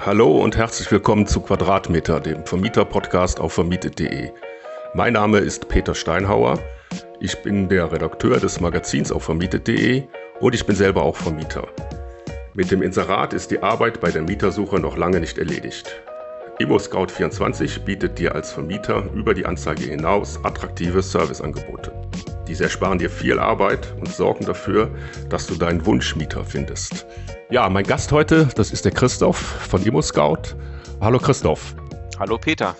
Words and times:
Hallo 0.00 0.42
und 0.42 0.56
herzlich 0.56 0.90
willkommen 0.90 1.26
zu 1.26 1.40
Quadratmeter, 1.40 2.20
dem 2.20 2.44
Vermieter-Podcast 2.44 3.40
auf 3.40 3.54
vermietet.de. 3.54 4.32
Mein 4.92 5.14
Name 5.14 5.38
ist 5.38 5.68
Peter 5.68 5.94
Steinhauer. 5.94 6.58
Ich 7.20 7.42
bin 7.42 7.68
der 7.68 7.90
Redakteur 7.90 8.38
des 8.38 8.60
Magazins 8.60 9.10
auf 9.10 9.24
vermietet.de 9.24 10.02
und 10.40 10.54
ich 10.54 10.66
bin 10.66 10.76
selber 10.76 11.02
auch 11.02 11.16
Vermieter. 11.16 11.68
Mit 12.52 12.70
dem 12.70 12.82
Inserat 12.82 13.32
ist 13.32 13.50
die 13.50 13.62
Arbeit 13.62 14.00
bei 14.00 14.10
der 14.10 14.22
Mietersuche 14.22 14.78
noch 14.78 14.98
lange 14.98 15.20
nicht 15.20 15.38
erledigt. 15.38 16.02
ImmoScout24 16.60 17.84
bietet 17.84 18.18
dir 18.18 18.34
als 18.34 18.52
Vermieter 18.52 19.04
über 19.14 19.32
die 19.32 19.46
Anzeige 19.46 19.84
hinaus 19.84 20.38
attraktive 20.44 21.02
Serviceangebote. 21.02 22.03
Diese 22.46 22.64
ersparen 22.64 22.98
dir 22.98 23.08
viel 23.08 23.38
Arbeit 23.38 23.94
und 23.98 24.08
sorgen 24.08 24.44
dafür, 24.44 24.94
dass 25.30 25.46
du 25.46 25.54
deinen 25.54 25.86
Wunschmieter 25.86 26.44
findest. 26.44 27.06
Ja, 27.50 27.70
mein 27.70 27.84
Gast 27.84 28.12
heute, 28.12 28.48
das 28.54 28.70
ist 28.70 28.84
der 28.84 28.92
Christoph 28.92 29.38
von 29.38 29.82
ImmoScout. 29.82 30.54
Hallo 31.00 31.18
Christoph. 31.18 31.74
Hallo 32.18 32.36
Peter. 32.36 32.76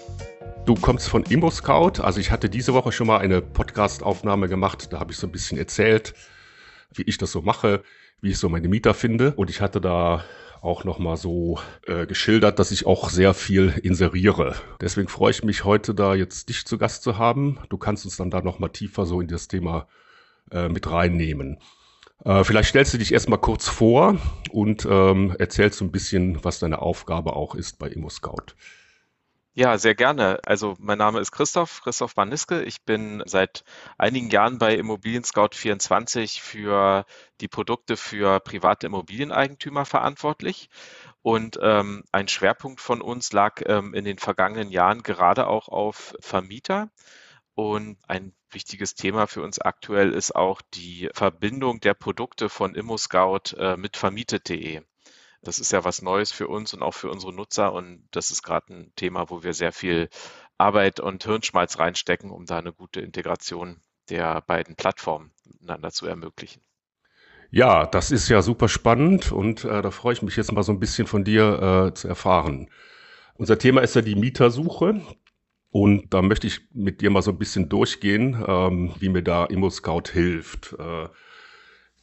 Du 0.67 0.75
kommst 0.75 1.09
von 1.09 1.23
ImmoScout. 1.25 2.03
Also 2.03 2.21
ich 2.21 2.31
hatte 2.31 2.51
diese 2.51 2.75
Woche 2.75 2.93
schon 2.93 3.07
mal 3.07 3.19
eine 3.19 3.41
Podcast-Aufnahme 3.41 4.49
gemacht. 4.49 4.93
Da 4.93 5.01
habe 5.01 5.13
ich 5.13 5.19
so 5.19 5.27
ein 5.27 5.33
bisschen 5.33 5.57
erzählt, 5.57 6.13
wie 6.93 7.03
ich 7.03 7.17
das 7.17 7.33
so 7.33 7.41
mache, 7.41 7.83
wie 8.21 8.33
ich 8.33 8.39
so 8.39 8.51
meine 8.51 8.69
Mieter 8.69 8.93
finde. 8.93 9.33
Und 9.35 9.49
ich 9.49 9.63
hatte 9.63 9.81
da 9.81 10.25
auch 10.65 10.85
nochmal 10.85 11.17
so 11.17 11.59
äh, 11.87 12.07
geschildert, 12.07 12.59
dass 12.59 12.71
ich 12.71 12.87
auch 12.87 13.11
sehr 13.11 13.35
viel 13.35 13.75
inseriere. 13.83 14.55
Deswegen 14.81 15.09
freue 15.09 15.31
ich 15.31 15.45
mich 15.45 15.65
heute 15.65 15.95
da 15.95 16.15
jetzt 16.15 16.49
dich 16.49 16.65
zu 16.65 16.79
Gast 16.79 17.03
zu 17.03 17.19
haben. 17.19 17.59
Du 17.69 17.77
kannst 17.77 18.05
uns 18.05 18.17
dann 18.17 18.31
da 18.31 18.41
nochmal 18.41 18.71
tiefer 18.71 19.05
so 19.05 19.21
in 19.21 19.29
das 19.29 19.47
Thema 19.47 19.87
äh, 20.51 20.69
mit 20.69 20.91
reinnehmen. 20.91 21.59
Äh, 22.25 22.45
vielleicht 22.45 22.71
stellst 22.71 22.95
du 22.95 22.99
dich 22.99 23.13
erstmal 23.13 23.39
kurz 23.39 23.69
vor 23.69 24.17
und 24.51 24.87
ähm, 24.91 25.37
erzählst 25.39 25.79
so 25.79 25.85
ein 25.85 25.93
bisschen, 25.93 26.43
was 26.43 26.59
deine 26.59 26.81
Aufgabe 26.81 27.37
auch 27.37 27.55
ist 27.55 27.79
bei 27.79 27.89
ImmoScout. 27.89 28.55
Ja, 29.57 29.79
sehr 29.79 29.95
gerne. 29.95 30.41
Also 30.45 30.75
mein 30.81 30.99
Name 30.99 31.21
ist 31.21 31.31
Christoph, 31.31 31.81
Christoph 31.83 32.15
Baniske. 32.17 32.63
Ich 32.65 32.83
bin 32.83 33.23
seit 33.25 33.63
einigen 33.99 34.29
Jahren 34.31 34.59
bei 34.59 34.75
Immobilien 34.75 35.23
Scout 35.23 35.51
24 35.55 36.43
für 36.43 37.07
die 37.41 37.47
Produkte 37.47 37.97
für 37.97 38.41
private 38.41 38.87
Immobilieneigentümer 38.87 39.85
verantwortlich. 39.85 40.71
Und 41.23 41.59
ähm, 41.63 42.03
ein 42.11 42.27
Schwerpunkt 42.27 42.81
von 42.81 43.01
uns 43.01 43.33
lag 43.33 43.63
ähm, 43.67 43.95
in 43.95 44.05
den 44.05 44.19
vergangenen 44.19 44.71
Jahren 44.73 45.03
gerade 45.05 45.47
auch 45.47 45.69
auf 45.69 46.17
Vermieter. 46.21 46.91
Und 47.55 47.99
ein 48.09 48.35
wichtiges 48.51 48.95
Thema 48.97 49.27
für 49.29 49.43
uns 49.43 49.61
aktuell 49.61 50.13
ist 50.13 50.35
auch 50.35 50.63
die 50.75 51.11
Verbindung 51.15 51.81
der 51.81 51.95
Produkte 51.95 52.49
von 52.49 52.75
ImmoScout 52.75 53.57
äh, 53.57 53.77
mit 53.77 53.97
vermietet.de. 53.97 54.83
Das 55.45 55.59
ist 55.59 55.73
ja 55.73 55.85
was 55.85 56.03
Neues 56.03 56.33
für 56.33 56.49
uns 56.49 56.75
und 56.75 56.83
auch 56.83 56.95
für 56.95 57.11
unsere 57.11 57.33
Nutzer 57.33 57.73
und 57.73 58.09
das 58.11 58.31
ist 58.31 58.43
gerade 58.43 58.75
ein 58.75 58.93
Thema, 58.97 59.31
wo 59.31 59.43
wir 59.43 59.53
sehr 59.53 59.73
viel 59.73 60.09
Arbeit 60.59 61.01
und 61.01 61.25
Hirnschmalz 61.25 61.79
reinstecken, 61.79 62.31
um 62.31 62.47
da 62.47 62.59
eine 62.59 62.73
gute 62.73 63.01
Integration 63.01 63.81
der 64.09 64.41
beiden 64.43 64.77
Plattformen 64.77 65.33
miteinander 65.45 65.91
zu 65.91 66.07
ermöglichen. 66.07 66.63
Ja, 67.51 67.87
das 67.87 68.11
ist 68.11 68.29
ja 68.29 68.43
super 68.43 68.69
spannend 68.69 69.31
und 69.31 69.65
äh, 69.65 69.83
da 69.83 69.91
freue 69.91 70.15
ich 70.15 70.23
mich 70.23 70.37
jetzt 70.37 70.51
mal 70.51 70.63
so 70.63 70.73
ein 70.73 70.81
bisschen 70.81 71.07
von 71.07 71.25
dir 71.25 71.91
äh, 71.91 71.95
zu 71.95 72.09
erfahren. 72.09 72.71
Unser 73.37 73.59
Thema 73.59 73.81
ist 73.83 73.95
ja 73.95 74.03
die 74.03 74.17
Mietersuche 74.17 75.03
und 75.71 76.15
da 76.15 76.23
möchte 76.23 76.47
ich 76.47 76.63
mit 76.73 77.01
dir 77.01 77.11
mal 77.11 77.23
so 77.23 77.31
ein 77.31 77.39
bisschen 77.39 77.69
durchgehen, 77.69 78.43
ähm, 78.47 78.95
wie 78.99 79.09
mir 79.09 79.23
da 79.23 79.45
ImmoScout 79.45 80.11
hilft. 80.13 80.75
Äh, 80.79 81.09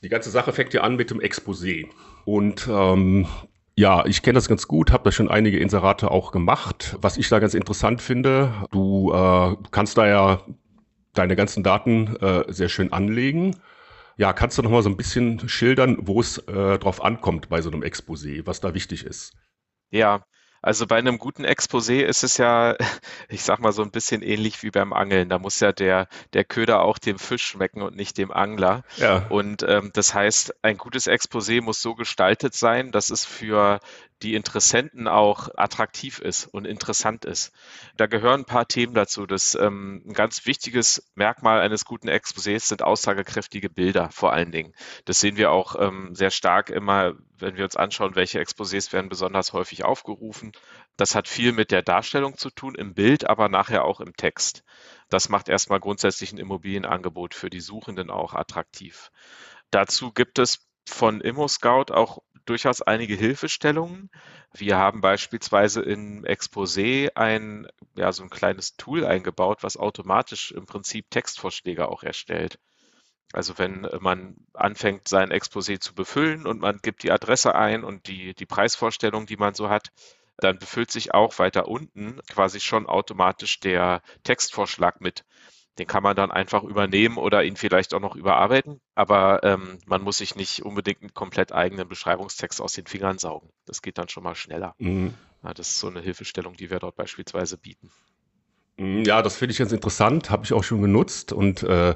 die 0.04 0.10
ganze 0.10 0.30
Sache 0.30 0.54
fängt 0.54 0.74
ja 0.74 0.82
an 0.82 0.96
mit 0.96 1.10
dem 1.10 1.20
Exposé. 1.20 1.90
Und 2.26 2.68
ähm, 2.72 3.28
ja, 3.76 4.06
ich 4.06 4.22
kenne 4.22 4.36
das 4.36 4.48
ganz 4.48 4.68
gut, 4.68 4.92
habe 4.92 5.04
da 5.04 5.12
schon 5.12 5.30
einige 5.30 5.60
Inserate 5.60 6.12
auch 6.12 6.32
gemacht. 6.32 6.98
Was 7.02 7.18
ich 7.18 7.30
da 7.30 7.40
ganz 7.40 7.54
interessant 7.54 8.02
finde, 8.02 8.54
du 8.72 9.12
äh, 9.14 9.56
kannst 9.72 9.98
da 9.98 10.08
ja 10.08 10.42
deine 11.14 11.36
ganzen 11.36 11.64
Daten 11.64 12.16
äh, 12.18 12.44
sehr 12.48 12.70
schön 12.70 12.94
anlegen. 12.94 13.56
Ja, 14.18 14.34
kannst 14.34 14.58
du 14.58 14.62
noch 14.62 14.72
mal 14.72 14.84
so 14.84 14.90
ein 14.90 14.98
bisschen 14.98 15.48
schildern, 15.50 15.98
wo 16.02 16.20
es 16.20 16.38
äh, 16.38 16.78
drauf 16.78 17.04
ankommt 17.04 17.50
bei 17.50 17.62
so 17.62 17.72
einem 17.72 17.82
Exposé, 17.82 18.46
was 18.46 18.60
da 18.60 18.74
wichtig 18.74 19.06
ist? 19.06 19.34
Ja, 19.90 20.24
also 20.62 20.86
bei 20.86 20.98
einem 20.98 21.18
guten 21.18 21.44
Exposé 21.44 22.02
ist 22.02 22.24
es 22.24 22.38
ja, 22.38 22.76
ich 23.30 23.44
sag 23.44 23.60
mal 23.60 23.72
so 23.72 23.82
ein 23.82 23.92
bisschen 23.92 24.22
ähnlich 24.22 24.62
wie 24.64 24.72
beim 24.72 24.94
Angeln. 24.94 25.30
Da 25.30 25.40
muss 25.40 25.60
ja 25.60 25.72
der, 25.72 26.08
der 26.34 26.44
Köder 26.44 26.82
auch 26.84 26.98
dem 26.98 27.18
Fisch 27.18 27.46
schmecken 27.46 27.82
und 27.82 27.96
nicht 27.96 28.18
dem 28.18 28.32
Angler. 28.32 28.84
Ja. 28.98 29.26
Und 29.30 29.64
ähm, 29.64 29.92
das 29.94 30.14
heißt, 30.14 30.64
ein 30.64 30.78
gutes 30.78 31.08
Exposé 31.08 31.62
muss 31.62 31.82
so 31.82 31.96
gestaltet 31.96 32.54
sein, 32.54 32.92
dass 32.92 33.10
es 33.10 33.26
für 33.26 33.80
die 34.22 34.36
Interessenten 34.36 35.08
auch 35.08 35.50
attraktiv 35.56 36.20
ist 36.20 36.46
und 36.46 36.66
interessant 36.66 37.26
ist. 37.26 37.52
Da 37.98 38.06
gehören 38.06 38.42
ein 38.42 38.46
paar 38.46 38.68
Themen 38.68 38.94
dazu. 38.94 39.26
Das 39.26 39.56
ähm, 39.56 40.04
ein 40.06 40.14
ganz 40.14 40.46
wichtiges 40.46 41.10
Merkmal 41.16 41.60
eines 41.60 41.86
guten 41.86 42.08
Exposés 42.08 42.68
sind 42.68 42.84
aussagekräftige 42.84 43.70
Bilder 43.70 44.10
vor 44.12 44.34
allen 44.34 44.52
Dingen. 44.52 44.74
Das 45.06 45.20
sehen 45.20 45.38
wir 45.38 45.52
auch 45.52 45.76
ähm, 45.80 46.14
sehr 46.14 46.32
stark 46.32 46.70
immer, 46.70 47.14
wenn 47.42 47.58
wir 47.58 47.64
uns 47.64 47.76
anschauen, 47.76 48.16
welche 48.16 48.40
Exposés 48.40 48.94
werden 48.94 49.10
besonders 49.10 49.54
häufig 49.54 49.84
aufgerufen. 49.84 50.52
Das 50.98 51.16
hat 51.16 51.28
viel 51.28 51.52
mit 51.52 51.72
der 51.72 51.82
Darstellung 51.82 52.38
zu 52.38 52.50
tun 52.50 52.76
im 52.76 52.94
Bild, 52.94 53.30
aber 53.30 53.50
nachher 53.50 53.86
auch 53.86 54.00
im 54.00 54.16
Text. 54.16 54.64
Das 55.10 55.30
macht 55.30 55.50
erstmal 55.50 55.80
grundsätzlich 55.80 56.32
ein 56.32 56.38
Immobilienangebot 56.38 57.34
für 57.34 57.50
die 57.50 57.62
Suchenden 57.62 58.10
auch 58.10 58.34
attraktiv. 58.34 59.12
Dazu 59.72 60.12
gibt 60.12 60.40
es 60.40 60.68
von 60.88 61.22
ImmoScout 61.22 61.94
auch 61.94 62.20
durchaus 62.46 62.82
einige 62.82 63.16
Hilfestellungen. 63.16 64.10
Wir 64.54 64.78
haben 64.78 65.02
beispielsweise 65.02 65.82
in 65.82 66.26
Exposé 66.26 67.10
ein, 67.16 67.68
ja, 67.96 68.12
so 68.12 68.24
ein 68.24 68.30
kleines 68.30 68.76
Tool 68.76 69.06
eingebaut, 69.06 69.64
was 69.64 69.78
automatisch 69.78 70.52
im 70.52 70.66
Prinzip 70.66 71.10
Textvorschläge 71.10 71.88
auch 71.88 72.04
erstellt. 72.04 72.60
Also 73.34 73.58
wenn 73.58 73.88
man 74.00 74.36
anfängt, 74.54 75.08
sein 75.08 75.32
Exposé 75.32 75.80
zu 75.80 75.94
befüllen 75.94 76.46
und 76.46 76.60
man 76.60 76.80
gibt 76.82 77.04
die 77.04 77.12
Adresse 77.12 77.56
ein 77.56 77.84
und 77.84 78.08
die, 78.08 78.34
die 78.34 78.46
Preisvorstellung, 78.46 79.26
die 79.26 79.38
man 79.38 79.54
so 79.54 79.70
hat, 79.70 79.92
dann 80.38 80.60
befüllt 80.60 80.92
sich 80.92 81.14
auch 81.14 81.40
weiter 81.40 81.68
unten 81.68 82.20
quasi 82.30 82.60
schon 82.60 82.88
automatisch 82.88 83.60
der 83.60 84.02
Textvorschlag 84.24 85.00
mit. 85.00 85.24
Den 85.80 85.88
kann 85.88 86.04
man 86.04 86.16
dann 86.16 86.32
einfach 86.32 86.64
übernehmen 86.64 87.18
oder 87.18 87.44
ihn 87.44 87.56
vielleicht 87.56 87.94
auch 87.94 88.02
noch 88.02 88.16
überarbeiten, 88.16 88.82
aber 88.94 89.44
ähm, 89.44 89.80
man 89.86 90.02
muss 90.02 90.18
sich 90.18 90.36
nicht 90.36 90.64
unbedingt 90.64 91.02
einen 91.02 91.14
komplett 91.14 91.54
eigenen 91.54 91.88
Beschreibungstext 91.88 92.60
aus 92.60 92.74
den 92.74 92.88
Fingern 92.88 93.18
saugen. 93.18 93.50
Das 93.66 93.82
geht 93.82 93.98
dann 93.98 94.10
schon 94.10 94.24
mal 94.24 94.36
schneller. 94.36 94.76
Mhm. 94.80 95.14
Ja, 95.44 95.54
das 95.54 95.70
ist 95.70 95.80
so 95.80 95.88
eine 95.88 96.02
Hilfestellung, 96.02 96.56
die 96.56 96.70
wir 96.70 96.80
dort 96.80 96.98
beispielsweise 96.98 97.58
bieten. 97.58 97.90
Mhm, 98.78 99.06
ja, 99.06 99.22
das 99.22 99.38
finde 99.38 99.54
ich 99.54 99.60
ganz 99.60 99.72
interessant, 99.72 100.30
habe 100.30 100.44
ich 100.44 100.54
auch 100.54 100.64
schon 100.64 100.82
genutzt 100.82 101.32
und 101.32 101.64
äh, 101.64 101.96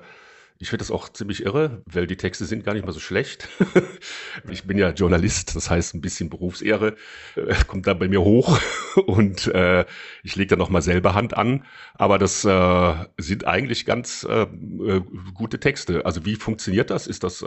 ich 0.57 0.69
finde 0.69 0.83
das 0.83 0.91
auch 0.91 1.09
ziemlich 1.09 1.43
irre, 1.43 1.81
weil 1.85 2.07
die 2.07 2.15
Texte 2.15 2.45
sind 2.45 2.63
gar 2.63 2.73
nicht 2.73 2.85
mal 2.85 2.93
so 2.93 2.99
schlecht. 2.99 3.49
ich 4.49 4.63
bin 4.63 4.77
ja 4.77 4.91
Journalist, 4.91 5.55
das 5.55 5.69
heißt 5.69 5.95
ein 5.95 6.01
bisschen 6.01 6.29
Berufsehre 6.29 6.95
äh, 7.35 7.55
kommt 7.67 7.87
da 7.87 7.93
bei 7.93 8.07
mir 8.07 8.21
hoch 8.21 8.59
und 9.05 9.47
äh, 9.47 9.85
ich 10.23 10.35
lege 10.35 10.51
da 10.51 10.55
noch 10.55 10.69
mal 10.69 10.81
selber 10.81 11.13
Hand 11.13 11.35
an. 11.35 11.65
Aber 11.93 12.17
das 12.17 12.45
äh, 12.45 12.93
sind 13.17 13.45
eigentlich 13.45 13.85
ganz 13.85 14.25
äh, 14.29 14.43
äh, 14.43 15.01
gute 15.33 15.59
Texte. 15.59 16.05
Also 16.05 16.25
wie 16.25 16.35
funktioniert 16.35 16.89
das? 16.89 17.07
Ist 17.07 17.23
das 17.23 17.45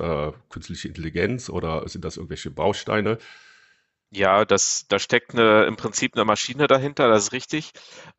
künstliche 0.50 0.88
Intelligenz 0.88 1.48
oder 1.48 1.88
sind 1.88 2.04
das 2.04 2.16
irgendwelche 2.16 2.50
Bausteine? 2.50 3.18
Ja, 4.10 4.46
das, 4.46 4.86
da 4.88 4.98
steckt 4.98 5.34
eine, 5.34 5.64
im 5.64 5.76
Prinzip 5.76 6.14
eine 6.14 6.24
Maschine 6.24 6.66
dahinter, 6.66 7.08
das 7.08 7.24
ist 7.24 7.32
richtig. 7.32 7.72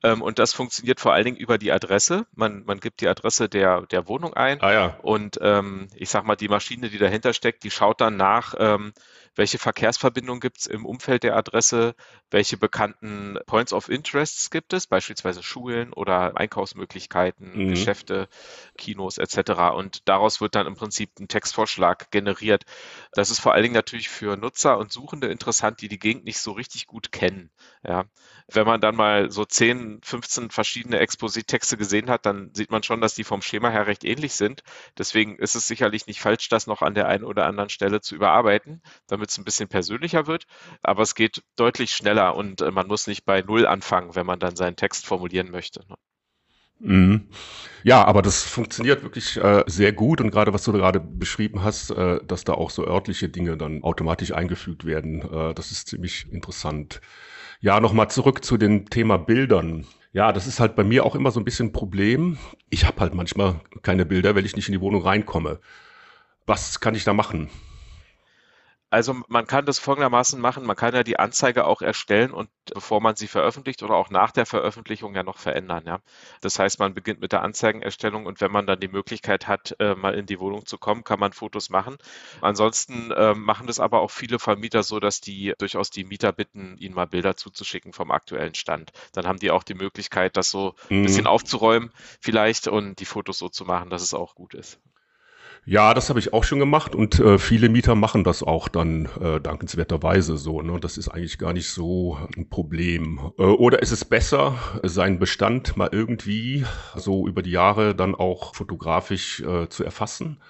Ähm, 0.04 0.22
und 0.22 0.38
das 0.38 0.54
funktioniert 0.54 1.00
vor 1.00 1.14
allen 1.14 1.26
Dingen 1.26 1.38
über 1.38 1.58
die 1.58 1.72
Adresse. 1.72 2.28
Man, 2.36 2.64
man 2.66 2.80
gibt 2.80 3.02
die 3.02 3.08
Adresse 3.08 3.50
der, 3.50 3.88
der 3.88 4.08
Wohnung 4.08 4.36
ein. 4.36 4.62
Ah, 4.62 4.72
ja. 4.72 5.00
Und 5.02 5.40
ähm, 5.42 5.88
ich 5.96 6.10
sag 6.10 6.26
mal, 6.26 6.36
die 6.36 6.48
Maschine, 6.48 6.90
die 6.90 7.00
dahinter 7.00 7.34
steckt, 7.34 7.64
die 7.64 7.72
schaut 7.72 8.02
dann 8.02 8.18
nach, 8.18 8.54
ähm, 8.60 8.94
welche 9.36 9.58
Verkehrsverbindungen 9.58 10.40
gibt 10.40 10.60
es 10.60 10.68
im 10.68 10.86
Umfeld 10.86 11.24
der 11.24 11.36
Adresse, 11.36 11.96
welche 12.32 12.58
bekannten 12.58 13.38
Points 13.46 13.74
of 13.74 13.90
Interests 13.90 14.50
gibt 14.50 14.74
es, 14.74 14.88
beispielsweise 14.88 15.44
Schulen 15.44 15.94
oder 15.94 16.38
Einkaufsmöglichkeiten, 16.38 17.52
mhm. 17.54 17.70
Geschäfte, 17.70 18.28
Kinos 18.78 19.18
etc. 19.18 19.52
Und 19.76 20.08
daraus 20.08 20.42
wird 20.42 20.56
dann 20.56 20.68
im 20.68 20.76
Prinzip 20.76 21.12
ein 21.20 21.28
Textvorschlag 21.28 22.12
generiert. 22.12 22.66
Das 23.14 23.30
ist 23.30 23.40
vor 23.40 23.54
allen 23.54 23.64
Dingen 23.64 23.76
natürlich 23.76 24.10
für 24.10 24.38
Nutzer 24.38 24.78
und 24.78 24.92
Suchende 24.92 25.28
interessant, 25.28 25.82
die 25.82 25.88
die 25.88 26.00
Gegend 26.00 26.26
nicht 26.26 26.40
so 26.40 26.52
richtig 26.52 26.88
gut 26.88 27.12
kennen. 27.12 27.50
Ja. 27.84 28.06
Wenn 28.52 28.66
man 28.66 28.82
dann 28.82 28.96
mal 28.96 29.32
so 29.32 29.46
10, 29.46 30.02
15 30.04 30.50
verschiedene 30.50 31.00
Exposé-Texte 31.00 31.78
gesehen 31.78 32.10
hat, 32.10 32.26
dann 32.26 32.52
sieht 32.54 32.72
man 32.72 32.82
schon, 32.82 33.00
dass 33.00 33.14
die 33.14 33.24
vom 33.24 33.42
Schema 33.42 33.70
her 33.70 33.86
recht 33.86 34.04
ähnlich 34.04 34.34
sind. 34.34 34.64
Deswegen 34.98 35.38
ist 35.38 35.56
es 35.56 35.68
sicherlich 35.68 36.08
nicht 36.08 36.20
falsch, 36.20 36.50
das 36.50 36.66
noch 36.66 36.82
an 36.82 36.96
der 36.96 37.08
einen 37.08 37.24
oder 37.24 37.46
anderen 37.46 37.70
Stelle 37.70 38.02
zu 38.02 38.16
überarbeiten, 38.16 38.82
damit 39.08 39.29
es 39.30 39.38
ein 39.38 39.46
bisschen 39.46 39.70
persönlicher 39.70 40.28
wird. 40.28 40.46
Aber 40.82 41.04
es 41.04 41.16
geht 41.16 41.44
deutlich 41.56 41.92
schneller 41.92 42.36
und 42.36 42.62
äh, 42.62 42.72
man 42.72 42.88
muss 42.88 43.08
nicht 43.08 43.26
bei 43.26 43.42
Null 43.42 43.66
anfangen, 43.66 44.16
wenn 44.16 44.26
man 44.26 44.40
dann 44.40 44.56
seinen 44.56 44.76
Text 44.76 45.06
formulieren 45.06 45.52
möchte. 45.52 45.82
Ne? 45.88 45.96
Mhm. 46.80 47.28
Ja, 47.84 48.06
aber 48.06 48.22
das 48.22 48.44
funktioniert 48.44 49.04
wirklich 49.04 49.38
äh, 49.38 49.64
sehr 49.68 49.92
gut 49.92 50.22
und 50.22 50.32
gerade 50.32 50.54
was 50.54 50.64
du 50.64 50.72
gerade 50.72 51.00
beschrieben 51.00 51.64
hast, 51.64 51.92
äh, 51.92 52.20
dass 52.26 52.46
da 52.46 52.54
auch 52.54 52.70
so 52.70 52.86
örtliche 52.88 53.30
Dinge 53.30 53.58
dann 53.58 53.84
automatisch 53.84 54.32
eingefügt 54.32 54.86
werden, 54.86 55.22
äh, 55.22 55.54
das 55.54 55.72
ist 55.72 55.88
ziemlich 55.90 56.32
interessant. 56.32 57.02
Ja, 57.62 57.80
nochmal 57.82 58.10
zurück 58.10 58.44
zu 58.46 58.58
dem 58.58 58.90
Thema 58.90 59.18
Bildern. 59.18 59.86
Ja, 60.14 60.32
das 60.32 60.48
ist 60.48 60.60
halt 60.60 60.76
bei 60.76 60.84
mir 60.84 61.06
auch 61.06 61.16
immer 61.16 61.32
so 61.32 61.40
ein 61.40 61.46
bisschen 61.46 61.68
ein 61.68 61.74
Problem. 61.74 62.38
Ich 62.70 62.86
habe 62.86 63.00
halt 63.02 63.14
manchmal 63.14 63.60
keine 63.82 64.06
Bilder, 64.06 64.34
wenn 64.36 64.46
ich 64.46 64.56
nicht 64.56 64.70
in 64.70 64.74
die 64.74 64.82
Wohnung 64.82 65.04
reinkomme. 65.04 65.60
Was 66.46 66.80
kann 66.80 66.96
ich 66.96 67.04
da 67.04 67.14
machen? 67.14 67.50
Also 68.92 69.16
man 69.28 69.46
kann 69.46 69.66
das 69.66 69.78
folgendermaßen 69.78 70.42
machen, 70.42 70.66
man 70.66 70.76
kann 70.76 70.96
ja 70.96 71.04
die 71.04 71.20
Anzeige 71.20 71.66
auch 71.66 71.82
erstellen 71.82 72.32
und 72.32 72.50
bevor 72.74 73.02
man 73.02 73.16
sie 73.16 73.28
veröffentlicht 73.28 73.84
oder 73.84 73.96
auch 73.96 74.10
nach 74.10 74.32
der 74.32 74.48
Veröffentlichung 74.48 75.14
ja 75.16 75.22
noch 75.22 75.38
verändern. 75.38 75.84
Ja. 75.86 76.00
Das 76.42 76.58
heißt, 76.58 76.80
man 76.80 76.96
beginnt 76.96 77.20
mit 77.20 77.32
der 77.32 77.44
Anzeigenerstellung 77.44 78.26
und 78.26 78.42
wenn 78.42 78.52
man 78.52 78.66
dann 78.66 78.80
die 78.80 78.88
Möglichkeit 78.88 79.48
hat, 79.48 79.76
äh, 79.80 79.94
mal 79.94 80.16
in 80.16 80.26
die 80.26 80.40
Wohnung 80.40 80.66
zu 80.66 80.80
kommen, 80.80 81.04
kann 81.04 81.20
man 81.20 81.34
Fotos 81.34 81.70
machen. 81.70 81.98
Ansonsten 82.42 83.12
äh, 83.12 83.36
machen 83.36 83.68
das 83.68 83.80
aber 83.80 84.02
auch 84.02 84.12
viele 84.12 84.40
Vermieter 84.40 84.82
so, 84.82 85.00
dass 85.00 85.22
die 85.22 85.54
durchaus 85.60 85.92
die 85.92 86.04
Mieter 86.04 86.32
bitten, 86.32 86.76
ihnen 86.80 86.96
mal 86.96 87.06
Bilder 87.06 87.36
zuzuschicken 87.38 87.94
vom 87.94 88.10
aktuellen 88.10 88.56
Stand. 88.56 88.92
Dann 89.14 89.28
haben 89.28 89.40
die 89.40 89.52
auch 89.52 89.64
die 89.64 89.76
Möglichkeit, 89.76 90.36
das 90.36 90.50
so 90.50 90.74
ein 90.90 91.04
bisschen 91.04 91.26
mhm. 91.26 91.28
aufzuräumen 91.28 91.92
vielleicht 92.22 92.68
und 92.68 93.00
die 93.00 93.06
Fotos 93.06 93.38
so 93.38 93.50
zu 93.50 93.66
machen, 93.66 93.92
dass 93.92 94.02
es 94.02 94.16
auch 94.16 94.34
gut 94.34 94.56
ist. 94.56 94.80
Ja, 95.70 95.94
das 95.94 96.10
habe 96.10 96.18
ich 96.18 96.34
auch 96.34 96.44
schon 96.44 96.58
gemacht 96.58 96.96
und 96.96 97.20
äh, 97.20 97.38
viele 97.38 97.70
Mieter 97.70 97.94
machen 97.94 98.24
das 98.24 98.42
auch 98.42 98.70
dann 98.70 99.08
äh, 99.22 99.40
dankenswerterweise 99.40 100.36
so. 100.36 100.64
Ne? 100.64 100.80
Das 100.80 100.98
ist 100.98 101.10
eigentlich 101.10 101.38
gar 101.38 101.54
nicht 101.54 101.70
so 101.70 102.18
ein 102.36 102.50
Problem. 102.50 103.32
Äh, 103.38 103.44
oder 103.44 103.80
ist 103.84 103.92
es 103.92 104.04
besser, 104.04 104.58
seinen 104.82 105.20
Bestand 105.20 105.78
mal 105.78 105.90
irgendwie 105.92 106.66
so 106.96 107.28
über 107.28 107.44
die 107.44 107.52
Jahre 107.52 107.94
dann 107.94 108.16
auch 108.16 108.56
fotografisch 108.56 109.42
äh, 109.42 109.70
zu 109.70 109.84
erfassen? 109.84 110.42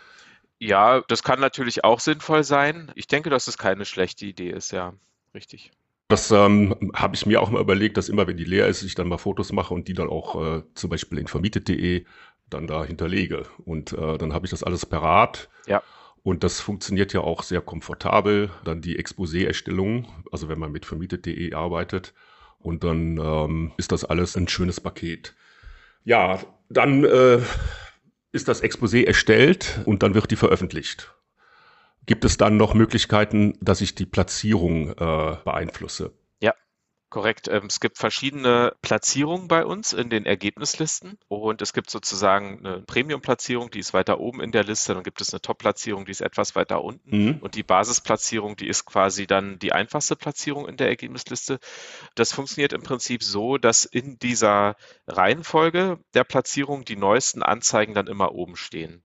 Ja, 0.57 1.01
das 1.09 1.21
kann 1.21 1.41
natürlich 1.41 1.83
auch 1.83 1.99
sinnvoll 1.99 2.45
sein. 2.45 2.89
Ich 2.95 3.07
denke, 3.07 3.29
dass 3.29 3.49
es 3.49 3.57
keine 3.57 3.83
schlechte 3.83 4.25
Idee 4.25 4.51
ist, 4.51 4.71
ja, 4.71 4.93
richtig. 5.35 5.71
Das 6.07 6.31
ähm, 6.31 6.93
habe 6.95 7.15
ich 7.15 7.25
mir 7.25 7.41
auch 7.41 7.49
mal 7.49 7.61
überlegt, 7.61 7.97
dass 7.97 8.07
immer, 8.07 8.25
wenn 8.25 8.37
die 8.37 8.45
leer 8.45 8.67
ist, 8.67 8.83
ich 8.83 8.95
dann 8.95 9.09
mal 9.09 9.17
Fotos 9.17 9.51
mache 9.51 9.73
und 9.73 9.89
die 9.89 9.93
dann 9.93 10.07
auch 10.07 10.41
äh, 10.41 10.63
zum 10.75 10.89
Beispiel 10.89 11.17
in 11.17 11.27
vermietet.de 11.27 12.05
dann 12.49 12.67
da 12.67 12.83
hinterlege. 12.83 13.43
Und 13.65 13.93
äh, 13.93 14.17
dann 14.17 14.33
habe 14.33 14.45
ich 14.45 14.51
das 14.51 14.63
alles 14.63 14.85
parat. 14.85 15.49
Ja. 15.67 15.83
Und 16.23 16.43
das 16.43 16.59
funktioniert 16.59 17.13
ja 17.13 17.21
auch 17.21 17.43
sehr 17.43 17.61
komfortabel. 17.61 18.49
Dann 18.63 18.81
die 18.81 18.97
Exposé-Erstellung, 18.97 20.07
also 20.31 20.49
wenn 20.49 20.59
man 20.59 20.71
mit 20.71 20.85
vermietet.de 20.85 21.53
arbeitet. 21.53 22.13
Und 22.59 22.83
dann 22.83 23.17
ähm, 23.17 23.71
ist 23.77 23.91
das 23.91 24.03
alles 24.03 24.35
ein 24.35 24.47
schönes 24.47 24.81
Paket. 24.81 25.35
Ja, 26.03 26.39
dann 26.69 27.03
äh, 27.05 27.39
ist 28.31 28.47
das 28.47 28.61
Exposé 28.61 29.05
erstellt 29.05 29.81
und 29.85 30.03
dann 30.03 30.13
wird 30.13 30.29
die 30.31 30.35
veröffentlicht. 30.35 31.13
Gibt 32.05 32.25
es 32.25 32.37
dann 32.37 32.57
noch 32.57 32.73
Möglichkeiten, 32.73 33.53
dass 33.61 33.81
ich 33.81 33.95
die 33.95 34.05
Platzierung 34.05 34.89
äh, 34.89 35.37
beeinflusse? 35.45 36.11
Korrekt. 37.09 37.47
Ähm, 37.47 37.65
es 37.67 37.79
gibt 37.79 37.97
verschiedene 37.97 38.73
Platzierungen 38.81 39.47
bei 39.47 39.65
uns 39.65 39.93
in 39.93 40.09
den 40.09 40.25
Ergebnislisten 40.27 41.17
und 41.27 41.61
es 41.61 41.73
gibt 41.73 41.89
sozusagen 41.89 42.59
eine 42.59 42.81
Premium-Platzierung, 42.81 43.71
die 43.71 43.79
ist 43.79 43.93
weiter 43.93 44.19
oben 44.19 44.41
in 44.41 44.51
der 44.51 44.63
Liste, 44.63 44.93
dann 44.93 45.03
gibt 45.03 45.19
es 45.19 45.33
eine 45.33 45.41
Top-Platzierung, 45.41 46.05
die 46.05 46.11
ist 46.11 46.21
etwas 46.21 46.55
weiter 46.55 46.83
unten 46.83 47.25
mhm. 47.25 47.37
und 47.41 47.55
die 47.55 47.63
Basisplatzierung, 47.63 48.55
die 48.57 48.67
ist 48.67 48.85
quasi 48.85 49.25
dann 49.25 49.57
die 49.57 49.71
einfachste 49.71 50.15
Platzierung 50.15 50.67
in 50.67 50.77
der 50.77 50.87
Ergebnisliste. 50.87 51.59
Das 52.13 52.31
funktioniert 52.31 52.73
im 52.73 52.83
Prinzip 52.83 53.23
so, 53.23 53.57
dass 53.57 53.85
in 53.85 54.19
dieser 54.19 54.75
Reihenfolge 55.07 55.99
der 56.13 56.23
Platzierung 56.23 56.85
die 56.85 56.95
neuesten 56.95 57.41
Anzeigen 57.41 57.95
dann 57.95 58.07
immer 58.07 58.33
oben 58.33 58.55
stehen. 58.55 59.03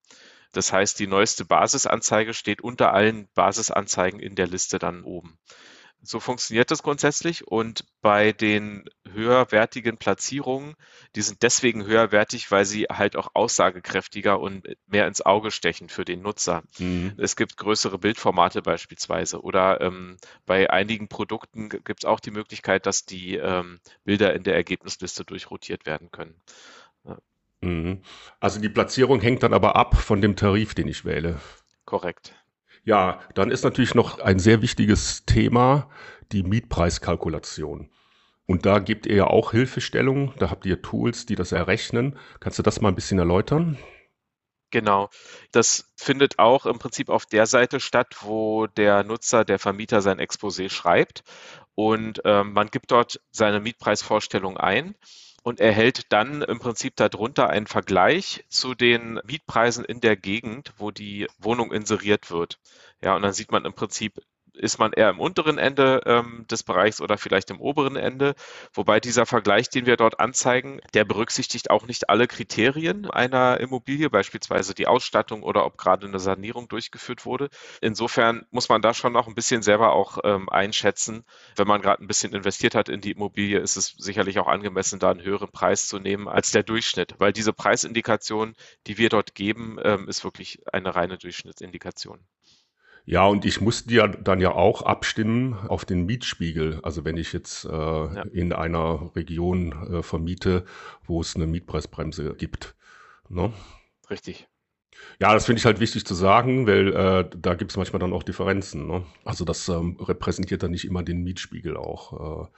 Das 0.52 0.72
heißt, 0.72 0.98
die 1.00 1.06
neueste 1.06 1.44
Basisanzeige 1.44 2.34
steht 2.34 2.60
unter 2.60 2.92
allen 2.92 3.28
Basisanzeigen 3.34 4.20
in 4.20 4.36
der 4.36 4.46
Liste 4.46 4.78
dann 4.78 5.02
oben. 5.02 5.38
So 6.04 6.20
funktioniert 6.20 6.70
das 6.70 6.82
grundsätzlich 6.82 7.48
und 7.48 7.84
bei 8.02 8.32
den 8.32 8.84
höherwertigen 9.10 9.96
Platzierungen, 9.96 10.74
die 11.16 11.22
sind 11.22 11.42
deswegen 11.42 11.86
höherwertig, 11.86 12.50
weil 12.50 12.66
sie 12.66 12.84
halt 12.84 13.16
auch 13.16 13.28
aussagekräftiger 13.32 14.38
und 14.38 14.68
mehr 14.86 15.06
ins 15.06 15.22
Auge 15.22 15.50
stechen 15.50 15.88
für 15.88 16.04
den 16.04 16.20
Nutzer. 16.20 16.62
Mhm. 16.78 17.14
Es 17.16 17.36
gibt 17.36 17.56
größere 17.56 17.98
Bildformate 17.98 18.60
beispielsweise 18.60 19.40
oder 19.40 19.80
ähm, 19.80 20.18
bei 20.44 20.68
einigen 20.68 21.08
Produkten 21.08 21.70
gibt 21.70 22.04
es 22.04 22.04
auch 22.04 22.20
die 22.20 22.30
Möglichkeit, 22.32 22.84
dass 22.84 23.06
die 23.06 23.36
ähm, 23.36 23.80
Bilder 24.04 24.34
in 24.34 24.42
der 24.42 24.54
Ergebnisliste 24.54 25.24
durchrotiert 25.24 25.86
werden 25.86 26.10
können. 26.10 26.40
Ja. 27.04 27.18
Mhm. 27.62 28.02
Also 28.40 28.60
die 28.60 28.68
Platzierung 28.68 29.20
hängt 29.20 29.42
dann 29.42 29.54
aber 29.54 29.74
ab 29.76 29.96
von 29.96 30.20
dem 30.20 30.36
Tarif, 30.36 30.74
den 30.74 30.86
ich 30.86 31.06
wähle. 31.06 31.40
Korrekt. 31.86 32.34
Ja, 32.84 33.20
dann 33.34 33.50
ist 33.50 33.64
natürlich 33.64 33.94
noch 33.94 34.20
ein 34.20 34.38
sehr 34.38 34.60
wichtiges 34.60 35.24
Thema 35.24 35.88
die 36.32 36.42
Mietpreiskalkulation. 36.42 37.90
Und 38.46 38.66
da 38.66 38.78
gebt 38.78 39.06
ihr 39.06 39.16
ja 39.16 39.26
auch 39.26 39.52
Hilfestellung, 39.52 40.34
da 40.38 40.50
habt 40.50 40.66
ihr 40.66 40.82
Tools, 40.82 41.24
die 41.24 41.34
das 41.34 41.52
errechnen. 41.52 42.18
Kannst 42.40 42.58
du 42.58 42.62
das 42.62 42.80
mal 42.82 42.90
ein 42.90 42.94
bisschen 42.94 43.18
erläutern? 43.18 43.78
Genau. 44.70 45.08
Das 45.52 45.92
findet 45.96 46.38
auch 46.38 46.66
im 46.66 46.78
Prinzip 46.78 47.08
auf 47.08 47.24
der 47.24 47.46
Seite 47.46 47.80
statt, 47.80 48.16
wo 48.20 48.66
der 48.66 49.04
Nutzer, 49.04 49.44
der 49.44 49.58
Vermieter 49.58 50.02
sein 50.02 50.18
Exposé 50.18 50.68
schreibt. 50.68 51.22
Und 51.74 52.20
ähm, 52.24 52.52
man 52.52 52.68
gibt 52.68 52.90
dort 52.90 53.20
seine 53.30 53.60
Mietpreisvorstellung 53.60 54.58
ein 54.58 54.94
und 55.44 55.60
erhält 55.60 56.10
dann 56.10 56.42
im 56.42 56.58
Prinzip 56.58 56.96
darunter 56.96 57.50
einen 57.50 57.66
Vergleich 57.66 58.44
zu 58.48 58.74
den 58.74 59.20
Mietpreisen 59.24 59.84
in 59.84 60.00
der 60.00 60.16
Gegend, 60.16 60.72
wo 60.78 60.90
die 60.90 61.28
Wohnung 61.38 61.70
inseriert 61.70 62.30
wird. 62.30 62.58
Ja, 63.02 63.14
und 63.14 63.22
dann 63.22 63.34
sieht 63.34 63.52
man 63.52 63.66
im 63.66 63.74
Prinzip, 63.74 64.20
ist 64.54 64.78
man 64.78 64.92
eher 64.92 65.10
im 65.10 65.20
unteren 65.20 65.58
Ende 65.58 66.02
ähm, 66.06 66.46
des 66.50 66.62
Bereichs 66.62 67.00
oder 67.00 67.18
vielleicht 67.18 67.50
im 67.50 67.60
oberen 67.60 67.96
Ende. 67.96 68.34
Wobei 68.72 69.00
dieser 69.00 69.26
Vergleich, 69.26 69.68
den 69.70 69.86
wir 69.86 69.96
dort 69.96 70.20
anzeigen, 70.20 70.80
der 70.94 71.04
berücksichtigt 71.04 71.70
auch 71.70 71.86
nicht 71.86 72.08
alle 72.10 72.26
Kriterien 72.26 73.10
einer 73.10 73.60
Immobilie, 73.60 74.10
beispielsweise 74.10 74.74
die 74.74 74.86
Ausstattung 74.86 75.42
oder 75.42 75.64
ob 75.66 75.76
gerade 75.78 76.06
eine 76.06 76.18
Sanierung 76.18 76.68
durchgeführt 76.68 77.26
wurde. 77.26 77.48
Insofern 77.80 78.46
muss 78.50 78.68
man 78.68 78.82
da 78.82 78.94
schon 78.94 79.12
noch 79.12 79.26
ein 79.26 79.34
bisschen 79.34 79.62
selber 79.62 79.92
auch 79.92 80.18
ähm, 80.24 80.48
einschätzen. 80.48 81.24
Wenn 81.56 81.68
man 81.68 81.82
gerade 81.82 82.02
ein 82.02 82.08
bisschen 82.08 82.32
investiert 82.32 82.74
hat 82.74 82.88
in 82.88 83.00
die 83.00 83.12
Immobilie, 83.12 83.58
ist 83.58 83.76
es 83.76 83.94
sicherlich 83.98 84.38
auch 84.38 84.48
angemessen, 84.48 84.98
da 84.98 85.10
einen 85.10 85.22
höheren 85.22 85.50
Preis 85.50 85.88
zu 85.88 85.98
nehmen 85.98 86.28
als 86.28 86.50
der 86.50 86.62
Durchschnitt, 86.62 87.14
weil 87.18 87.32
diese 87.32 87.52
Preisindikation, 87.52 88.54
die 88.86 88.98
wir 88.98 89.08
dort 89.08 89.34
geben, 89.34 89.78
ähm, 89.82 90.08
ist 90.08 90.24
wirklich 90.24 90.62
eine 90.72 90.94
reine 90.94 91.18
Durchschnittsindikation. 91.18 92.20
Ja, 93.06 93.26
und 93.26 93.44
ich 93.44 93.60
musste 93.60 93.92
ja 93.92 94.08
dann 94.08 94.40
ja 94.40 94.52
auch 94.52 94.82
abstimmen 94.82 95.54
auf 95.54 95.84
den 95.84 96.06
Mietspiegel. 96.06 96.80
Also 96.82 97.04
wenn 97.04 97.18
ich 97.18 97.32
jetzt 97.32 97.64
äh, 97.64 97.68
ja. 97.70 98.22
in 98.32 98.52
einer 98.52 99.14
Region 99.14 99.72
äh, 99.92 100.02
vermiete, 100.02 100.64
wo 101.04 101.20
es 101.20 101.36
eine 101.36 101.46
Mietpreisbremse 101.46 102.34
gibt. 102.34 102.74
Ne? 103.28 103.52
Richtig. 104.08 104.48
Ja, 105.20 105.34
das 105.34 105.44
finde 105.44 105.58
ich 105.58 105.66
halt 105.66 105.80
wichtig 105.80 106.06
zu 106.06 106.14
sagen, 106.14 106.66
weil 106.66 106.94
äh, 106.94 107.30
da 107.36 107.54
gibt 107.54 107.72
es 107.72 107.76
manchmal 107.76 108.00
dann 108.00 108.12
auch 108.12 108.22
Differenzen. 108.22 108.86
Ne? 108.86 109.04
Also 109.24 109.44
das 109.44 109.68
ähm, 109.68 109.98
repräsentiert 110.00 110.62
dann 110.62 110.70
nicht 110.70 110.86
immer 110.86 111.02
den 111.02 111.22
Mietspiegel 111.22 111.76
auch. 111.76 112.44
Äh, 112.44 112.48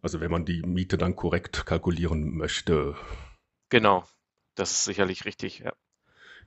also 0.00 0.20
wenn 0.20 0.30
man 0.30 0.46
die 0.46 0.62
Miete 0.62 0.96
dann 0.96 1.16
korrekt 1.16 1.66
kalkulieren 1.66 2.36
möchte. 2.36 2.96
Genau, 3.68 4.04
das 4.54 4.70
ist 4.70 4.84
sicherlich 4.84 5.26
richtig, 5.26 5.58
ja. 5.58 5.72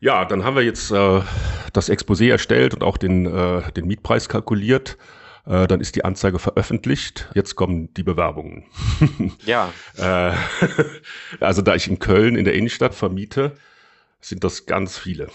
Ja, 0.01 0.25
dann 0.25 0.43
haben 0.43 0.55
wir 0.55 0.63
jetzt 0.63 0.91
äh, 0.91 1.21
das 1.73 1.89
Exposé 1.89 2.31
erstellt 2.31 2.73
und 2.73 2.83
auch 2.83 2.97
den, 2.97 3.27
äh, 3.27 3.71
den 3.71 3.85
Mietpreis 3.85 4.27
kalkuliert. 4.27 4.97
Äh, 5.45 5.67
dann 5.67 5.79
ist 5.79 5.95
die 5.95 6.03
Anzeige 6.03 6.39
veröffentlicht. 6.39 7.29
Jetzt 7.35 7.55
kommen 7.55 7.93
die 7.93 8.03
Bewerbungen. 8.03 8.65
Ja. 9.45 9.71
äh, 9.97 10.35
also 11.39 11.61
da 11.61 11.75
ich 11.75 11.87
in 11.87 11.99
Köln 11.99 12.35
in 12.35 12.45
der 12.45 12.55
Innenstadt 12.55 12.95
vermiete, 12.95 13.55
sind 14.19 14.43
das 14.43 14.65
ganz 14.65 14.97
viele. 14.97 15.29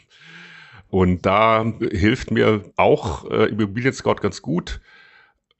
und 0.90 1.24
da 1.24 1.64
hilft 1.90 2.30
mir 2.30 2.62
auch 2.76 3.30
äh, 3.30 3.46
Immobilien 3.46 3.94
Scout 3.94 4.16
ganz 4.16 4.42
gut, 4.42 4.82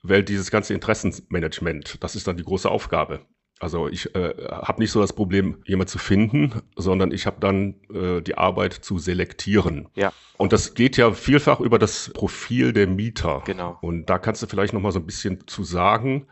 weil 0.02 0.22
dieses 0.22 0.50
ganze 0.50 0.74
Interessenmanagement, 0.74 2.02
das 2.04 2.16
ist 2.16 2.26
dann 2.26 2.36
die 2.36 2.44
große 2.44 2.70
Aufgabe. 2.70 3.20
Also 3.60 3.88
ich 3.88 4.14
äh, 4.14 4.34
habe 4.48 4.80
nicht 4.80 4.90
so 4.90 5.02
das 5.02 5.12
Problem, 5.12 5.62
jemand 5.66 5.90
zu 5.90 5.98
finden, 5.98 6.62
sondern 6.76 7.12
ich 7.12 7.26
habe 7.26 7.36
dann 7.40 7.74
äh, 7.92 8.22
die 8.22 8.38
Arbeit 8.38 8.72
zu 8.72 8.98
selektieren. 8.98 9.90
Ja. 9.94 10.14
Und 10.38 10.54
das 10.54 10.72
geht 10.72 10.96
ja 10.96 11.12
vielfach 11.12 11.60
über 11.60 11.78
das 11.78 12.10
Profil 12.14 12.72
der 12.72 12.86
Mieter. 12.86 13.42
Genau. 13.44 13.76
Und 13.82 14.06
da 14.06 14.18
kannst 14.18 14.42
du 14.42 14.46
vielleicht 14.46 14.72
noch 14.72 14.80
mal 14.80 14.92
so 14.92 14.98
ein 14.98 15.04
bisschen 15.04 15.46
zu 15.46 15.62
sagen. 15.62 16.26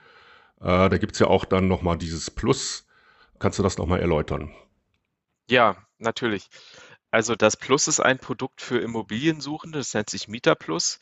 Äh, 0.61 0.89
da 0.89 0.97
gibt's 0.97 1.19
ja 1.19 1.27
auch 1.27 1.45
dann 1.45 1.69
noch 1.69 1.83
mal 1.83 1.99
dieses 1.99 2.31
Plus. 2.31 2.87
Kannst 3.39 3.59
du 3.59 3.63
das 3.63 3.77
noch 3.77 3.87
mal 3.87 4.01
erläutern? 4.01 4.51
Ja, 5.51 5.77
natürlich. 5.99 6.49
Also 7.11 7.37
das 7.37 7.59
Plus 7.59 7.89
ist 7.89 8.01
ein 8.01 8.19
Produkt 8.19 8.63
für 8.63 8.79
Immobiliensuchende, 8.79 9.79
das 9.79 9.93
nennt 9.93 10.09
sich 10.09 10.29
Mieter 10.29 10.55
Plus. 10.55 10.99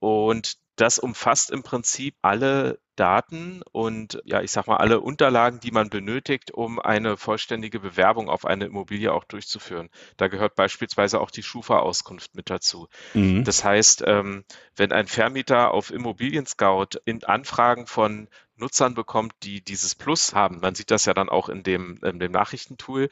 Und 0.00 0.58
das 0.74 0.98
umfasst 0.98 1.52
im 1.52 1.62
Prinzip 1.62 2.16
alle 2.22 2.80
Daten 3.00 3.62
und 3.72 4.20
ja, 4.26 4.42
ich 4.42 4.50
sag 4.50 4.66
mal, 4.66 4.76
alle 4.76 5.00
Unterlagen, 5.00 5.58
die 5.58 5.70
man 5.70 5.88
benötigt, 5.88 6.50
um 6.50 6.78
eine 6.78 7.16
vollständige 7.16 7.80
Bewerbung 7.80 8.28
auf 8.28 8.44
eine 8.44 8.66
Immobilie 8.66 9.10
auch 9.10 9.24
durchzuführen. 9.24 9.88
Da 10.18 10.28
gehört 10.28 10.54
beispielsweise 10.54 11.18
auch 11.18 11.30
die 11.30 11.42
Schufa-Auskunft 11.42 12.34
mit 12.34 12.50
dazu. 12.50 12.88
Mhm. 13.14 13.44
Das 13.44 13.64
heißt, 13.64 14.04
ähm, 14.06 14.44
wenn 14.76 14.92
ein 14.92 15.06
Vermieter 15.06 15.72
auf 15.72 15.90
Immobilien 15.90 16.44
Scout 16.44 16.98
in 17.06 17.24
Anfragen 17.24 17.86
von 17.86 18.28
Nutzern 18.56 18.94
bekommt, 18.94 19.32
die 19.44 19.64
dieses 19.64 19.94
Plus 19.94 20.34
haben, 20.34 20.60
man 20.60 20.74
sieht 20.74 20.90
das 20.90 21.06
ja 21.06 21.14
dann 21.14 21.30
auch 21.30 21.48
in 21.48 21.62
dem, 21.62 21.98
in 22.04 22.18
dem 22.18 22.32
Nachrichtentool, 22.32 23.08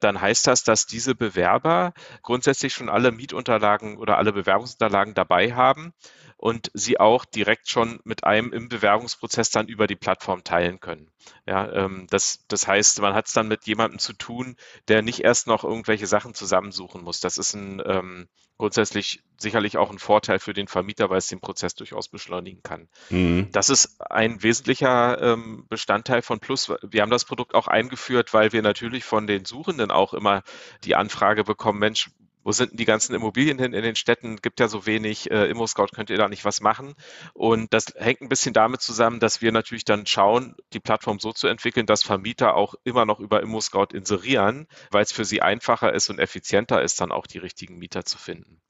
dann 0.00 0.18
heißt 0.18 0.46
das, 0.46 0.64
dass 0.64 0.86
diese 0.86 1.14
Bewerber 1.14 1.92
grundsätzlich 2.22 2.72
schon 2.72 2.88
alle 2.88 3.12
Mietunterlagen 3.12 3.98
oder 3.98 4.16
alle 4.16 4.32
Bewerbungsunterlagen 4.32 5.12
dabei 5.12 5.52
haben 5.52 5.92
und 6.36 6.70
sie 6.74 7.00
auch 7.00 7.24
direkt 7.24 7.68
schon 7.68 8.00
mit 8.04 8.24
einem 8.24 8.52
im 8.52 8.68
Bewerbungsprozess 8.68 9.50
dann 9.50 9.68
über 9.68 9.86
die 9.86 9.96
Plattform 9.96 10.44
teilen 10.44 10.80
können. 10.80 11.10
Ja, 11.46 11.70
ähm, 11.72 12.06
das, 12.10 12.44
das 12.48 12.68
heißt, 12.68 13.00
man 13.00 13.14
hat 13.14 13.26
es 13.26 13.32
dann 13.32 13.48
mit 13.48 13.66
jemandem 13.66 13.98
zu 13.98 14.12
tun, 14.12 14.56
der 14.88 15.02
nicht 15.02 15.20
erst 15.20 15.46
noch 15.46 15.64
irgendwelche 15.64 16.06
Sachen 16.06 16.34
zusammensuchen 16.34 17.02
muss. 17.02 17.20
Das 17.20 17.38
ist 17.38 17.54
ein 17.54 17.82
ähm, 17.84 18.28
grundsätzlich 18.58 19.22
sicherlich 19.38 19.76
auch 19.76 19.90
ein 19.90 19.98
Vorteil 19.98 20.38
für 20.38 20.54
den 20.54 20.68
Vermieter, 20.68 21.10
weil 21.10 21.18
es 21.18 21.26
den 21.26 21.40
Prozess 21.40 21.74
durchaus 21.74 22.08
beschleunigen 22.08 22.62
kann. 22.62 22.88
Mhm. 23.10 23.48
Das 23.52 23.68
ist 23.68 24.00
ein 24.00 24.42
wesentlicher 24.42 25.20
ähm, 25.20 25.66
Bestandteil 25.68 26.22
von 26.22 26.40
Plus. 26.40 26.72
Wir 26.82 27.02
haben 27.02 27.10
das 27.10 27.24
Produkt 27.24 27.54
auch 27.54 27.68
eingeführt, 27.68 28.32
weil 28.32 28.52
wir 28.52 28.62
natürlich 28.62 29.04
von 29.04 29.26
den 29.26 29.44
Suchenden 29.44 29.90
auch 29.90 30.14
immer 30.14 30.42
die 30.84 30.94
Anfrage 30.94 31.44
bekommen, 31.44 31.78
Mensch, 31.78 32.10
wo 32.46 32.52
sind 32.52 32.70
denn 32.70 32.76
die 32.76 32.84
ganzen 32.84 33.12
Immobilien 33.12 33.58
hin 33.58 33.72
in 33.72 33.82
den 33.82 33.96
Städten? 33.96 34.36
Gibt 34.36 34.60
ja 34.60 34.68
so 34.68 34.86
wenig, 34.86 35.32
äh, 35.32 35.50
Immo-Scout 35.50 35.88
könnt 35.92 36.10
ihr 36.10 36.16
da 36.16 36.28
nicht 36.28 36.44
was 36.44 36.60
machen. 36.60 36.94
Und 37.34 37.74
das 37.74 37.86
hängt 37.96 38.20
ein 38.20 38.28
bisschen 38.28 38.52
damit 38.54 38.80
zusammen, 38.82 39.18
dass 39.18 39.42
wir 39.42 39.50
natürlich 39.50 39.84
dann 39.84 40.06
schauen, 40.06 40.54
die 40.72 40.78
Plattform 40.78 41.18
so 41.18 41.32
zu 41.32 41.48
entwickeln, 41.48 41.86
dass 41.86 42.04
Vermieter 42.04 42.54
auch 42.54 42.76
immer 42.84 43.04
noch 43.04 43.18
über 43.18 43.42
Immo-Scout 43.42 43.88
inserieren, 43.94 44.68
weil 44.92 45.02
es 45.02 45.10
für 45.10 45.24
sie 45.24 45.42
einfacher 45.42 45.92
ist 45.92 46.08
und 46.08 46.20
effizienter 46.20 46.82
ist, 46.82 47.00
dann 47.00 47.10
auch 47.10 47.26
die 47.26 47.38
richtigen 47.38 47.78
Mieter 47.78 48.04
zu 48.04 48.16
finden. 48.16 48.60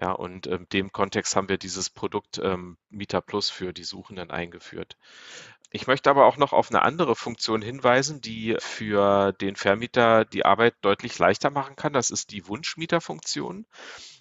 Ja, 0.00 0.12
und 0.12 0.46
in 0.46 0.52
ähm, 0.52 0.68
dem 0.72 0.92
Kontext 0.92 1.34
haben 1.34 1.48
wir 1.48 1.58
dieses 1.58 1.90
Produkt 1.90 2.40
ähm, 2.42 2.78
Mieter 2.88 3.20
Plus 3.20 3.50
für 3.50 3.72
die 3.72 3.82
Suchenden 3.82 4.30
eingeführt. 4.30 4.96
Ich 5.70 5.86
möchte 5.86 6.08
aber 6.08 6.24
auch 6.24 6.38
noch 6.38 6.52
auf 6.52 6.70
eine 6.70 6.82
andere 6.82 7.14
Funktion 7.14 7.60
hinweisen, 7.60 8.20
die 8.20 8.56
für 8.58 9.32
den 9.32 9.54
Vermieter 9.54 10.24
die 10.24 10.44
Arbeit 10.44 10.74
deutlich 10.80 11.18
leichter 11.18 11.50
machen 11.50 11.76
kann. 11.76 11.92
Das 11.92 12.10
ist 12.10 12.32
die 12.32 12.46
Wunschmieterfunktion. 12.48 13.66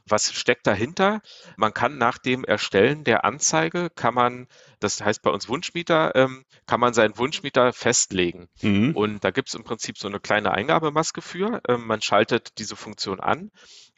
Was 0.10 0.34
steckt 0.34 0.68
dahinter? 0.68 1.22
Man 1.56 1.74
kann 1.74 1.98
nach 1.98 2.18
dem 2.18 2.44
Erstellen 2.44 3.04
der 3.04 3.26
Anzeige, 3.26 3.90
kann 3.90 4.14
man, 4.14 4.48
das 4.80 5.02
heißt 5.02 5.22
bei 5.22 5.30
uns 5.30 5.48
Wunschmieter, 5.50 6.16
ähm, 6.16 6.46
kann 6.66 6.80
man 6.80 6.94
seinen 6.94 7.18
Wunschmieter 7.18 7.74
festlegen. 7.74 8.48
Mhm. 8.62 8.96
Und 8.96 9.24
da 9.24 9.32
gibt 9.32 9.50
es 9.50 9.56
im 9.56 9.64
Prinzip 9.64 9.98
so 9.98 10.08
eine 10.08 10.20
kleine 10.20 10.52
Eingabemaske 10.52 11.22
für. 11.22 11.62
Ähm, 11.68 11.88
man 11.88 12.02
schaltet 12.02 12.58
diese 12.58 12.76
Funktion 12.76 13.20
an 13.20 13.52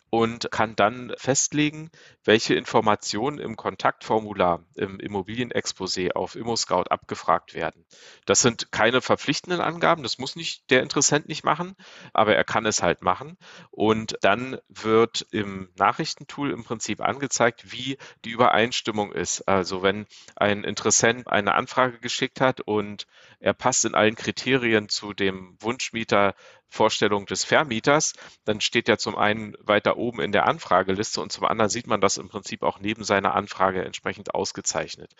und 0.10 0.50
kann 0.52 0.76
dann 0.76 1.14
festlegen, 1.18 1.92
welche 2.24 2.56
Informationen 2.56 3.40
im 3.40 3.56
Kontaktformular 3.56 4.64
im 4.76 5.00
Immobilienexposé 5.00 6.14
auf 6.14 6.36
ImmoScout 6.36 6.86
abgefragt 6.90 7.54
werden. 7.54 7.86
Das 8.26 8.40
sind 8.40 8.72
keine 8.72 9.02
verpflichtenden 9.02 9.62
Angaben, 9.62 10.04
das 10.04 10.18
muss 10.18 10.36
nicht 10.36 10.70
der 10.72 10.82
Interessent 10.82 11.28
nicht 11.28 11.44
machen, 11.44 11.76
aber 12.14 12.36
er 12.36 12.44
kann 12.44 12.66
es 12.66 12.82
halt 12.82 13.02
machen. 13.02 13.38
Und 13.72 14.18
dann 14.22 14.60
wird 14.68 15.28
im 15.32 15.70
Nachrichtentool 15.78 16.52
im 16.52 16.64
Prinzip 16.64 17.02
angezeigt, 17.02 17.72
wie 17.72 17.98
die 18.26 18.32
Übereinstimmung 18.32 19.12
ist. 19.12 19.48
Also 19.48 19.84
wenn 19.84 20.06
ein 20.36 20.64
Interessent 20.64 21.28
eine 21.28 21.54
Anfrage 21.56 22.00
geschickt 22.00 22.42
hat 22.42 22.62
und 22.62 23.08
er 23.40 23.54
passt 23.54 23.86
in 23.86 23.96
allen 23.96 24.16
Kriterien 24.16 24.90
zu 24.90 25.14
dem 25.14 25.58
Wunschmieter 25.62 26.36
Vorstellung 26.70 27.26
des 27.26 27.44
Vermieters, 27.44 28.14
dann 28.46 28.62
steht 28.62 28.88
er 28.88 28.98
zum 28.98 29.18
einen 29.18 29.56
weiter 29.60 29.98
oben 29.98 30.22
in 30.22 30.32
der 30.32 30.48
Anfrageliste 30.48 31.20
und 31.22 31.32
zum 31.32 31.46
anderen 31.46 31.70
sieht 31.70 31.88
man 31.88 32.00
das 32.00 32.18
im 32.18 32.30
Prinzip 32.30 32.64
auch 32.64 32.80
neben 32.80 33.04
seiner 33.04 33.34
Anfrage 33.34 33.84
entsprechend 33.84 34.36
ausgezeichnet. 34.36 35.14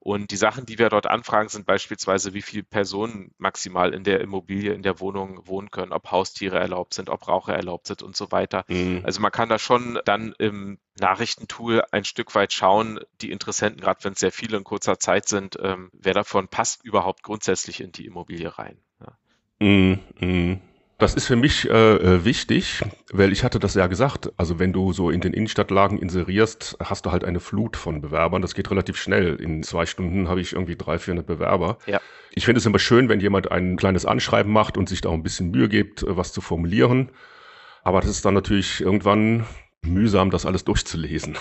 Und 0.00 0.30
die 0.30 0.36
Sachen, 0.36 0.66
die 0.66 0.78
wir 0.78 0.88
dort 0.88 1.06
anfragen, 1.06 1.48
sind 1.48 1.66
beispielsweise, 1.66 2.34
wie 2.34 2.42
viele 2.42 2.64
Personen 2.64 3.32
maximal 3.38 3.94
in 3.94 4.04
der 4.04 4.20
Immobilie, 4.20 4.72
in 4.72 4.82
der 4.82 5.00
Wohnung 5.00 5.46
wohnen 5.46 5.70
können, 5.70 5.92
ob 5.92 6.10
Haustiere 6.10 6.58
erlaubt 6.58 6.94
sind, 6.94 7.08
ob 7.08 7.26
Raucher 7.28 7.54
erlaubt 7.54 7.86
sind 7.86 8.02
und 8.02 8.16
so 8.16 8.32
weiter. 8.32 8.64
Mhm. 8.68 9.02
Also 9.04 9.20
man 9.20 9.32
kann 9.32 9.48
da 9.48 9.58
schon 9.58 10.00
dann 10.04 10.34
im 10.38 10.78
Nachrichtentool 10.98 11.82
ein 11.90 12.04
Stück 12.04 12.34
weit 12.34 12.52
schauen, 12.52 13.00
die 13.20 13.30
Interessenten, 13.30 13.80
gerade 13.80 14.02
wenn 14.04 14.14
es 14.14 14.20
sehr 14.20 14.32
viele 14.32 14.56
in 14.56 14.64
kurzer 14.64 14.98
Zeit 14.98 15.28
sind, 15.28 15.58
ähm, 15.62 15.90
wer 15.92 16.14
davon 16.14 16.48
passt 16.48 16.84
überhaupt 16.84 17.22
grundsätzlich 17.22 17.80
in 17.80 17.92
die 17.92 18.06
Immobilie 18.06 18.58
rein. 18.58 18.78
Ja. 19.00 19.66
Mm, 19.66 20.00
mm. 20.20 20.60
Das 20.98 21.14
ist 21.14 21.26
für 21.26 21.36
mich 21.36 21.68
äh, 21.68 21.96
äh, 21.96 22.24
wichtig, 22.24 22.80
weil 23.12 23.30
ich 23.30 23.44
hatte 23.44 23.58
das 23.58 23.74
ja 23.74 23.86
gesagt, 23.86 24.32
also 24.38 24.58
wenn 24.58 24.72
du 24.72 24.94
so 24.94 25.10
in 25.10 25.20
den 25.20 25.34
Innenstadtlagen 25.34 25.98
inserierst, 25.98 26.78
hast 26.82 27.04
du 27.04 27.12
halt 27.12 27.22
eine 27.22 27.38
Flut 27.38 27.76
von 27.76 28.00
Bewerbern. 28.00 28.40
Das 28.40 28.54
geht 28.54 28.70
relativ 28.70 28.96
schnell. 28.96 29.34
In 29.34 29.62
zwei 29.62 29.84
Stunden 29.84 30.28
habe 30.28 30.40
ich 30.40 30.54
irgendwie 30.54 30.76
drei, 30.76 30.98
vierhundert 30.98 31.26
Bewerber. 31.26 31.76
Ja. 31.86 32.00
Ich 32.30 32.46
finde 32.46 32.60
es 32.60 32.66
immer 32.66 32.78
schön, 32.78 33.10
wenn 33.10 33.20
jemand 33.20 33.50
ein 33.50 33.76
kleines 33.76 34.06
Anschreiben 34.06 34.50
macht 34.50 34.78
und 34.78 34.88
sich 34.88 35.02
da 35.02 35.10
auch 35.10 35.14
ein 35.14 35.22
bisschen 35.22 35.50
Mühe 35.50 35.68
gibt, 35.68 36.02
äh, 36.02 36.16
was 36.16 36.32
zu 36.32 36.40
formulieren. 36.40 37.10
Aber 37.82 38.00
das 38.00 38.08
ist 38.08 38.24
dann 38.24 38.34
natürlich 38.34 38.80
irgendwann 38.80 39.44
mühsam, 39.82 40.30
das 40.30 40.46
alles 40.46 40.64
durchzulesen. 40.64 41.36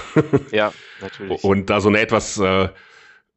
Ja, 0.52 0.74
natürlich. 1.02 1.44
Und 1.46 1.70
da 1.70 1.80
so 1.80 1.88
eine 1.88 2.00
etwas 2.00 2.38
äh, 2.38 2.70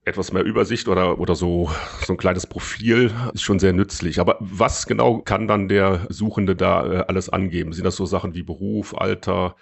etwas 0.09 0.33
mehr 0.33 0.45
Übersicht 0.45 0.89
oder, 0.89 1.19
oder 1.21 1.35
so, 1.35 1.71
so 2.05 2.13
ein 2.13 2.17
kleines 2.17 2.47
Profil 2.47 3.13
ist 3.35 3.43
schon 3.43 3.59
sehr 3.59 3.73
nützlich. 3.73 4.21
Aber 4.21 4.37
was 4.41 4.87
genau 4.87 5.19
kann 5.21 5.47
dann 5.49 5.69
der 5.69 6.07
Suchende 6.09 6.57
da 6.57 6.87
äh, 6.87 7.05
alles 7.09 7.29
angeben? 7.29 7.73
Sind 7.73 7.85
das 7.85 7.97
so 7.97 8.07
Sachen 8.07 8.35
wie 8.35 8.43
Beruf, 8.43 8.95
Alter? 8.97 9.57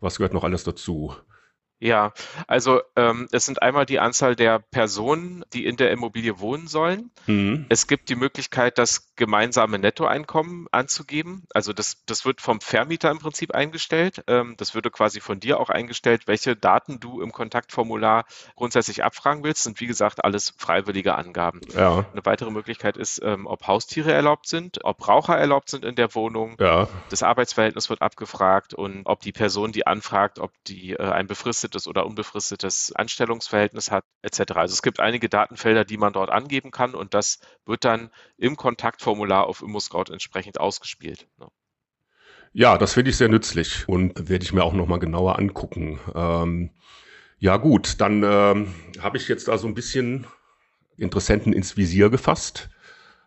Was 0.00 0.16
gehört 0.18 0.34
noch 0.34 0.44
alles 0.44 0.64
dazu? 0.64 1.14
Ja, 1.82 2.12
also 2.46 2.80
ähm, 2.94 3.26
es 3.32 3.44
sind 3.44 3.60
einmal 3.60 3.86
die 3.86 3.98
Anzahl 3.98 4.36
der 4.36 4.60
Personen, 4.60 5.44
die 5.52 5.66
in 5.66 5.76
der 5.76 5.90
Immobilie 5.90 6.38
wohnen 6.38 6.68
sollen. 6.68 7.10
Mhm. 7.26 7.66
Es 7.70 7.88
gibt 7.88 8.08
die 8.08 8.14
Möglichkeit, 8.14 8.78
das 8.78 9.12
gemeinsame 9.16 9.80
Nettoeinkommen 9.80 10.68
anzugeben. 10.70 11.42
Also 11.52 11.72
das, 11.72 12.04
das 12.06 12.24
wird 12.24 12.40
vom 12.40 12.60
Vermieter 12.60 13.10
im 13.10 13.18
Prinzip 13.18 13.52
eingestellt. 13.52 14.22
Ähm, 14.28 14.54
das 14.58 14.76
würde 14.76 14.92
quasi 14.92 15.18
von 15.18 15.40
dir 15.40 15.58
auch 15.58 15.70
eingestellt, 15.70 16.28
welche 16.28 16.54
Daten 16.54 17.00
du 17.00 17.20
im 17.20 17.32
Kontaktformular 17.32 18.26
grundsätzlich 18.54 19.02
abfragen 19.02 19.42
willst. 19.42 19.64
Sind 19.64 19.80
wie 19.80 19.88
gesagt 19.88 20.24
alles 20.24 20.54
freiwillige 20.56 21.16
Angaben. 21.16 21.62
Ja. 21.74 22.06
Eine 22.12 22.24
weitere 22.24 22.52
Möglichkeit 22.52 22.96
ist, 22.96 23.20
ähm, 23.24 23.48
ob 23.48 23.66
Haustiere 23.66 24.12
erlaubt 24.12 24.46
sind, 24.46 24.84
ob 24.84 25.08
Raucher 25.08 25.36
erlaubt 25.36 25.68
sind 25.68 25.84
in 25.84 25.96
der 25.96 26.14
Wohnung. 26.14 26.54
Ja. 26.60 26.86
Das 27.10 27.24
Arbeitsverhältnis 27.24 27.90
wird 27.90 28.02
abgefragt 28.02 28.72
und 28.72 29.02
ob 29.06 29.20
die 29.20 29.32
Person, 29.32 29.72
die 29.72 29.84
anfragt, 29.84 30.38
ob 30.38 30.52
die 30.68 30.92
äh, 30.92 31.02
ein 31.02 31.26
befristetes 31.26 31.71
befristetes 31.72 31.88
oder 31.88 32.06
unbefristetes 32.06 32.92
Anstellungsverhältnis 32.94 33.90
hat, 33.90 34.04
etc. 34.22 34.52
Also 34.54 34.72
es 34.72 34.82
gibt 34.82 35.00
einige 35.00 35.28
Datenfelder, 35.28 35.84
die 35.84 35.96
man 35.96 36.12
dort 36.12 36.30
angeben 36.30 36.70
kann 36.70 36.94
und 36.94 37.14
das 37.14 37.40
wird 37.66 37.84
dann 37.84 38.10
im 38.36 38.56
Kontaktformular 38.56 39.46
auf 39.46 39.62
ImmoScout 39.62 40.12
entsprechend 40.12 40.60
ausgespielt. 40.60 41.26
Ne? 41.38 41.48
Ja, 42.52 42.76
das 42.76 42.94
finde 42.94 43.10
ich 43.10 43.16
sehr 43.16 43.28
nützlich 43.28 43.88
und 43.88 44.28
werde 44.28 44.44
ich 44.44 44.52
mir 44.52 44.62
auch 44.62 44.74
nochmal 44.74 44.98
genauer 44.98 45.38
angucken. 45.38 45.98
Ähm, 46.14 46.70
ja 47.38 47.56
gut, 47.56 48.00
dann 48.00 48.22
ähm, 48.22 48.74
habe 49.00 49.16
ich 49.16 49.28
jetzt 49.28 49.48
da 49.48 49.56
so 49.58 49.66
ein 49.66 49.74
bisschen 49.74 50.26
Interessenten 50.98 51.52
ins 51.52 51.76
Visier 51.76 52.10
gefasst. 52.10 52.68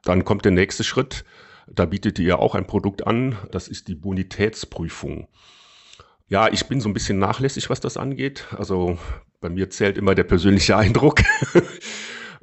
Dann 0.03 0.23
kommt 0.23 0.45
der 0.45 0.51
nächste 0.51 0.83
Schritt. 0.83 1.25
Da 1.67 1.85
bietet 1.85 2.19
ihr 2.19 2.37
auch 2.37 2.53
ein 2.53 2.67
Produkt 2.67 3.07
an. 3.07 3.35
Das 3.51 3.67
ist 3.67 3.87
die 3.87 3.95
Bonitätsprüfung. 3.95 5.27
Ja, 6.27 6.51
ich 6.51 6.65
bin 6.67 6.81
so 6.81 6.89
ein 6.89 6.93
bisschen 6.93 7.19
nachlässig, 7.19 7.69
was 7.69 7.79
das 7.79 7.97
angeht. 7.97 8.47
Also 8.57 8.97
bei 9.41 9.49
mir 9.49 9.69
zählt 9.69 9.97
immer 9.97 10.15
der 10.15 10.23
persönliche 10.23 10.75
Eindruck 10.77 11.21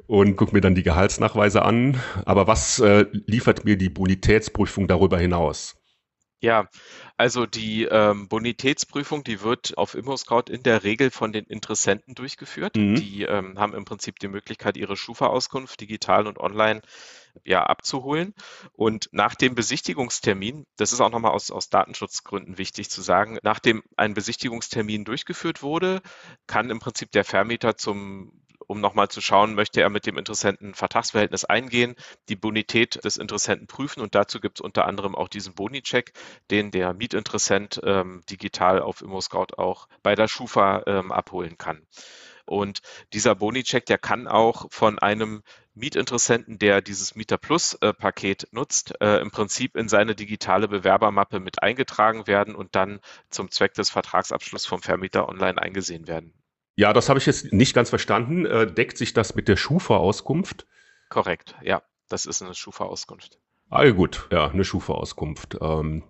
und 0.07 0.37
gucke 0.37 0.53
mir 0.53 0.61
dann 0.61 0.75
die 0.75 0.83
Gehaltsnachweise 0.83 1.63
an. 1.63 1.99
Aber 2.25 2.47
was 2.47 2.79
äh, 2.79 3.05
liefert 3.25 3.65
mir 3.65 3.77
die 3.77 3.89
Bonitätsprüfung 3.89 4.87
darüber 4.87 5.19
hinaus? 5.19 5.82
Ja, 6.43 6.67
also 7.15 7.45
die 7.45 7.85
ähm, 7.85 8.27
Bonitätsprüfung, 8.27 9.23
die 9.23 9.43
wird 9.43 9.77
auf 9.77 9.95
ImmoScout 9.95 10.51
in 10.51 10.61
der 10.61 10.83
Regel 10.83 11.09
von 11.09 11.31
den 11.31 11.45
Interessenten 11.45 12.15
durchgeführt. 12.15 12.75
Mhm. 12.75 12.95
Die 12.95 13.23
ähm, 13.23 13.57
haben 13.57 13.73
im 13.73 13.85
Prinzip 13.85 14.19
die 14.19 14.27
Möglichkeit, 14.27 14.75
ihre 14.75 14.97
Schufa-Auskunft 14.97 15.79
digital 15.79 16.27
und 16.27 16.37
online 16.39 16.81
ja, 17.45 17.63
abzuholen. 17.63 18.33
Und 18.73 19.07
nach 19.13 19.35
dem 19.35 19.55
Besichtigungstermin, 19.55 20.65
das 20.75 20.91
ist 20.91 20.99
auch 20.99 21.11
nochmal 21.11 21.31
aus, 21.31 21.49
aus 21.49 21.69
Datenschutzgründen 21.69 22.57
wichtig 22.57 22.89
zu 22.89 23.01
sagen, 23.01 23.39
nachdem 23.41 23.81
ein 23.95 24.13
Besichtigungstermin 24.13 25.05
durchgeführt 25.05 25.61
wurde, 25.61 26.01
kann 26.45 26.69
im 26.69 26.79
Prinzip 26.79 27.09
der 27.13 27.23
Vermieter 27.23 27.77
zum 27.77 28.33
um 28.67 28.81
nochmal 28.81 29.09
zu 29.09 29.21
schauen, 29.21 29.55
möchte 29.55 29.81
er 29.81 29.89
mit 29.89 30.05
dem 30.05 30.17
Interessenten 30.17 30.73
Vertragsverhältnis 30.73 31.45
eingehen, 31.45 31.95
die 32.29 32.35
Bonität 32.35 33.03
des 33.03 33.17
Interessenten 33.17 33.67
prüfen 33.67 34.01
und 34.01 34.15
dazu 34.15 34.39
gibt 34.39 34.59
es 34.59 34.61
unter 34.61 34.85
anderem 34.85 35.15
auch 35.15 35.27
diesen 35.27 35.53
Boni-Check, 35.53 36.13
den 36.51 36.71
der 36.71 36.93
Mietinteressent 36.93 37.81
ähm, 37.83 38.21
digital 38.29 38.81
auf 38.81 39.01
ImmoScout 39.01 39.57
auch 39.57 39.87
bei 40.01 40.15
der 40.15 40.27
Schufa 40.27 40.83
ähm, 40.87 41.11
abholen 41.11 41.57
kann. 41.57 41.85
Und 42.45 42.81
dieser 43.13 43.35
Boni-Check, 43.35 43.85
der 43.85 43.97
kann 43.97 44.27
auch 44.27 44.65
von 44.69 44.99
einem 44.99 45.43
Mietinteressenten, 45.75 46.59
der 46.59 46.81
dieses 46.81 47.15
Mieter 47.15 47.37
Plus 47.37 47.73
äh, 47.81 47.93
nutzt, 48.51 48.93
äh, 49.01 49.21
im 49.21 49.31
Prinzip 49.31 49.75
in 49.75 49.87
seine 49.87 50.13
digitale 50.13 50.67
Bewerbermappe 50.67 51.39
mit 51.39 51.63
eingetragen 51.63 52.27
werden 52.27 52.53
und 52.53 52.75
dann 52.75 52.99
zum 53.29 53.49
Zweck 53.49 53.73
des 53.73 53.89
Vertragsabschlusses 53.89 54.67
vom 54.67 54.81
Vermieter 54.81 55.27
online 55.29 55.59
eingesehen 55.61 56.07
werden. 56.07 56.33
Ja, 56.75 56.93
das 56.93 57.09
habe 57.09 57.19
ich 57.19 57.25
jetzt 57.25 57.53
nicht 57.53 57.73
ganz 57.73 57.89
verstanden. 57.89 58.45
Äh, 58.45 58.71
deckt 58.71 58.97
sich 58.97 59.13
das 59.13 59.35
mit 59.35 59.47
der 59.47 59.57
Schufa-Auskunft? 59.57 60.65
Korrekt, 61.09 61.55
ja, 61.61 61.83
das 62.09 62.25
ist 62.25 62.41
eine 62.41 62.55
Schufa-Auskunft. 62.55 63.39
Ah, 63.69 63.87
gut, 63.89 64.27
ja, 64.31 64.47
eine 64.47 64.63
Schufa-Auskunft. 64.63 65.57
Ähm, 65.61 66.03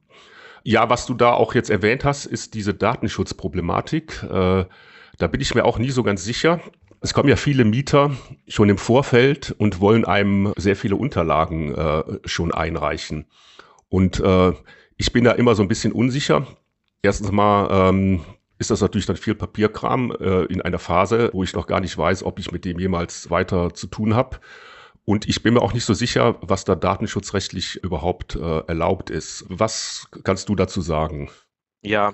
ja, 0.63 0.89
was 0.89 1.05
du 1.05 1.13
da 1.13 1.33
auch 1.33 1.53
jetzt 1.55 1.69
erwähnt 1.69 2.05
hast, 2.05 2.25
ist 2.25 2.53
diese 2.53 2.73
Datenschutzproblematik. 2.73 4.23
Äh, 4.23 4.65
da 5.17 5.27
bin 5.27 5.41
ich 5.41 5.53
mir 5.55 5.65
auch 5.65 5.77
nie 5.77 5.91
so 5.91 6.03
ganz 6.03 6.23
sicher. 6.23 6.61
Es 7.01 7.13
kommen 7.13 7.27
ja 7.27 7.35
viele 7.35 7.65
Mieter 7.65 8.11
schon 8.47 8.69
im 8.69 8.77
Vorfeld 8.77 9.53
und 9.57 9.81
wollen 9.81 10.05
einem 10.05 10.53
sehr 10.55 10.77
viele 10.77 10.95
Unterlagen 10.95 11.75
äh, 11.75 12.03
schon 12.23 12.53
einreichen. 12.53 13.25
Und 13.89 14.21
äh, 14.21 14.53
ich 14.97 15.11
bin 15.11 15.25
da 15.25 15.33
immer 15.33 15.55
so 15.55 15.61
ein 15.61 15.67
bisschen 15.67 15.91
unsicher. 15.91 16.47
Erstens 17.01 17.31
mal 17.31 17.89
ähm, 17.89 18.23
ist 18.59 18.71
das 18.71 18.81
natürlich 18.81 19.05
dann 19.05 19.17
viel 19.17 19.35
Papierkram 19.35 20.11
äh, 20.11 20.43
in 20.45 20.61
einer 20.61 20.79
Phase, 20.79 21.29
wo 21.33 21.43
ich 21.43 21.53
noch 21.53 21.67
gar 21.67 21.79
nicht 21.79 21.97
weiß, 21.97 22.23
ob 22.23 22.39
ich 22.39 22.51
mit 22.51 22.65
dem 22.65 22.79
jemals 22.79 23.29
weiter 23.29 23.73
zu 23.73 23.87
tun 23.87 24.15
habe. 24.15 24.39
Und 25.05 25.27
ich 25.27 25.43
bin 25.43 25.55
mir 25.55 25.61
auch 25.61 25.73
nicht 25.73 25.85
so 25.85 25.93
sicher, 25.93 26.37
was 26.41 26.63
da 26.63 26.75
datenschutzrechtlich 26.75 27.83
überhaupt 27.83 28.35
äh, 28.35 28.59
erlaubt 28.67 29.09
ist. 29.09 29.45
Was 29.49 30.07
kannst 30.23 30.47
du 30.47 30.55
dazu 30.55 30.81
sagen? 30.81 31.29
Ja, 31.81 32.13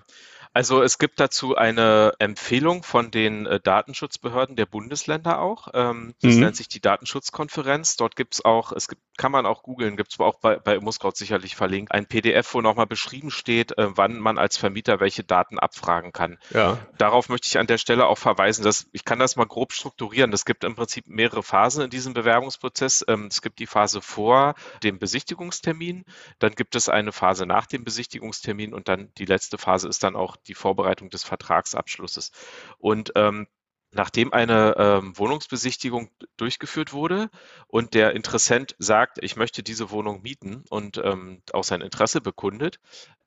also 0.51 0.81
es 0.81 0.97
gibt 0.97 1.19
dazu 1.19 1.55
eine 1.55 2.13
Empfehlung 2.17 2.81
von 2.81 3.11
den 3.11 3.45
äh, 3.45 3.59
Datenschutzbehörden 3.59 4.55
der 4.55 4.65
Bundesländer 4.65 5.39
auch. 5.39 5.67
Ähm, 5.73 6.15
das 6.21 6.35
mhm. 6.35 6.39
nennt 6.41 6.55
sich 6.55 6.67
die 6.67 6.81
Datenschutzkonferenz. 6.81 7.97
Dort 7.97 8.15
gibt 8.15 8.33
es 8.33 8.43
auch, 8.43 8.71
es 8.71 8.87
gibt, 8.87 9.01
kann 9.17 9.31
man 9.31 9.45
auch 9.45 9.61
googeln, 9.61 9.95
gibt 9.95 10.11
es 10.11 10.19
auch 10.19 10.39
bei, 10.39 10.57
bei 10.57 10.75
Immuskraut 10.75 11.15
sicherlich 11.17 11.55
verlinkt, 11.55 11.91
ein 11.91 12.07
PDF, 12.07 12.51
wo 12.55 12.61
nochmal 12.61 12.87
beschrieben 12.87 13.29
steht, 13.29 13.77
äh, 13.77 13.95
wann 13.95 14.17
man 14.17 14.39
als 14.39 14.57
Vermieter 14.57 14.99
welche 14.99 15.23
Daten 15.23 15.59
abfragen 15.59 16.13
kann. 16.13 16.39
Ja. 16.49 16.79
Darauf 16.97 17.29
möchte 17.29 17.47
ich 17.47 17.59
an 17.59 17.67
der 17.67 17.77
Stelle 17.77 18.07
auch 18.07 18.17
verweisen, 18.17 18.63
dass 18.63 18.87
ich 18.91 19.05
kann 19.05 19.19
das 19.19 19.35
mal 19.35 19.45
grob 19.45 19.71
strukturieren. 19.71 20.33
Es 20.33 20.45
gibt 20.45 20.63
im 20.63 20.75
Prinzip 20.75 21.05
mehrere 21.07 21.43
Phasen 21.43 21.83
in 21.83 21.89
diesem 21.91 22.13
Bewerbungsprozess. 22.13 23.05
Ähm, 23.07 23.27
es 23.27 23.43
gibt 23.43 23.59
die 23.59 23.67
Phase 23.67 24.01
vor 24.01 24.55
dem 24.81 24.97
Besichtigungstermin, 24.97 26.05
dann 26.39 26.55
gibt 26.55 26.75
es 26.75 26.89
eine 26.89 27.11
Phase 27.11 27.45
nach 27.45 27.67
dem 27.67 27.83
Besichtigungstermin 27.83 28.73
und 28.73 28.87
dann 28.87 29.11
die 29.19 29.25
letzte 29.25 29.59
Phase 29.59 29.87
ist 29.87 30.03
dann 30.03 30.15
auch 30.15 30.38
die 30.47 30.55
Vorbereitung 30.55 31.09
des 31.09 31.23
Vertragsabschlusses. 31.23 32.31
Und 32.77 33.11
ähm, 33.15 33.47
Nachdem 33.91 34.33
eine 34.33 34.75
ähm, 34.77 35.17
Wohnungsbesichtigung 35.17 36.11
durchgeführt 36.37 36.93
wurde 36.93 37.31
und 37.65 37.95
der 37.95 38.13
Interessent 38.13 38.75
sagt, 38.77 39.17
ich 39.23 39.35
möchte 39.35 39.63
diese 39.63 39.89
Wohnung 39.89 40.21
mieten 40.21 40.63
und 40.69 41.01
ähm, 41.03 41.41
auch 41.53 41.63
sein 41.63 41.81
Interesse 41.81 42.21
bekundet, 42.21 42.79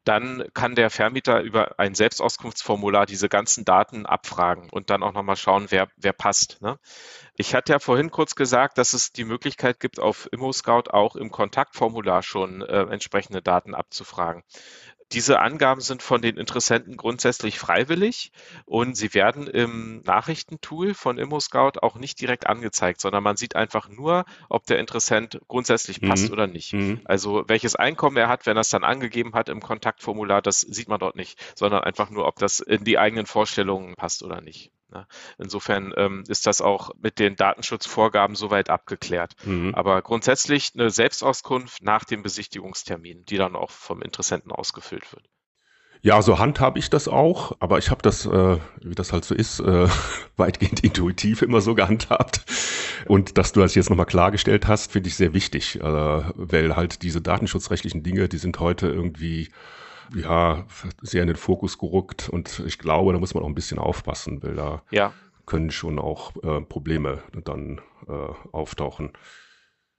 dann 0.05 0.45
kann 0.55 0.77
der 0.77 0.91
Vermieter 0.91 1.41
über 1.41 1.79
ein 1.81 1.95
Selbstauskunftsformular 1.95 3.07
diese 3.07 3.29
ganzen 3.29 3.65
Daten 3.65 4.07
abfragen 4.07 4.69
und 4.71 4.91
dann 4.91 5.03
auch 5.03 5.13
nochmal 5.13 5.37
schauen, 5.37 5.67
wer, 5.71 5.89
wer 5.97 6.13
passt. 6.13 6.61
Ne? 6.61 6.79
Ich 7.37 7.55
hatte 7.55 7.73
ja 7.73 7.79
vorhin 7.79 8.11
kurz 8.11 8.35
gesagt, 8.35 8.79
dass 8.79 8.93
es 8.93 9.13
die 9.13 9.25
Möglichkeit 9.25 9.81
gibt, 9.81 10.01
auf 10.01 10.29
ImmoScout 10.33 10.91
auch 10.91 11.17
im 11.17 11.31
Kontaktformular 11.31 12.23
schon 12.23 12.63
äh, 12.63 12.83
entsprechende 12.83 13.43
Daten 13.43 13.75
abzufragen. 13.75 14.43
Diese 15.13 15.41
Angaben 15.41 15.81
sind 15.81 16.03
von 16.03 16.23
den 16.23 16.37
Interessenten 16.37 16.97
grundsätzlich 16.97 17.59
freiwillig 17.59 18.33
und 18.65 18.97
sie 18.97 19.15
werden 19.15 19.47
im 19.47 20.03
Nachrichtentool 20.05 20.95
von 20.95 21.19
ImmoScout 21.19 21.81
auch 21.83 21.97
nicht 21.97 22.21
direkt 22.21 22.47
angezeigt, 22.47 23.01
sondern 23.01 23.23
man 23.23 23.37
sieht 23.37 23.57
einfach 23.57 23.89
nur, 23.89 24.25
ob 24.49 24.67
der 24.67 24.79
Interessent 24.79 25.41
grundsätzlich 25.49 26.01
passt 26.01 26.29
mhm. 26.29 26.33
oder 26.33 26.47
nicht. 26.47 26.73
Mhm. 26.73 27.01
Also 27.05 27.45
welches 27.47 27.77
Einkommen 27.77 28.17
er 28.17 28.29
hat, 28.29 28.47
wenn 28.47 28.57
er 28.57 28.63
es 28.63 28.71
dann 28.71 28.85
angegeben 28.85 29.35
hat 29.35 29.49
im 29.49 29.61
Kontaktformular, 29.61 30.43
das 30.43 30.61
sieht 30.61 30.89
man 30.89 30.99
dort 30.99 31.17
nicht, 31.17 31.39
sondern 31.57 31.85
einfach 31.85 32.11
nur, 32.11 32.27
ob 32.27 32.39
das 32.39 32.61
in 32.61 32.85
die 32.85 32.99
eigenen 32.99 33.27
Vorstellungen 33.27 33.95
passt 33.97 34.23
oder 34.23 34.41
nicht. 34.41 34.71
Ne? 34.93 35.07
Insofern 35.39 35.93
ähm, 35.97 36.25
ist 36.29 36.47
das 36.47 36.61
auch 36.61 36.91
mit 37.01 37.19
den 37.19 37.37
Datenschutzvorgaben 37.37 38.37
soweit 38.37 38.71
abgeklärt. 38.71 39.35
Mhm. 39.45 39.75
Aber 39.75 40.03
grundsätzlich 40.03 40.73
eine 40.75 40.91
Selbstauskunft 40.91 41.83
nach 41.83 42.05
dem 42.05 42.23
Besichtigungstermin, 42.23 43.25
die 43.25 43.37
dann 43.37 43.57
auch 43.57 43.71
vom 43.71 44.03
Interessenten 44.03 44.53
ausgefüllt 44.53 45.13
wird. 45.13 45.25
Ja, 46.05 46.21
so 46.21 46.41
handhabe 46.41 46.81
ich 46.81 46.91
das 46.91 47.07
auch, 47.07 47.53
aber 47.61 47.79
ich 47.79 47.91
habe 47.91 48.03
das, 48.03 48.27
äh, 48.27 48.59
wie 48.81 48.95
das 48.97 49.13
halt 49.13 49.25
so 49.25 49.37
ist, 49.37 49.61
äh, 49.61 49.87
weitgehend 50.37 50.83
intuitiv 50.83 51.43
immer 51.43 51.61
so 51.61 51.77
gehandhabt. 51.77 52.45
Und 53.07 53.39
dass 53.39 53.53
du 53.53 53.61
das 53.61 53.77
jetzt 53.77 53.89
nochmal 53.89 54.07
klargestellt 54.07 54.67
hast, 54.67 54.91
finde 54.91 55.09
ich 55.09 55.15
sehr 55.15 55.33
wichtig, 55.33 55.81
äh, 55.81 55.83
weil 55.83 56.75
halt 56.75 57.03
diese 57.03 57.21
datenschutzrechtlichen 57.21 58.03
Dinge, 58.03 58.29
die 58.29 58.39
sind 58.39 58.59
heute 58.59 58.89
irgendwie 58.89 59.51
ja, 60.15 60.67
sehr 61.01 61.23
in 61.23 61.29
den 61.29 61.37
Fokus 61.37 61.79
gerückt 61.79 62.29
und 62.29 62.61
ich 62.67 62.79
glaube, 62.79 63.13
da 63.13 63.19
muss 63.19 63.35
man 63.35 63.43
auch 63.43 63.49
ein 63.49 63.55
bisschen 63.55 63.79
aufpassen, 63.79 64.43
weil 64.43 64.55
da 64.55 64.83
ja. 64.91 65.13
können 65.47 65.71
schon 65.71 65.99
auch 65.99 66.35
äh, 66.43 66.61
Probleme 66.61 67.23
dann 67.45 67.81
äh, 68.09 68.13
auftauchen. 68.53 69.13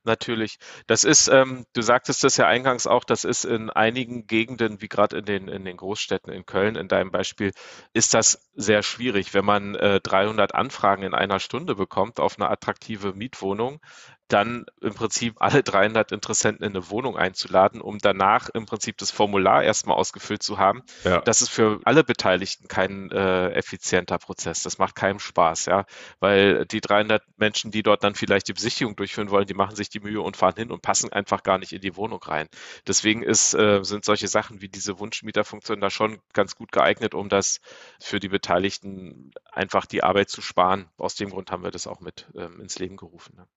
Natürlich. 0.05 0.59
Das 0.85 1.05
ist, 1.05 1.29
ähm, 1.29 1.65
du 1.71 1.81
sagtest 1.81 2.25
das 2.25 2.35
ja 2.35 2.45
eingangs 2.45 2.87
auch, 2.87 3.05
das 3.05 3.23
ist 3.23 3.45
in 3.45 3.69
einigen 3.69 4.27
Gegenden, 4.27 4.81
wie 4.81 4.89
gerade 4.89 5.17
in 5.17 5.25
den, 5.25 5.47
in 5.47 5.63
den 5.63 5.77
Großstädten 5.77 6.33
in 6.33 6.45
Köln, 6.45 6.75
in 6.75 6.89
deinem 6.89 7.09
Beispiel, 7.09 7.53
ist 7.93 8.13
das 8.13 8.51
sehr 8.53 8.83
schwierig. 8.83 9.33
Wenn 9.33 9.45
man 9.45 9.75
äh, 9.75 10.01
300 10.01 10.53
Anfragen 10.53 11.03
in 11.03 11.13
einer 11.13 11.39
Stunde 11.39 11.75
bekommt 11.75 12.19
auf 12.19 12.37
eine 12.37 12.49
attraktive 12.49 13.13
Mietwohnung, 13.13 13.79
dann 14.27 14.65
im 14.81 14.93
Prinzip 14.93 15.35
alle 15.39 15.63
300 15.63 16.11
Interessenten 16.11 16.65
in 16.65 16.75
eine 16.75 16.89
Wohnung 16.89 17.17
einzuladen, 17.17 17.81
um 17.81 17.99
danach 17.99 18.49
im 18.49 18.65
Prinzip 18.65 18.97
das 18.97 19.11
Formular 19.11 19.63
erstmal 19.63 19.97
ausgefüllt 19.97 20.41
zu 20.41 20.57
haben. 20.57 20.83
Ja. 21.03 21.21
Das 21.21 21.41
ist 21.41 21.49
für 21.49 21.79
alle 21.83 22.03
Beteiligten 22.03 22.67
kein 22.67 23.11
äh, 23.11 23.49
effizienter 23.51 24.17
Prozess. 24.17 24.63
Das 24.63 24.77
macht 24.77 24.95
keinem 24.95 25.19
Spaß, 25.19 25.65
ja, 25.65 25.85
weil 26.19 26.65
die 26.65 26.81
300 26.81 27.23
Menschen, 27.37 27.71
die 27.71 27.83
dort 27.83 28.03
dann 28.03 28.15
vielleicht 28.15 28.47
die 28.47 28.53
Besichtigung 28.53 28.95
durchführen 28.95 29.29
wollen, 29.29 29.45
die 29.45 29.53
machen 29.53 29.75
sich 29.75 29.89
die 29.89 29.99
Mühe 29.99 30.21
und 30.21 30.37
fahren 30.37 30.55
hin 30.55 30.71
und 30.71 30.81
passen 30.81 31.11
einfach 31.11 31.43
gar 31.43 31.57
nicht 31.57 31.73
in 31.73 31.81
die 31.81 31.95
Wohnung 31.95 32.21
rein. 32.23 32.47
Deswegen 32.87 33.23
ist, 33.23 33.53
äh, 33.53 33.83
sind 33.83 34.05
solche 34.05 34.27
Sachen 34.27 34.61
wie 34.61 34.69
diese 34.69 34.99
Wunschmieterfunktion 34.99 35.81
da 35.81 35.89
schon 35.89 36.19
ganz 36.33 36.55
gut 36.55 36.71
geeignet, 36.71 37.13
um 37.13 37.29
das 37.29 37.59
für 37.99 38.19
die 38.19 38.29
Beteiligten 38.29 39.31
einfach 39.51 39.85
die 39.85 40.03
Arbeit 40.03 40.29
zu 40.29 40.41
sparen. 40.41 40.89
Aus 40.97 41.15
dem 41.15 41.29
Grund 41.29 41.51
haben 41.51 41.63
wir 41.63 41.71
das 41.71 41.87
auch 41.87 41.99
mit 41.99 42.27
ähm, 42.35 42.59
ins 42.61 42.79
Leben 42.79 42.97
gerufen. 42.97 43.35
Ne? 43.35 43.47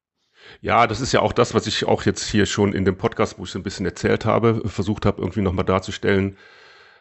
Ja, 0.61 0.87
das 0.87 1.01
ist 1.01 1.13
ja 1.13 1.21
auch 1.21 1.33
das, 1.33 1.55
was 1.55 1.67
ich 1.67 1.85
auch 1.87 2.05
jetzt 2.05 2.29
hier 2.29 2.47
schon 2.47 2.73
in 2.73 2.85
dem 2.85 2.97
Podcast, 2.97 3.39
wo 3.39 3.45
ich 3.45 3.51
es 3.51 3.57
ein 3.57 3.63
bisschen 3.63 3.87
erzählt 3.87 4.25
habe, 4.25 4.63
versucht 4.69 5.07
habe, 5.07 5.21
irgendwie 5.21 5.43
nochmal 5.43 5.65
darzustellen. 5.65 6.37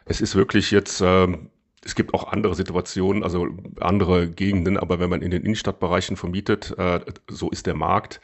Es 0.04 0.20
ist 0.20 0.34
wirklich 0.36 0.70
jetzt, 0.70 1.00
äh, 1.00 1.28
es 1.84 1.94
gibt 1.94 2.14
auch 2.14 2.32
andere 2.32 2.54
Situationen, 2.54 3.22
also 3.22 3.48
andere 3.80 4.28
Gegenden, 4.28 4.76
aber 4.76 5.00
wenn 5.00 5.10
man 5.10 5.22
in 5.22 5.30
den 5.30 5.42
Innenstadtbereichen 5.42 6.16
vermietet, 6.16 6.74
äh, 6.78 7.00
so 7.28 7.50
ist 7.50 7.66
der 7.66 7.74
Markt, 7.74 8.20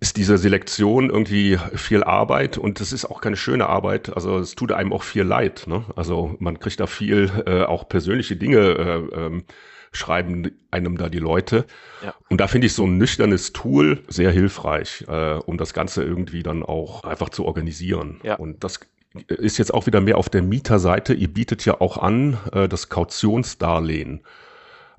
ist 0.00 0.16
diese 0.16 0.38
Selektion 0.38 1.10
irgendwie 1.10 1.58
viel 1.74 2.04
Arbeit 2.04 2.58
und 2.58 2.80
es 2.80 2.92
ist 2.92 3.04
auch 3.04 3.20
keine 3.20 3.36
schöne 3.36 3.66
Arbeit. 3.68 4.14
Also 4.14 4.38
es 4.38 4.54
tut 4.54 4.72
einem 4.72 4.92
auch 4.92 5.02
viel 5.02 5.22
leid. 5.22 5.64
Ne? 5.66 5.84
Also 5.96 6.36
man 6.38 6.58
kriegt 6.58 6.80
da 6.80 6.86
viel 6.86 7.30
äh, 7.46 7.62
auch 7.62 7.88
persönliche 7.88 8.36
Dinge 8.36 8.58
äh, 8.58 9.16
ähm, 9.16 9.44
schreiben 9.92 10.50
einem 10.70 10.98
da 10.98 11.08
die 11.08 11.18
Leute. 11.18 11.66
Ja. 12.02 12.14
Und 12.28 12.40
da 12.40 12.48
finde 12.48 12.66
ich 12.66 12.74
so 12.74 12.84
ein 12.84 12.98
nüchternes 12.98 13.52
Tool 13.52 14.02
sehr 14.08 14.30
hilfreich, 14.30 15.04
äh, 15.08 15.34
um 15.34 15.56
das 15.56 15.72
Ganze 15.72 16.02
irgendwie 16.02 16.42
dann 16.42 16.62
auch 16.62 17.04
einfach 17.04 17.30
zu 17.30 17.44
organisieren. 17.44 18.20
Ja. 18.22 18.34
Und 18.34 18.64
das 18.64 18.80
ist 19.28 19.58
jetzt 19.58 19.72
auch 19.72 19.86
wieder 19.86 20.00
mehr 20.00 20.18
auf 20.18 20.28
der 20.28 20.42
Mieterseite. 20.42 21.14
Ihr 21.14 21.32
bietet 21.32 21.64
ja 21.64 21.80
auch 21.80 21.98
an 21.98 22.38
äh, 22.52 22.68
das 22.68 22.88
Kautionsdarlehen. 22.88 24.22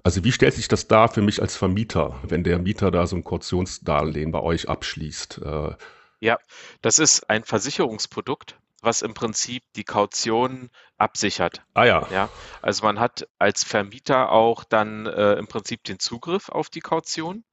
Also 0.05 0.23
wie 0.23 0.31
stellt 0.31 0.53
sich 0.53 0.67
das 0.67 0.87
dar 0.87 1.09
für 1.09 1.23
mich 1.23 1.41
als 1.41 1.55
Vermieter, 1.55 2.19
wenn 2.21 2.43
der 2.43 2.59
Mieter 2.59 2.91
da 2.91 3.07
so 3.07 3.15
ein 3.15 3.23
Kautionsdarlehen 3.23 4.31
bei 4.31 4.39
euch 4.39 4.69
abschließt? 4.69 5.41
Äh, 5.43 5.71
ja, 6.19 6.37
das 6.83 6.99
ist 6.99 7.27
ein 7.27 7.43
Versicherungsprodukt 7.43 8.55
was 8.81 9.01
im 9.01 9.15
Prinzip 9.15 9.63
die 9.75 9.83
Kaution 9.83 10.69
absichert. 10.99 11.63
Ah 11.73 11.85
ja. 11.85 12.07
Ja, 12.11 12.29
also 12.61 12.85
man 12.85 12.99
hat 12.99 13.27
als 13.39 13.63
Vermieter 13.63 14.31
auch 14.31 14.63
dann 14.63 15.07
äh, 15.07 15.33
im 15.33 15.47
Prinzip 15.47 15.83
den 15.85 15.97
Zugriff 15.97 16.49
auf 16.49 16.69
die 16.69 16.81
Kaution, 16.81 17.43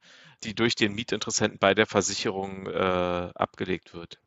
die 0.43 0.53
durch 0.53 0.75
den 0.75 0.93
Mietinteressenten 0.93 1.57
bei 1.57 1.73
der 1.73 1.87
Versicherung 1.87 2.67
äh, 2.67 3.29
abgelegt 3.33 3.95
wird. 3.95 4.19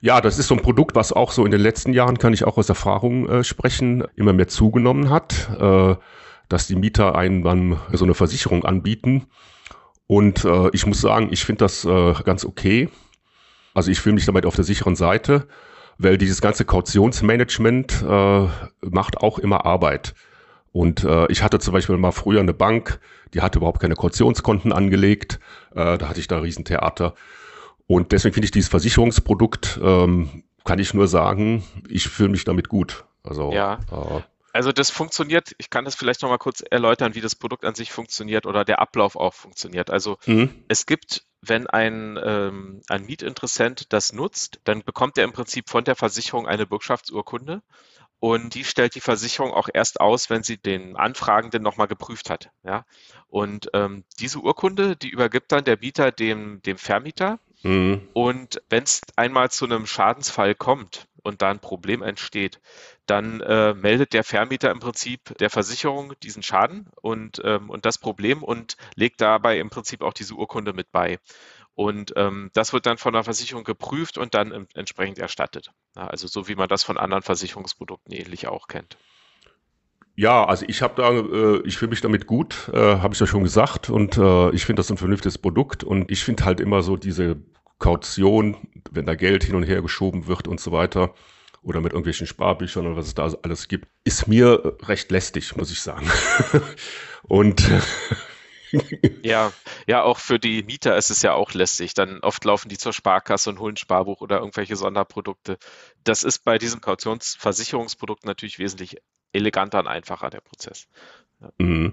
Ja, 0.00 0.20
das 0.20 0.40
ist 0.40 0.48
so 0.48 0.56
ein 0.56 0.62
Produkt, 0.62 0.96
was 0.96 1.12
auch 1.12 1.30
so 1.30 1.44
in 1.44 1.52
den 1.52 1.60
letzten 1.60 1.92
Jahren, 1.92 2.18
kann 2.18 2.32
ich 2.32 2.42
auch 2.42 2.58
aus 2.58 2.68
Erfahrung 2.68 3.28
äh, 3.28 3.44
sprechen, 3.44 4.04
immer 4.16 4.32
mehr 4.32 4.48
zugenommen 4.48 5.10
hat, 5.10 5.48
äh, 5.56 5.94
dass 6.48 6.66
die 6.66 6.76
Mieter 6.76 7.14
einen 7.14 7.42
dann 7.42 7.78
so 7.92 8.04
eine 8.04 8.14
Versicherung 8.14 8.64
anbieten. 8.64 9.26
Und 10.06 10.44
äh, 10.44 10.70
ich 10.72 10.86
muss 10.86 11.00
sagen, 11.00 11.28
ich 11.30 11.44
finde 11.44 11.64
das 11.64 11.84
äh, 11.84 12.14
ganz 12.24 12.44
okay. 12.44 12.88
Also 13.72 13.90
ich 13.90 14.00
fühle 14.00 14.14
mich 14.14 14.26
damit 14.26 14.46
auf 14.46 14.54
der 14.54 14.64
sicheren 14.64 14.96
Seite 14.96 15.48
weil 15.98 16.18
dieses 16.18 16.40
ganze 16.40 16.64
Kautionsmanagement 16.64 18.02
äh, 18.02 18.48
macht 18.82 19.18
auch 19.18 19.38
immer 19.38 19.64
Arbeit. 19.66 20.14
Und 20.72 21.04
äh, 21.04 21.30
ich 21.30 21.42
hatte 21.42 21.60
zum 21.60 21.72
Beispiel 21.72 21.96
mal 21.96 22.12
früher 22.12 22.40
eine 22.40 22.54
Bank, 22.54 22.98
die 23.32 23.42
hatte 23.42 23.58
überhaupt 23.58 23.80
keine 23.80 23.94
Kautionskonten 23.94 24.72
angelegt. 24.72 25.38
Äh, 25.74 25.98
da 25.98 26.08
hatte 26.08 26.20
ich 26.20 26.26
da 26.26 26.38
Riesentheater. 26.38 27.14
Und 27.86 28.12
deswegen 28.12 28.34
finde 28.34 28.46
ich 28.46 28.50
dieses 28.50 28.70
Versicherungsprodukt, 28.70 29.78
ähm, 29.82 30.44
kann 30.64 30.78
ich 30.78 30.94
nur 30.94 31.06
sagen, 31.06 31.62
ich 31.88 32.08
fühle 32.08 32.30
mich 32.30 32.44
damit 32.44 32.68
gut. 32.68 33.04
Also, 33.22 33.52
ja. 33.52 33.74
Äh, 33.92 34.22
also 34.54 34.70
das 34.70 34.88
funktioniert, 34.90 35.52
ich 35.58 35.68
kann 35.68 35.84
das 35.84 35.96
vielleicht 35.96 36.22
nochmal 36.22 36.38
kurz 36.38 36.62
erläutern, 36.70 37.16
wie 37.16 37.20
das 37.20 37.34
Produkt 37.34 37.64
an 37.64 37.74
sich 37.74 37.90
funktioniert 37.90 38.46
oder 38.46 38.64
der 38.64 38.80
Ablauf 38.80 39.16
auch 39.16 39.34
funktioniert. 39.34 39.90
Also 39.90 40.16
mhm. 40.26 40.64
es 40.68 40.86
gibt, 40.86 41.24
wenn 41.42 41.66
ein, 41.66 42.16
ähm, 42.22 42.80
ein 42.88 43.04
Mietinteressent 43.04 43.92
das 43.92 44.12
nutzt, 44.12 44.60
dann 44.62 44.84
bekommt 44.84 45.18
er 45.18 45.24
im 45.24 45.32
Prinzip 45.32 45.68
von 45.68 45.82
der 45.82 45.96
Versicherung 45.96 46.46
eine 46.46 46.66
Bürgschaftsurkunde 46.66 47.62
und 48.20 48.54
die 48.54 48.64
stellt 48.64 48.94
die 48.94 49.00
Versicherung 49.00 49.52
auch 49.52 49.68
erst 49.74 50.00
aus, 50.00 50.30
wenn 50.30 50.44
sie 50.44 50.56
den 50.56 50.96
Anfragenden 50.96 51.62
nochmal 51.62 51.88
geprüft 51.88 52.30
hat. 52.30 52.50
Ja? 52.62 52.86
Und 53.26 53.70
ähm, 53.74 54.04
diese 54.20 54.38
Urkunde, 54.38 54.94
die 54.94 55.10
übergibt 55.10 55.50
dann 55.50 55.64
der 55.64 55.78
Mieter 55.78 56.12
dem, 56.12 56.62
dem 56.62 56.78
Vermieter. 56.78 57.40
Mhm. 57.64 58.06
Und 58.12 58.62
wenn 58.68 58.84
es 58.84 59.00
einmal 59.16 59.50
zu 59.50 59.64
einem 59.64 59.86
Schadensfall 59.86 60.54
kommt 60.54 61.08
und 61.22 61.42
da 61.42 61.50
ein 61.50 61.60
Problem 61.60 62.02
entsteht, 62.02 62.60
dann 63.06 63.40
äh, 63.40 63.74
meldet 63.74 64.12
der 64.12 64.22
Vermieter 64.22 64.70
im 64.70 64.80
Prinzip 64.80 65.36
der 65.38 65.50
Versicherung 65.50 66.12
diesen 66.22 66.42
Schaden 66.42 66.90
und, 67.00 67.40
ähm, 67.42 67.70
und 67.70 67.86
das 67.86 67.98
Problem 67.98 68.42
und 68.42 68.76
legt 68.94 69.20
dabei 69.20 69.58
im 69.58 69.70
Prinzip 69.70 70.02
auch 70.02 70.12
diese 70.12 70.34
Urkunde 70.34 70.74
mit 70.74 70.92
bei. 70.92 71.18
Und 71.74 72.12
ähm, 72.16 72.50
das 72.52 72.72
wird 72.72 72.86
dann 72.86 72.98
von 72.98 73.14
der 73.14 73.24
Versicherung 73.24 73.64
geprüft 73.64 74.18
und 74.18 74.34
dann 74.34 74.68
entsprechend 74.74 75.18
erstattet. 75.18 75.72
Also 75.94 76.28
so 76.28 76.46
wie 76.46 76.54
man 76.54 76.68
das 76.68 76.84
von 76.84 76.98
anderen 76.98 77.22
Versicherungsprodukten 77.22 78.14
ähnlich 78.14 78.46
auch 78.46 78.68
kennt. 78.68 78.96
Ja, 80.16 80.44
also 80.44 80.64
ich 80.68 80.80
habe 80.80 80.94
da, 80.96 81.10
äh, 81.10 81.62
ich 81.66 81.76
fühle 81.76 81.90
mich 81.90 82.00
damit 82.00 82.26
gut, 82.26 82.70
äh, 82.72 82.78
habe 82.78 83.14
ich 83.14 83.20
ja 83.20 83.26
schon 83.26 83.42
gesagt, 83.42 83.90
und 83.90 84.16
äh, 84.16 84.50
ich 84.50 84.64
finde 84.64 84.80
das 84.80 84.90
ein 84.90 84.96
vernünftiges 84.96 85.38
Produkt 85.38 85.82
und 85.82 86.10
ich 86.10 86.22
finde 86.22 86.44
halt 86.44 86.60
immer 86.60 86.82
so 86.82 86.96
diese 86.96 87.36
Kaution, 87.80 88.56
wenn 88.92 89.06
da 89.06 89.16
Geld 89.16 89.42
hin 89.42 89.56
und 89.56 89.64
her 89.64 89.82
geschoben 89.82 90.28
wird 90.28 90.46
und 90.46 90.60
so 90.60 90.70
weiter 90.70 91.14
oder 91.62 91.80
mit 91.80 91.92
irgendwelchen 91.92 92.28
Sparbüchern 92.28 92.86
oder 92.86 92.96
was 92.96 93.08
es 93.08 93.14
da 93.14 93.28
alles 93.42 93.66
gibt, 93.66 93.88
ist 94.04 94.28
mir 94.28 94.76
recht 94.82 95.10
lästig, 95.10 95.56
muss 95.56 95.72
ich 95.72 95.80
sagen. 95.80 96.08
und 97.24 97.68
ja, 99.22 99.52
ja, 99.86 100.02
auch 100.02 100.18
für 100.18 100.38
die 100.38 100.62
Mieter 100.62 100.96
ist 100.96 101.10
es 101.10 101.22
ja 101.22 101.32
auch 101.32 101.52
lästig. 101.54 101.94
Dann 101.94 102.20
oft 102.20 102.44
laufen 102.44 102.68
die 102.68 102.78
zur 102.78 102.92
Sparkasse 102.92 103.50
und 103.50 103.58
holen 103.58 103.76
Sparbuch 103.76 104.20
oder 104.20 104.38
irgendwelche 104.38 104.76
Sonderprodukte. 104.76 105.58
Das 106.04 106.22
ist 106.22 106.44
bei 106.44 106.58
diesem 106.58 106.80
Kautionsversicherungsprodukt 106.80 108.24
natürlich 108.24 108.58
wesentlich 108.58 108.98
eleganter 109.34 109.80
und 109.80 109.86
einfacher, 109.86 110.30
der 110.30 110.40
Prozess. 110.40 110.88
Ja. 111.40 111.50
Mhm. 111.58 111.92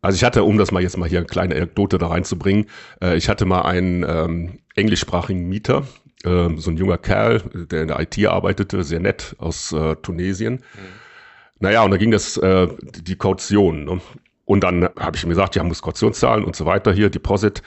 Also 0.00 0.16
ich 0.16 0.24
hatte, 0.24 0.44
um 0.44 0.58
das 0.58 0.70
mal 0.70 0.82
jetzt 0.82 0.98
mal 0.98 1.08
hier 1.08 1.18
eine 1.18 1.26
kleine 1.26 1.54
Anekdote 1.54 1.96
da 1.96 2.08
reinzubringen, 2.08 2.66
äh, 3.00 3.16
ich 3.16 3.28
hatte 3.28 3.46
mal 3.46 3.62
einen 3.62 4.04
ähm, 4.06 4.58
englischsprachigen 4.74 5.48
Mieter, 5.48 5.86
äh, 6.24 6.50
so 6.56 6.70
ein 6.70 6.76
junger 6.76 6.98
Kerl, 6.98 7.40
der 7.70 7.82
in 7.82 7.88
der 7.88 8.00
IT 8.00 8.26
arbeitete, 8.26 8.84
sehr 8.84 9.00
nett 9.00 9.34
aus 9.38 9.72
äh, 9.72 9.96
Tunesien. 9.96 10.56
Mhm. 10.56 10.60
Naja, 11.60 11.82
und 11.82 11.90
da 11.90 11.96
ging 11.96 12.10
das, 12.10 12.36
äh, 12.36 12.68
die 12.82 13.16
Kaution. 13.16 13.84
Ne? 13.84 14.00
Und 14.44 14.62
dann 14.62 14.84
habe 14.98 15.16
ich 15.16 15.22
ihm 15.22 15.30
gesagt, 15.30 15.56
ja, 15.56 15.64
muss 15.64 15.80
Kaution 15.80 16.12
zahlen 16.12 16.44
und 16.44 16.54
so 16.54 16.66
weiter 16.66 16.92
hier, 16.92 17.08
Deposit. 17.08 17.62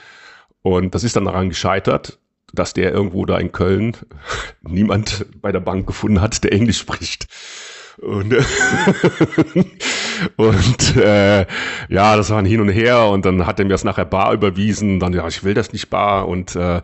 Und 0.62 0.94
das 0.94 1.02
ist 1.02 1.16
dann 1.16 1.24
daran 1.24 1.48
gescheitert, 1.48 2.18
dass 2.52 2.72
der 2.72 2.92
irgendwo 2.92 3.26
da 3.26 3.38
in 3.38 3.52
Köln 3.52 3.96
niemand 4.62 5.26
bei 5.40 5.50
der 5.50 5.60
Bank 5.60 5.86
gefunden 5.86 6.20
hat, 6.20 6.44
der 6.44 6.52
Englisch 6.52 6.78
spricht. 6.78 7.26
Und, 8.00 8.32
und 10.36 10.96
äh, 10.96 11.46
ja, 11.88 12.16
das 12.16 12.30
war 12.30 12.38
ein 12.38 12.44
Hin 12.44 12.60
und 12.60 12.68
Her 12.68 13.08
und 13.08 13.24
dann 13.24 13.46
hat 13.46 13.58
er 13.58 13.64
mir 13.64 13.72
das 13.72 13.84
nachher 13.84 14.04
bar 14.04 14.32
überwiesen. 14.32 15.00
Dann 15.00 15.12
ja, 15.12 15.26
ich 15.26 15.44
will 15.44 15.54
das 15.54 15.72
nicht 15.72 15.90
bar 15.90 16.28
und 16.28 16.56
äh, 16.56 16.82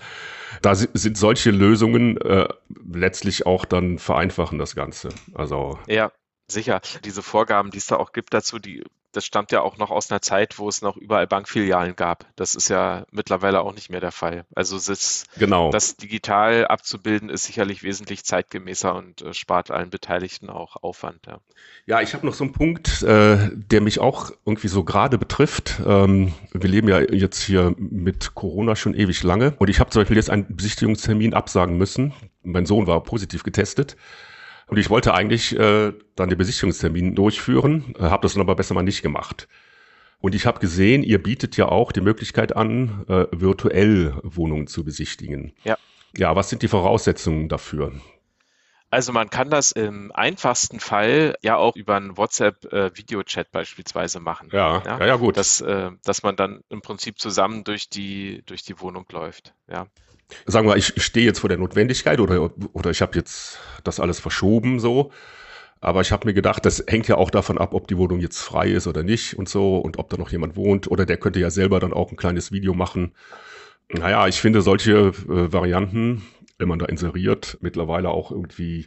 da 0.62 0.74
sind 0.74 1.16
solche 1.16 1.50
Lösungen 1.50 2.20
äh, 2.20 2.48
letztlich 2.92 3.46
auch 3.46 3.64
dann 3.64 3.98
vereinfachen 3.98 4.58
das 4.58 4.74
Ganze. 4.74 5.10
Also 5.34 5.78
ja, 5.86 6.10
sicher. 6.48 6.80
Diese 7.04 7.22
Vorgaben, 7.22 7.70
die 7.70 7.78
es 7.78 7.86
da 7.86 7.96
auch 7.96 8.12
gibt 8.12 8.32
dazu, 8.32 8.58
die 8.58 8.84
das 9.14 9.24
stammt 9.24 9.52
ja 9.52 9.62
auch 9.62 9.78
noch 9.78 9.90
aus 9.90 10.10
einer 10.10 10.20
Zeit, 10.20 10.58
wo 10.58 10.68
es 10.68 10.82
noch 10.82 10.96
überall 10.96 11.26
Bankfilialen 11.26 11.96
gab. 11.96 12.26
Das 12.36 12.54
ist 12.54 12.68
ja 12.68 13.06
mittlerweile 13.10 13.60
auch 13.60 13.74
nicht 13.74 13.90
mehr 13.90 14.00
der 14.00 14.12
Fall. 14.12 14.44
Also 14.54 14.76
ist, 14.76 15.26
genau. 15.38 15.70
das 15.70 15.96
digital 15.96 16.66
abzubilden 16.66 17.30
ist 17.30 17.44
sicherlich 17.44 17.82
wesentlich 17.82 18.24
zeitgemäßer 18.24 18.94
und 18.94 19.22
äh, 19.22 19.32
spart 19.32 19.70
allen 19.70 19.90
Beteiligten 19.90 20.50
auch 20.50 20.76
Aufwand. 20.82 21.26
Ja, 21.26 21.38
ja 21.86 22.00
ich 22.00 22.14
habe 22.14 22.26
noch 22.26 22.34
so 22.34 22.44
einen 22.44 22.52
Punkt, 22.52 23.02
äh, 23.02 23.50
der 23.54 23.80
mich 23.80 24.00
auch 24.00 24.32
irgendwie 24.44 24.68
so 24.68 24.84
gerade 24.84 25.16
betrifft. 25.16 25.80
Ähm, 25.86 26.34
wir 26.52 26.68
leben 26.68 26.88
ja 26.88 27.00
jetzt 27.00 27.42
hier 27.42 27.74
mit 27.78 28.34
Corona 28.34 28.76
schon 28.76 28.94
ewig 28.94 29.22
lange 29.22 29.54
und 29.58 29.70
ich 29.70 29.80
habe 29.80 29.90
zum 29.90 30.02
Beispiel 30.02 30.16
jetzt 30.16 30.30
einen 30.30 30.56
Besichtigungstermin 30.56 31.34
absagen 31.34 31.78
müssen. 31.78 32.12
Mein 32.42 32.66
Sohn 32.66 32.86
war 32.86 33.02
positiv 33.02 33.44
getestet. 33.44 33.96
Und 34.66 34.78
ich 34.78 34.90
wollte 34.90 35.14
eigentlich 35.14 35.58
äh, 35.58 35.92
dann 36.16 36.28
den 36.28 36.38
Besichtigungstermin 36.38 37.14
durchführen, 37.14 37.94
äh, 37.98 38.04
habe 38.04 38.22
das 38.22 38.34
dann 38.34 38.40
aber 38.40 38.56
besser 38.56 38.74
mal 38.74 38.82
nicht 38.82 39.02
gemacht. 39.02 39.48
Und 40.20 40.34
ich 40.34 40.46
habe 40.46 40.58
gesehen, 40.58 41.02
ihr 41.02 41.22
bietet 41.22 41.56
ja 41.56 41.68
auch 41.68 41.92
die 41.92 42.00
Möglichkeit 42.00 42.56
an, 42.56 43.04
äh, 43.08 43.26
virtuell 43.30 44.14
Wohnungen 44.22 44.66
zu 44.66 44.84
besichtigen. 44.84 45.52
Ja. 45.64 45.76
Ja, 46.16 46.34
was 46.36 46.48
sind 46.48 46.62
die 46.62 46.68
Voraussetzungen 46.68 47.48
dafür? 47.48 47.92
Also 48.88 49.12
man 49.12 49.28
kann 49.28 49.50
das 49.50 49.72
im 49.72 50.12
einfachsten 50.12 50.78
Fall 50.78 51.34
ja 51.42 51.56
auch 51.56 51.74
über 51.74 51.96
einen 51.96 52.16
WhatsApp-Videochat 52.16 53.46
äh, 53.46 53.50
beispielsweise 53.50 54.20
machen. 54.20 54.48
Ja, 54.52 54.82
ja, 54.84 54.98
ja, 55.00 55.06
ja 55.06 55.16
gut. 55.16 55.36
Dass, 55.36 55.60
äh, 55.60 55.90
dass 56.04 56.22
man 56.22 56.36
dann 56.36 56.62
im 56.68 56.80
Prinzip 56.80 57.18
zusammen 57.18 57.64
durch 57.64 57.88
die, 57.88 58.42
durch 58.46 58.62
die 58.62 58.80
Wohnung 58.80 59.04
läuft. 59.10 59.52
Ja 59.68 59.88
sagen 60.46 60.68
wir, 60.68 60.76
ich 60.76 61.02
stehe 61.02 61.26
jetzt 61.26 61.40
vor 61.40 61.48
der 61.48 61.58
Notwendigkeit 61.58 62.20
oder, 62.20 62.50
oder 62.72 62.90
ich 62.90 63.02
habe 63.02 63.16
jetzt 63.16 63.58
das 63.82 64.00
alles 64.00 64.20
verschoben 64.20 64.80
so. 64.80 65.10
Aber 65.80 66.00
ich 66.00 66.12
habe 66.12 66.26
mir 66.26 66.32
gedacht, 66.32 66.64
das 66.64 66.82
hängt 66.86 67.08
ja 67.08 67.16
auch 67.16 67.30
davon 67.30 67.58
ab, 67.58 67.74
ob 67.74 67.88
die 67.88 67.98
Wohnung 67.98 68.20
jetzt 68.20 68.40
frei 68.40 68.68
ist 68.70 68.86
oder 68.86 69.02
nicht 69.02 69.36
und 69.36 69.50
so 69.50 69.76
und 69.76 69.98
ob 69.98 70.08
da 70.08 70.16
noch 70.16 70.32
jemand 70.32 70.56
wohnt. 70.56 70.90
Oder 70.90 71.04
der 71.04 71.18
könnte 71.18 71.40
ja 71.40 71.50
selber 71.50 71.78
dann 71.78 71.92
auch 71.92 72.10
ein 72.10 72.16
kleines 72.16 72.52
Video 72.52 72.72
machen. 72.72 73.12
Naja, 73.92 74.26
ich 74.26 74.40
finde 74.40 74.62
solche 74.62 74.92
äh, 74.92 75.52
Varianten, 75.52 76.22
wenn 76.58 76.68
man 76.68 76.78
da 76.78 76.86
inseriert, 76.86 77.58
mittlerweile 77.60 78.08
auch 78.08 78.30
irgendwie, 78.30 78.86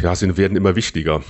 ja, 0.00 0.14
sind, 0.14 0.36
werden 0.36 0.56
immer 0.56 0.76
wichtiger. 0.76 1.22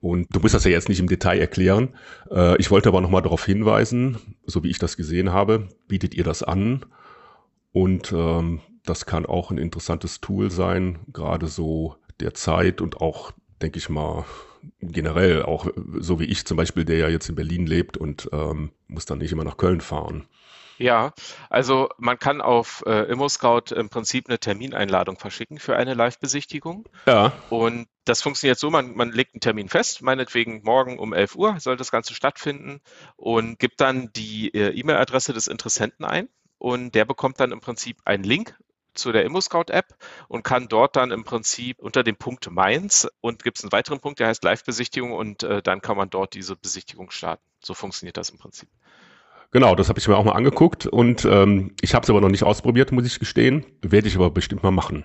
Und 0.00 0.34
du 0.34 0.40
musst 0.40 0.54
das 0.54 0.64
ja 0.64 0.70
jetzt 0.70 0.88
nicht 0.88 1.00
im 1.00 1.08
Detail 1.08 1.38
erklären. 1.38 1.90
Äh, 2.30 2.56
ich 2.56 2.70
wollte 2.70 2.88
aber 2.88 3.02
nochmal 3.02 3.20
darauf 3.20 3.44
hinweisen, 3.44 4.16
so 4.46 4.64
wie 4.64 4.70
ich 4.70 4.78
das 4.78 4.96
gesehen 4.96 5.30
habe, 5.30 5.68
bietet 5.88 6.14
ihr 6.14 6.24
das 6.24 6.42
an 6.42 6.86
und 7.72 8.12
ähm, 8.12 8.60
das 8.84 9.06
kann 9.06 9.26
auch 9.26 9.50
ein 9.50 9.58
interessantes 9.58 10.20
Tool 10.20 10.50
sein, 10.50 11.00
gerade 11.12 11.46
so 11.46 11.96
der 12.20 12.34
Zeit 12.34 12.80
und 12.80 13.00
auch, 13.00 13.32
denke 13.60 13.78
ich 13.78 13.88
mal, 13.88 14.24
generell, 14.80 15.42
auch 15.42 15.66
so 15.98 16.20
wie 16.20 16.24
ich 16.24 16.46
zum 16.46 16.56
Beispiel, 16.56 16.84
der 16.84 16.98
ja 16.98 17.08
jetzt 17.08 17.28
in 17.28 17.34
Berlin 17.34 17.66
lebt 17.66 17.96
und 17.96 18.28
ähm, 18.32 18.72
muss 18.86 19.06
dann 19.06 19.18
nicht 19.18 19.32
immer 19.32 19.44
nach 19.44 19.56
Köln 19.56 19.80
fahren. 19.80 20.26
Ja, 20.78 21.12
also 21.48 21.90
man 21.98 22.18
kann 22.18 22.40
auf 22.40 22.82
äh, 22.86 23.10
ImmoScout 23.10 23.74
im 23.74 23.88
Prinzip 23.88 24.28
eine 24.28 24.38
Termineinladung 24.38 25.16
verschicken 25.16 25.58
für 25.60 25.76
eine 25.76 25.94
Live-Besichtigung. 25.94 26.88
Ja. 27.06 27.32
Und 27.50 27.86
das 28.04 28.22
funktioniert 28.22 28.58
so, 28.58 28.68
man, 28.70 28.96
man 28.96 29.12
legt 29.12 29.34
einen 29.34 29.40
Termin 29.40 29.68
fest, 29.68 30.02
meinetwegen 30.02 30.62
morgen 30.64 30.98
um 30.98 31.12
11 31.12 31.36
Uhr 31.36 31.60
soll 31.60 31.76
das 31.76 31.92
Ganze 31.92 32.14
stattfinden 32.14 32.80
und 33.16 33.60
gibt 33.60 33.80
dann 33.80 34.12
die 34.14 34.52
äh, 34.54 34.70
E-Mail-Adresse 34.70 35.32
des 35.32 35.46
Interessenten 35.46 36.04
ein 36.04 36.28
und 36.62 36.94
der 36.94 37.04
bekommt 37.04 37.40
dann 37.40 37.50
im 37.50 37.60
Prinzip 37.60 37.96
einen 38.04 38.22
Link 38.22 38.56
zu 38.94 39.10
der 39.10 39.24
ImmoScout-App 39.24 39.96
und 40.28 40.44
kann 40.44 40.68
dort 40.68 40.94
dann 40.94 41.10
im 41.10 41.24
Prinzip 41.24 41.80
unter 41.80 42.04
dem 42.04 42.14
Punkt 42.14 42.48
Mainz 42.52 43.08
und 43.20 43.42
gibt 43.42 43.58
es 43.58 43.64
einen 43.64 43.72
weiteren 43.72 43.98
Punkt, 43.98 44.20
der 44.20 44.28
heißt 44.28 44.44
Live-Besichtigung 44.44 45.12
und 45.12 45.42
äh, 45.42 45.60
dann 45.60 45.80
kann 45.80 45.96
man 45.96 46.08
dort 46.08 46.34
diese 46.34 46.54
Besichtigung 46.54 47.10
starten. 47.10 47.42
So 47.64 47.74
funktioniert 47.74 48.16
das 48.16 48.30
im 48.30 48.38
Prinzip. 48.38 48.68
Genau, 49.50 49.74
das 49.74 49.88
habe 49.88 49.98
ich 49.98 50.06
mir 50.06 50.16
auch 50.16 50.24
mal 50.24 50.36
angeguckt 50.36 50.86
und 50.86 51.24
ähm, 51.24 51.74
ich 51.80 51.94
habe 51.94 52.04
es 52.04 52.10
aber 52.10 52.20
noch 52.20 52.28
nicht 52.28 52.44
ausprobiert, 52.44 52.92
muss 52.92 53.06
ich 53.06 53.18
gestehen. 53.18 53.66
Werde 53.82 54.06
ich 54.06 54.14
aber 54.14 54.30
bestimmt 54.30 54.62
mal 54.62 54.70
machen. 54.70 55.04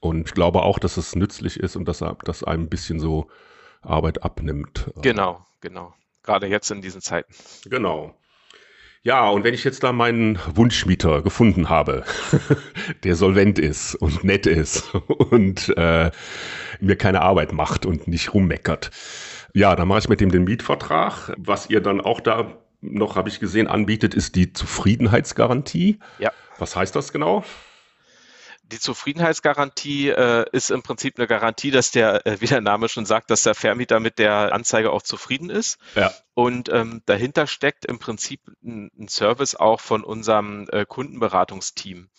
Und 0.00 0.26
ich 0.26 0.34
glaube 0.34 0.62
auch, 0.62 0.80
dass 0.80 0.96
es 0.96 1.14
nützlich 1.14 1.60
ist 1.60 1.76
und 1.76 1.86
dass 1.86 2.02
das 2.24 2.42
einem 2.42 2.64
ein 2.64 2.68
bisschen 2.68 2.98
so 2.98 3.28
Arbeit 3.82 4.24
abnimmt. 4.24 4.90
Genau, 5.02 5.46
genau. 5.60 5.94
Gerade 6.24 6.48
jetzt 6.48 6.72
in 6.72 6.82
diesen 6.82 7.02
Zeiten. 7.02 7.32
Genau. 7.66 8.16
Ja, 9.02 9.28
und 9.28 9.44
wenn 9.44 9.54
ich 9.54 9.64
jetzt 9.64 9.84
da 9.84 9.92
meinen 9.92 10.38
Wunschmieter 10.54 11.22
gefunden 11.22 11.68
habe, 11.68 12.04
der 13.04 13.14
solvent 13.14 13.58
ist 13.58 13.94
und 13.94 14.24
nett 14.24 14.46
ist 14.46 14.94
und 15.06 15.72
äh, 15.76 16.10
mir 16.80 16.96
keine 16.96 17.22
Arbeit 17.22 17.52
macht 17.52 17.86
und 17.86 18.08
nicht 18.08 18.34
rummeckert, 18.34 18.90
ja, 19.54 19.74
dann 19.76 19.88
mache 19.88 20.00
ich 20.00 20.08
mit 20.08 20.20
dem 20.20 20.30
den 20.30 20.44
Mietvertrag. 20.44 21.34
Was 21.38 21.70
ihr 21.70 21.80
dann 21.80 22.00
auch 22.00 22.20
da 22.20 22.58
noch, 22.80 23.16
habe 23.16 23.28
ich 23.28 23.40
gesehen, 23.40 23.66
anbietet, 23.66 24.14
ist 24.14 24.36
die 24.36 24.52
Zufriedenheitsgarantie. 24.52 25.98
Ja. 26.18 26.32
Was 26.58 26.76
heißt 26.76 26.94
das 26.94 27.12
genau? 27.12 27.44
Die 28.70 28.78
Zufriedenheitsgarantie 28.78 30.10
äh, 30.10 30.44
ist 30.52 30.70
im 30.70 30.82
Prinzip 30.82 31.18
eine 31.18 31.26
Garantie, 31.26 31.70
dass 31.70 31.90
der, 31.90 32.26
äh, 32.26 32.40
wie 32.40 32.46
der 32.46 32.60
Name 32.60 32.88
schon 32.88 33.06
sagt, 33.06 33.30
dass 33.30 33.42
der 33.42 33.54
Vermieter 33.54 33.98
mit 33.98 34.18
der 34.18 34.52
Anzeige 34.52 34.92
auch 34.92 35.02
zufrieden 35.02 35.50
ist. 35.50 35.78
Ja. 35.94 36.12
Und 36.34 36.68
ähm, 36.68 37.02
dahinter 37.06 37.46
steckt 37.46 37.86
im 37.86 37.98
Prinzip 37.98 38.40
ein, 38.62 38.90
ein 38.98 39.08
Service 39.08 39.54
auch 39.54 39.80
von 39.80 40.04
unserem 40.04 40.68
äh, 40.70 40.84
Kundenberatungsteam. 40.84 42.10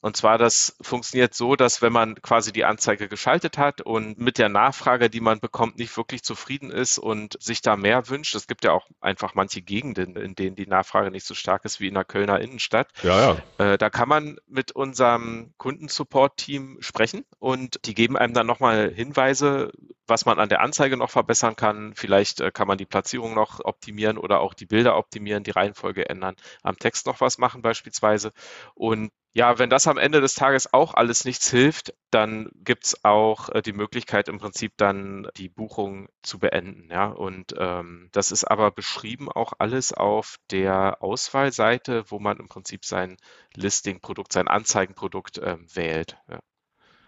Und 0.00 0.16
zwar, 0.16 0.38
das 0.38 0.76
funktioniert 0.80 1.34
so, 1.34 1.56
dass 1.56 1.82
wenn 1.82 1.92
man 1.92 2.14
quasi 2.22 2.52
die 2.52 2.64
Anzeige 2.64 3.08
geschaltet 3.08 3.58
hat 3.58 3.80
und 3.80 4.18
mit 4.18 4.38
der 4.38 4.48
Nachfrage, 4.48 5.10
die 5.10 5.20
man 5.20 5.40
bekommt, 5.40 5.78
nicht 5.78 5.96
wirklich 5.96 6.22
zufrieden 6.22 6.70
ist 6.70 6.98
und 6.98 7.36
sich 7.42 7.62
da 7.62 7.76
mehr 7.76 8.08
wünscht, 8.08 8.34
es 8.36 8.46
gibt 8.46 8.64
ja 8.64 8.72
auch 8.72 8.86
einfach 9.00 9.34
manche 9.34 9.60
Gegenden, 9.60 10.14
in 10.14 10.36
denen 10.36 10.54
die 10.54 10.66
Nachfrage 10.66 11.10
nicht 11.10 11.26
so 11.26 11.34
stark 11.34 11.64
ist 11.64 11.80
wie 11.80 11.88
in 11.88 11.94
der 11.94 12.04
Kölner 12.04 12.40
Innenstadt. 12.40 12.88
Ja, 13.02 13.34
ja. 13.58 13.72
Äh, 13.72 13.78
da 13.78 13.90
kann 13.90 14.08
man 14.08 14.38
mit 14.46 14.70
unserem 14.72 15.52
Kundensupport-Team 15.56 16.78
sprechen 16.80 17.24
und 17.40 17.80
die 17.84 17.94
geben 17.94 18.16
einem 18.16 18.34
dann 18.34 18.46
nochmal 18.46 18.92
Hinweise, 18.94 19.72
was 20.06 20.26
man 20.26 20.38
an 20.38 20.48
der 20.48 20.60
Anzeige 20.60 20.96
noch 20.96 21.10
verbessern 21.10 21.56
kann. 21.56 21.92
Vielleicht 21.96 22.40
äh, 22.40 22.52
kann 22.52 22.68
man 22.68 22.78
die 22.78 22.86
Platzierung 22.86 23.34
noch 23.34 23.60
optimieren 23.64 24.16
oder 24.16 24.40
auch 24.40 24.54
die 24.54 24.66
Bilder 24.66 24.96
optimieren, 24.96 25.42
die 25.42 25.50
Reihenfolge 25.50 26.08
ändern, 26.08 26.36
am 26.62 26.78
Text 26.78 27.06
noch 27.06 27.20
was 27.20 27.38
machen 27.38 27.62
beispielsweise. 27.62 28.32
Und 28.74 29.10
ja, 29.38 29.56
wenn 29.60 29.70
das 29.70 29.86
am 29.86 29.98
Ende 29.98 30.20
des 30.20 30.34
Tages 30.34 30.74
auch 30.74 30.94
alles 30.94 31.24
nichts 31.24 31.48
hilft, 31.48 31.94
dann 32.10 32.50
gibt 32.56 32.86
es 32.86 33.04
auch 33.04 33.48
äh, 33.50 33.62
die 33.62 33.72
Möglichkeit, 33.72 34.26
im 34.28 34.38
Prinzip 34.38 34.72
dann 34.76 35.28
die 35.36 35.48
Buchung 35.48 36.08
zu 36.24 36.40
beenden. 36.40 36.88
Ja, 36.90 37.06
und 37.06 37.54
ähm, 37.56 38.08
das 38.10 38.32
ist 38.32 38.42
aber 38.42 38.72
beschrieben 38.72 39.30
auch 39.30 39.52
alles 39.60 39.92
auf 39.92 40.38
der 40.50 41.04
Auswahlseite, 41.04 42.02
wo 42.08 42.18
man 42.18 42.38
im 42.38 42.48
Prinzip 42.48 42.84
sein 42.84 43.16
Listing-Produkt, 43.54 44.32
sein 44.32 44.48
Anzeigenprodukt 44.48 45.38
äh, 45.38 45.56
wählt. 45.72 46.16
Ja. 46.28 46.40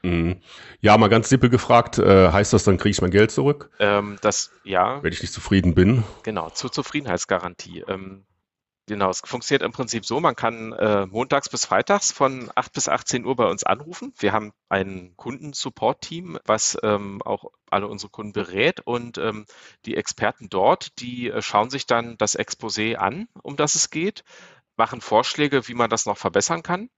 Mhm. 0.02 0.40
Ja, 0.80 0.96
mal 0.98 1.08
ganz 1.08 1.30
simpel 1.30 1.50
gefragt, 1.50 1.98
äh, 1.98 2.30
heißt 2.30 2.52
das, 2.52 2.62
dann 2.62 2.78
kriege 2.78 2.90
ich 2.90 3.02
mein 3.02 3.10
Geld 3.10 3.32
zurück? 3.32 3.70
Ähm, 3.80 4.18
das, 4.22 4.52
ja. 4.62 5.02
Wenn 5.02 5.12
ich 5.12 5.20
nicht 5.20 5.34
zufrieden 5.34 5.74
bin. 5.74 6.04
Genau, 6.22 6.48
zur 6.50 6.70
Zufriedenheitsgarantie. 6.70 7.84
Ähm, 7.88 8.24
Genau, 8.86 9.10
es 9.10 9.20
funktioniert 9.24 9.62
im 9.62 9.72
Prinzip 9.72 10.04
so, 10.04 10.18
man 10.18 10.34
kann 10.34 10.72
äh, 10.72 11.06
montags 11.06 11.48
bis 11.48 11.64
freitags 11.64 12.10
von 12.10 12.50
8 12.56 12.72
bis 12.72 12.88
18 12.88 13.24
Uhr 13.24 13.36
bei 13.36 13.46
uns 13.46 13.62
anrufen. 13.62 14.12
Wir 14.18 14.32
haben 14.32 14.52
ein 14.68 15.14
Kundensupport-Team, 15.16 16.38
was 16.44 16.76
ähm, 16.82 17.22
auch 17.22 17.52
alle 17.70 17.86
unsere 17.86 18.10
Kunden 18.10 18.32
berät 18.32 18.80
und 18.80 19.18
ähm, 19.18 19.46
die 19.84 19.96
Experten 19.96 20.48
dort, 20.48 20.98
die 21.00 21.28
äh, 21.30 21.40
schauen 21.40 21.70
sich 21.70 21.86
dann 21.86 22.18
das 22.18 22.36
Exposé 22.36 22.96
an, 22.96 23.28
um 23.42 23.56
das 23.56 23.76
es 23.76 23.90
geht, 23.90 24.24
machen 24.76 25.00
Vorschläge, 25.00 25.68
wie 25.68 25.74
man 25.74 25.90
das 25.90 26.06
noch 26.06 26.18
verbessern 26.18 26.62
kann. 26.64 26.90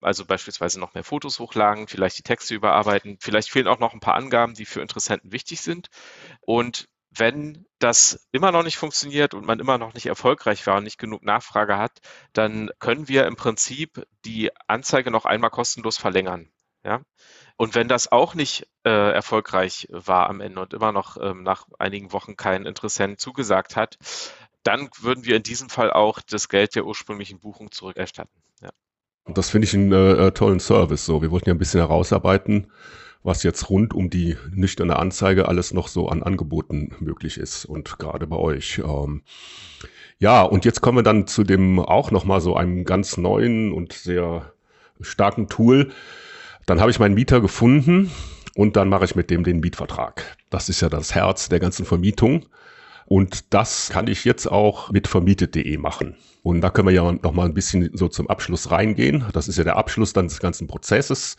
Also 0.00 0.24
beispielsweise 0.24 0.80
noch 0.80 0.94
mehr 0.94 1.04
Fotos 1.04 1.38
hochladen, 1.38 1.86
vielleicht 1.86 2.18
die 2.18 2.22
Texte 2.22 2.54
überarbeiten, 2.54 3.18
vielleicht 3.20 3.50
fehlen 3.50 3.68
auch 3.68 3.78
noch 3.78 3.94
ein 3.94 4.00
paar 4.00 4.14
Angaben, 4.14 4.54
die 4.54 4.66
für 4.66 4.80
Interessenten 4.80 5.32
wichtig 5.32 5.60
sind. 5.60 5.88
Und 6.40 6.88
wenn 7.10 7.66
das 7.78 8.26
immer 8.32 8.52
noch 8.52 8.62
nicht 8.62 8.76
funktioniert 8.76 9.34
und 9.34 9.46
man 9.46 9.60
immer 9.60 9.78
noch 9.78 9.94
nicht 9.94 10.06
erfolgreich 10.06 10.66
war 10.66 10.78
und 10.78 10.84
nicht 10.84 10.98
genug 10.98 11.22
Nachfrage 11.22 11.78
hat, 11.78 11.98
dann 12.32 12.70
können 12.78 13.08
wir 13.08 13.26
im 13.26 13.36
Prinzip 13.36 14.06
die 14.24 14.50
Anzeige 14.66 15.10
noch 15.10 15.24
einmal 15.24 15.50
kostenlos 15.50 15.96
verlängern. 15.96 16.50
Ja? 16.84 17.02
Und 17.56 17.74
wenn 17.74 17.88
das 17.88 18.12
auch 18.12 18.34
nicht 18.34 18.68
äh, 18.84 19.12
erfolgreich 19.12 19.88
war 19.90 20.28
am 20.28 20.40
Ende 20.40 20.60
und 20.60 20.74
immer 20.74 20.92
noch 20.92 21.16
ähm, 21.20 21.42
nach 21.42 21.66
einigen 21.78 22.12
Wochen 22.12 22.36
kein 22.36 22.66
Interessent 22.66 23.18
zugesagt 23.20 23.76
hat, 23.76 23.98
dann 24.62 24.88
würden 25.00 25.24
wir 25.24 25.36
in 25.36 25.42
diesem 25.42 25.68
Fall 25.68 25.92
auch 25.92 26.20
das 26.20 26.48
Geld 26.48 26.74
der 26.74 26.86
ursprünglichen 26.86 27.38
Buchung 27.38 27.70
zurückerstatten. 27.70 28.42
Ja. 28.60 28.70
Das 29.26 29.50
finde 29.50 29.66
ich 29.66 29.74
einen 29.74 29.92
äh, 29.92 30.32
tollen 30.32 30.60
Service. 30.60 31.06
So, 31.06 31.22
wir 31.22 31.30
wollten 31.30 31.48
ja 31.48 31.54
ein 31.54 31.58
bisschen 31.58 31.80
herausarbeiten, 31.80 32.70
was 33.26 33.42
jetzt 33.42 33.68
rund 33.70 33.92
um 33.92 34.08
die 34.08 34.36
nüchterne 34.54 34.96
Anzeige 34.96 35.48
alles 35.48 35.74
noch 35.74 35.88
so 35.88 36.08
an 36.08 36.22
Angeboten 36.22 36.94
möglich 37.00 37.38
ist 37.38 37.64
und 37.64 37.98
gerade 37.98 38.26
bei 38.28 38.36
euch. 38.36 38.78
Ähm, 38.78 39.22
ja, 40.18 40.42
und 40.42 40.64
jetzt 40.64 40.80
kommen 40.80 40.98
wir 40.98 41.02
dann 41.02 41.26
zu 41.26 41.42
dem 41.42 41.80
auch 41.80 42.12
nochmal 42.12 42.40
so 42.40 42.56
einem 42.56 42.84
ganz 42.84 43.16
neuen 43.16 43.72
und 43.72 43.92
sehr 43.92 44.52
starken 45.00 45.48
Tool. 45.48 45.90
Dann 46.66 46.80
habe 46.80 46.92
ich 46.92 47.00
meinen 47.00 47.16
Mieter 47.16 47.40
gefunden 47.40 48.12
und 48.54 48.76
dann 48.76 48.88
mache 48.88 49.04
ich 49.04 49.16
mit 49.16 49.28
dem 49.28 49.42
den 49.42 49.58
Mietvertrag. 49.58 50.36
Das 50.48 50.68
ist 50.68 50.80
ja 50.80 50.88
das 50.88 51.14
Herz 51.14 51.48
der 51.48 51.58
ganzen 51.58 51.84
Vermietung. 51.84 52.46
Und 53.06 53.52
das 53.54 53.90
kann 53.90 54.06
ich 54.06 54.24
jetzt 54.24 54.46
auch 54.46 54.90
mit 54.90 55.08
vermietet.de 55.08 55.76
machen. 55.78 56.16
Und 56.42 56.60
da 56.60 56.70
können 56.70 56.88
wir 56.88 56.94
ja 56.94 57.12
noch 57.12 57.32
mal 57.32 57.46
ein 57.46 57.54
bisschen 57.54 57.90
so 57.92 58.08
zum 58.08 58.28
Abschluss 58.28 58.70
reingehen. 58.70 59.24
Das 59.32 59.48
ist 59.48 59.58
ja 59.58 59.64
der 59.64 59.76
Abschluss 59.76 60.12
dann 60.12 60.28
des 60.28 60.38
ganzen 60.38 60.68
Prozesses 60.68 61.36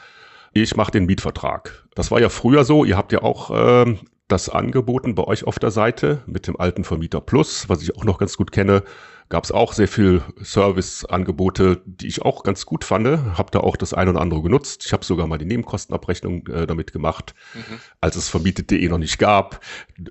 ich 0.62 0.76
mache 0.76 0.92
den 0.92 1.06
Mietvertrag. 1.06 1.86
Das 1.96 2.12
war 2.12 2.20
ja 2.20 2.30
früher 2.30 2.64
so, 2.64 2.86
ihr 2.86 2.98
habt 2.98 3.12
ja 3.12 3.22
auch 3.24 3.52
äh, 3.52 3.98
das 4.28 4.50
angeboten 4.50 5.16
bei 5.16 5.24
euch 5.24 5.46
auf 5.46 5.60
der 5.60 5.72
Seite 5.72 6.22
mit 6.26 6.48
dem 6.48 6.60
alten 6.60 6.84
Vermieter 6.84 7.22
Plus, 7.22 7.70
was 7.70 7.82
ich 7.82 7.96
auch 7.96 8.04
noch 8.04 8.18
ganz 8.18 8.38
gut 8.38 8.52
kenne. 8.52 8.84
Gab 9.30 9.44
es 9.44 9.52
auch 9.52 9.74
sehr 9.74 9.90
viel 9.90 10.22
Serviceangebote, 10.38 11.82
die 11.86 12.08
ich 12.08 12.22
auch 12.22 12.44
ganz 12.44 12.66
gut 12.66 12.86
fand. 12.86 13.08
Hab 13.38 13.52
da 13.52 13.60
auch 13.60 13.76
das 13.76 13.94
ein 13.94 14.08
oder 14.08 14.22
andere 14.22 14.42
genutzt. 14.42 14.86
Ich 14.86 14.94
habe 14.94 15.04
sogar 15.04 15.28
mal 15.28 15.38
die 15.38 15.44
Nebenkostenabrechnung 15.44 16.48
äh, 16.48 16.66
damit 16.66 16.94
gemacht, 16.94 17.36
mhm. 17.54 17.80
als 18.00 18.16
es 18.16 18.30
vermietet.de 18.30 18.88
noch 18.88 19.00
nicht 19.00 19.20
gab. 19.20 19.60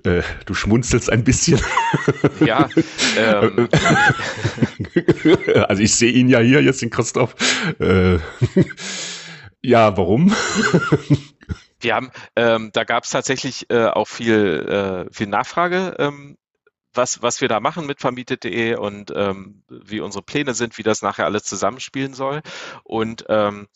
Äh, 0.03 0.21
du 0.45 0.53
schmunzelst 0.53 1.11
ein 1.11 1.23
bisschen. 1.23 1.59
Ja. 2.45 2.69
Ähm. 3.17 3.69
also 5.67 5.81
ich 5.81 5.95
sehe 5.95 6.11
ihn 6.11 6.29
ja 6.29 6.39
hier 6.39 6.61
jetzt, 6.61 6.83
den 6.83 6.91
Christoph. 6.91 7.35
Äh, 7.79 8.19
ja, 9.61 9.97
warum? 9.97 10.33
Wir 11.79 11.95
haben, 11.95 12.11
ähm, 12.35 12.71
da 12.73 12.83
gab 12.83 13.03
es 13.03 13.11
tatsächlich 13.11 13.69
äh, 13.69 13.85
auch 13.85 14.07
viel, 14.07 15.07
äh, 15.07 15.13
viel 15.13 15.27
Nachfrage, 15.27 15.95
ähm, 15.99 16.37
was, 16.97 17.21
was 17.21 17.39
wir 17.41 17.47
da 17.47 17.59
machen 17.59 17.85
mit 17.85 18.01
vermietet.de 18.01 18.75
und 18.75 19.13
ähm, 19.15 19.63
wie 19.69 19.99
unsere 19.99 20.23
Pläne 20.23 20.55
sind, 20.55 20.77
wie 20.77 20.83
das 20.83 21.03
nachher 21.03 21.25
alles 21.25 21.43
zusammenspielen 21.43 22.13
soll. 22.13 22.41
Und 22.83 23.25
ähm, 23.29 23.67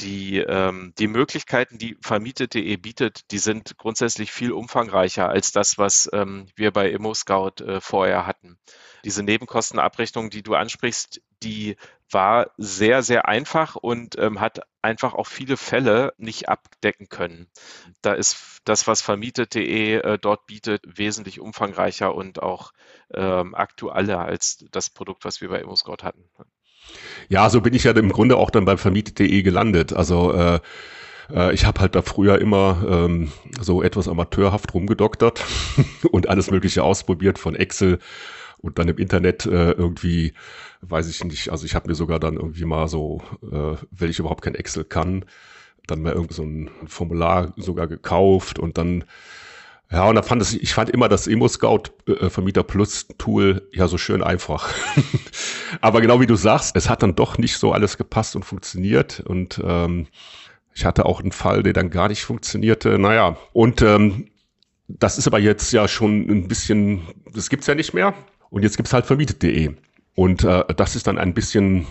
die, 0.00 0.38
ähm, 0.38 0.94
die 0.98 1.06
Möglichkeiten, 1.06 1.76
die 1.76 1.96
vermietet.de 2.00 2.76
bietet, 2.78 3.30
die 3.30 3.38
sind 3.38 3.76
grundsätzlich 3.76 4.32
viel 4.32 4.52
umfangreicher 4.52 5.28
als 5.28 5.52
das, 5.52 5.76
was 5.76 6.08
ähm, 6.14 6.46
wir 6.56 6.72
bei 6.72 6.90
ImmoScout 6.90 7.62
äh, 7.62 7.80
vorher 7.80 8.26
hatten. 8.26 8.58
Diese 9.04 9.22
Nebenkostenabrechnung, 9.22 10.30
die 10.30 10.42
du 10.42 10.54
ansprichst, 10.54 11.20
die 11.42 11.76
war 12.10 12.50
sehr, 12.56 13.02
sehr 13.02 13.28
einfach 13.28 13.76
und 13.76 14.18
ähm, 14.18 14.40
hat 14.40 14.60
einfach 14.82 15.14
auch 15.14 15.26
viele 15.26 15.56
Fälle 15.56 16.12
nicht 16.18 16.48
abdecken 16.48 17.08
können. 17.08 17.46
Da 18.02 18.12
ist 18.12 18.60
das, 18.64 18.86
was 18.86 19.00
vermietet.de 19.00 19.94
äh, 19.94 20.18
dort 20.18 20.46
bietet, 20.46 20.82
wesentlich 20.86 21.40
umfangreicher 21.40 22.14
und 22.14 22.42
auch 22.42 22.72
ähm, 23.14 23.54
aktueller 23.54 24.20
als 24.20 24.64
das 24.70 24.90
Produkt, 24.90 25.24
was 25.24 25.40
wir 25.40 25.48
bei 25.48 25.60
ImmoScout 25.60 26.02
hatten. 26.02 26.24
Ja, 27.28 27.48
so 27.50 27.60
bin 27.60 27.74
ich 27.74 27.84
ja 27.84 27.92
im 27.92 28.10
Grunde 28.10 28.36
auch 28.36 28.50
dann 28.50 28.64
bei 28.64 28.76
vermietet.de 28.76 29.42
gelandet. 29.42 29.92
Also 29.92 30.32
äh, 30.32 30.60
äh 31.32 31.52
ich 31.54 31.64
habe 31.64 31.80
halt 31.80 31.94
da 31.94 32.02
früher 32.02 32.40
immer 32.40 32.82
ähm, 32.88 33.30
so 33.60 33.82
etwas 33.82 34.08
amateurhaft 34.08 34.74
rumgedoktert 34.74 35.44
und 36.10 36.28
alles 36.28 36.50
Mögliche 36.50 36.82
ausprobiert 36.82 37.38
von 37.38 37.54
Excel 37.54 37.98
und 38.62 38.78
dann 38.78 38.88
im 38.88 38.98
Internet 38.98 39.46
äh, 39.46 39.72
irgendwie, 39.72 40.34
weiß 40.82 41.08
ich 41.08 41.24
nicht, 41.24 41.50
also 41.50 41.64
ich 41.64 41.74
habe 41.74 41.88
mir 41.88 41.94
sogar 41.94 42.20
dann 42.20 42.36
irgendwie 42.36 42.64
mal 42.64 42.88
so, 42.88 43.22
äh, 43.42 43.76
wenn 43.90 44.10
ich 44.10 44.18
überhaupt 44.18 44.42
kein 44.42 44.54
Excel 44.54 44.84
kann, 44.84 45.24
dann 45.86 46.02
mal 46.02 46.12
irgendwie 46.12 46.34
so 46.34 46.42
ein 46.42 46.70
Formular 46.86 47.52
sogar 47.56 47.86
gekauft 47.86 48.58
und 48.58 48.78
dann 48.78 49.04
ja, 49.92 50.08
und 50.08 50.14
da 50.14 50.22
fand 50.22 50.40
es, 50.40 50.54
ich 50.54 50.72
fand 50.72 50.88
immer 50.90 51.08
das 51.08 51.26
Emo-Scout 51.26 51.90
äh, 52.06 52.30
Vermieter 52.30 52.62
Plus 52.62 53.08
Tool 53.18 53.68
ja 53.72 53.88
so 53.88 53.98
schön 53.98 54.22
einfach. 54.22 54.72
Aber 55.80 56.00
genau 56.00 56.20
wie 56.20 56.28
du 56.28 56.36
sagst, 56.36 56.76
es 56.76 56.88
hat 56.88 57.02
dann 57.02 57.16
doch 57.16 57.38
nicht 57.38 57.58
so 57.58 57.72
alles 57.72 57.98
gepasst 57.98 58.36
und 58.36 58.44
funktioniert. 58.44 59.18
Und 59.18 59.60
ähm, 59.64 60.06
ich 60.74 60.84
hatte 60.84 61.06
auch 61.06 61.20
einen 61.20 61.32
Fall, 61.32 61.64
der 61.64 61.72
dann 61.72 61.90
gar 61.90 62.06
nicht 62.06 62.22
funktionierte. 62.22 63.00
Naja, 63.00 63.36
und 63.52 63.82
ähm, 63.82 64.28
das 64.86 65.18
ist 65.18 65.26
aber 65.26 65.40
jetzt 65.40 65.72
ja 65.72 65.88
schon 65.88 66.28
ein 66.30 66.46
bisschen, 66.46 67.02
das 67.32 67.48
gibt's 67.48 67.66
ja 67.66 67.74
nicht 67.74 67.92
mehr. 67.92 68.14
Und 68.50 68.62
jetzt 68.62 68.76
gibt's 68.76 68.92
halt 68.92 69.06
vermietet.de. 69.06 69.74
Und 70.14 70.44
äh, 70.44 70.64
das 70.74 70.96
ist 70.96 71.06
dann 71.06 71.18
ein 71.18 71.34
bisschen, 71.34 71.86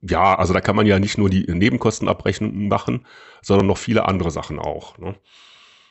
ja, 0.00 0.34
also 0.34 0.52
da 0.52 0.60
kann 0.60 0.74
man 0.74 0.86
ja 0.86 0.98
nicht 0.98 1.18
nur 1.18 1.30
die 1.30 1.44
Nebenkostenabrechnungen 1.46 2.68
machen, 2.68 3.06
sondern 3.42 3.66
noch 3.66 3.78
viele 3.78 4.06
andere 4.06 4.30
Sachen 4.30 4.58
auch. 4.58 4.98
Ne? 4.98 5.14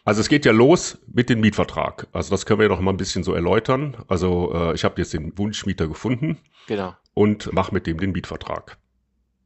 Also 0.03 0.21
es 0.21 0.29
geht 0.29 0.45
ja 0.45 0.51
los 0.51 0.97
mit 1.07 1.29
dem 1.29 1.41
Mietvertrag. 1.41 2.07
Also 2.11 2.31
das 2.31 2.45
können 2.45 2.59
wir 2.59 2.65
ja 2.65 2.73
noch 2.73 2.81
mal 2.81 2.91
ein 2.91 2.97
bisschen 2.97 3.23
so 3.23 3.33
erläutern. 3.33 3.95
Also 4.07 4.51
äh, 4.53 4.73
ich 4.73 4.83
habe 4.83 4.99
jetzt 4.99 5.13
den 5.13 5.37
Wunschmieter 5.37 5.87
gefunden 5.87 6.39
genau. 6.67 6.95
und 7.13 7.53
mache 7.53 7.73
mit 7.73 7.85
dem 7.85 7.99
den 7.99 8.11
Mietvertrag. 8.11 8.77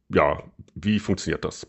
Ja, 0.08 0.42
wie 0.74 0.98
funktioniert 0.98 1.44
das? 1.44 1.66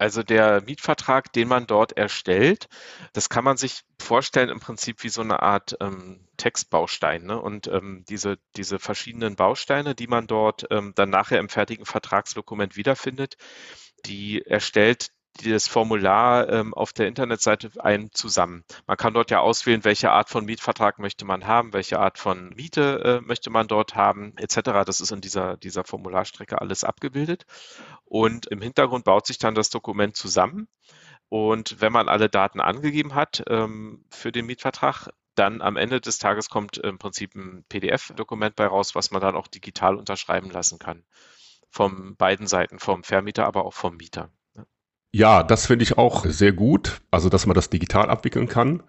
Also 0.00 0.22
der 0.22 0.62
Mietvertrag, 0.62 1.30
den 1.30 1.46
man 1.46 1.66
dort 1.66 1.92
erstellt, 1.92 2.68
das 3.12 3.28
kann 3.28 3.44
man 3.44 3.58
sich 3.58 3.82
vorstellen 4.00 4.48
im 4.48 4.58
Prinzip 4.58 5.02
wie 5.02 5.10
so 5.10 5.20
eine 5.20 5.42
Art 5.42 5.76
ähm, 5.78 6.26
Textbaustein. 6.38 7.24
Ne? 7.24 7.38
Und 7.38 7.66
ähm, 7.66 8.06
diese, 8.08 8.38
diese 8.56 8.78
verschiedenen 8.78 9.36
Bausteine, 9.36 9.94
die 9.94 10.06
man 10.06 10.26
dort 10.26 10.66
ähm, 10.70 10.94
dann 10.96 11.10
nachher 11.10 11.38
im 11.38 11.50
fertigen 11.50 11.84
Vertragsdokument 11.84 12.76
wiederfindet, 12.76 13.36
die 14.06 14.40
erstellt 14.40 15.10
das 15.44 15.68
Formular 15.68 16.48
ähm, 16.48 16.74
auf 16.74 16.92
der 16.92 17.06
Internetseite 17.06 17.70
ein 17.78 18.10
zusammen. 18.12 18.64
Man 18.86 18.96
kann 18.96 19.14
dort 19.14 19.30
ja 19.30 19.40
auswählen, 19.40 19.84
welche 19.84 20.10
Art 20.10 20.28
von 20.28 20.44
Mietvertrag 20.44 20.98
möchte 20.98 21.24
man 21.24 21.46
haben, 21.46 21.72
welche 21.72 21.98
Art 21.98 22.18
von 22.18 22.50
Miete 22.50 23.20
äh, 23.22 23.26
möchte 23.26 23.50
man 23.50 23.68
dort 23.68 23.94
haben, 23.94 24.34
etc. 24.36 24.84
Das 24.84 25.00
ist 25.00 25.12
in 25.12 25.20
dieser, 25.20 25.56
dieser 25.56 25.84
Formularstrecke 25.84 26.60
alles 26.60 26.84
abgebildet. 26.84 27.46
Und 28.04 28.46
im 28.46 28.60
Hintergrund 28.60 29.04
baut 29.04 29.26
sich 29.26 29.38
dann 29.38 29.54
das 29.54 29.70
Dokument 29.70 30.16
zusammen. 30.16 30.68
Und 31.28 31.80
wenn 31.80 31.92
man 31.92 32.08
alle 32.08 32.28
Daten 32.28 32.60
angegeben 32.60 33.14
hat 33.14 33.44
ähm, 33.48 34.04
für 34.10 34.32
den 34.32 34.46
Mietvertrag, 34.46 35.10
dann 35.36 35.62
am 35.62 35.76
Ende 35.76 36.00
des 36.00 36.18
Tages 36.18 36.50
kommt 36.50 36.76
im 36.76 36.98
Prinzip 36.98 37.34
ein 37.34 37.64
PDF-Dokument 37.68 38.56
bei 38.56 38.66
raus, 38.66 38.94
was 38.94 39.10
man 39.10 39.20
dann 39.22 39.36
auch 39.36 39.46
digital 39.46 39.96
unterschreiben 39.96 40.50
lassen 40.50 40.78
kann. 40.78 41.04
Von 41.70 42.16
beiden 42.16 42.48
Seiten, 42.48 42.80
vom 42.80 43.04
Vermieter, 43.04 43.46
aber 43.46 43.64
auch 43.64 43.74
vom 43.74 43.96
Mieter. 43.96 44.30
Ja, 45.12 45.42
das 45.42 45.66
finde 45.66 45.82
ich 45.82 45.98
auch 45.98 46.24
sehr 46.26 46.52
gut, 46.52 47.00
also 47.10 47.28
dass 47.28 47.46
man 47.46 47.54
das 47.54 47.68
digital 47.68 48.08
abwickeln 48.10 48.46
kann, 48.48 48.82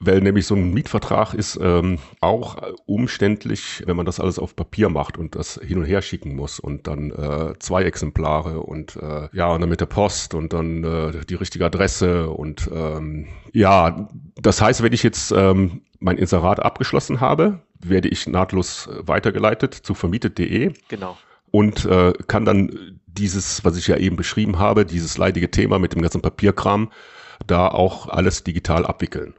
weil 0.00 0.20
nämlich 0.20 0.46
so 0.46 0.54
ein 0.54 0.72
Mietvertrag 0.72 1.34
ist 1.34 1.58
ähm, 1.60 1.98
auch 2.20 2.56
umständlich, 2.86 3.82
wenn 3.86 3.96
man 3.96 4.06
das 4.06 4.20
alles 4.20 4.38
auf 4.38 4.56
Papier 4.56 4.88
macht 4.88 5.18
und 5.18 5.34
das 5.34 5.60
hin 5.62 5.78
und 5.78 5.84
her 5.84 6.00
schicken 6.00 6.34
muss 6.34 6.58
und 6.58 6.86
dann 6.86 7.10
äh, 7.10 7.58
zwei 7.58 7.82
Exemplare 7.82 8.60
und 8.60 8.96
äh, 8.96 9.28
ja 9.32 9.48
und 9.48 9.60
dann 9.60 9.68
mit 9.68 9.80
der 9.80 9.86
Post 9.86 10.34
und 10.34 10.52
dann 10.54 10.82
äh, 10.82 11.24
die 11.26 11.34
richtige 11.34 11.66
Adresse 11.66 12.30
und 12.30 12.70
ähm, 12.72 13.28
ja, 13.52 14.08
das 14.40 14.62
heißt, 14.62 14.82
wenn 14.82 14.94
ich 14.94 15.02
jetzt 15.02 15.30
ähm, 15.30 15.82
mein 16.00 16.16
Inserat 16.16 16.60
abgeschlossen 16.60 17.20
habe, 17.20 17.60
werde 17.80 18.08
ich 18.08 18.26
nahtlos 18.26 18.88
weitergeleitet 19.00 19.74
zu 19.74 19.94
vermietet.de. 19.94 20.72
Genau 20.88 21.16
und 21.54 21.84
äh, 21.84 22.12
kann 22.26 22.44
dann 22.44 22.93
dieses, 23.16 23.64
was 23.64 23.76
ich 23.76 23.86
ja 23.86 23.96
eben 23.96 24.16
beschrieben 24.16 24.58
habe, 24.58 24.84
dieses 24.84 25.18
leidige 25.18 25.50
Thema 25.50 25.78
mit 25.78 25.94
dem 25.94 26.02
ganzen 26.02 26.22
Papierkram, 26.22 26.90
da 27.46 27.68
auch 27.68 28.08
alles 28.08 28.44
digital 28.44 28.86
abwickeln. 28.86 29.34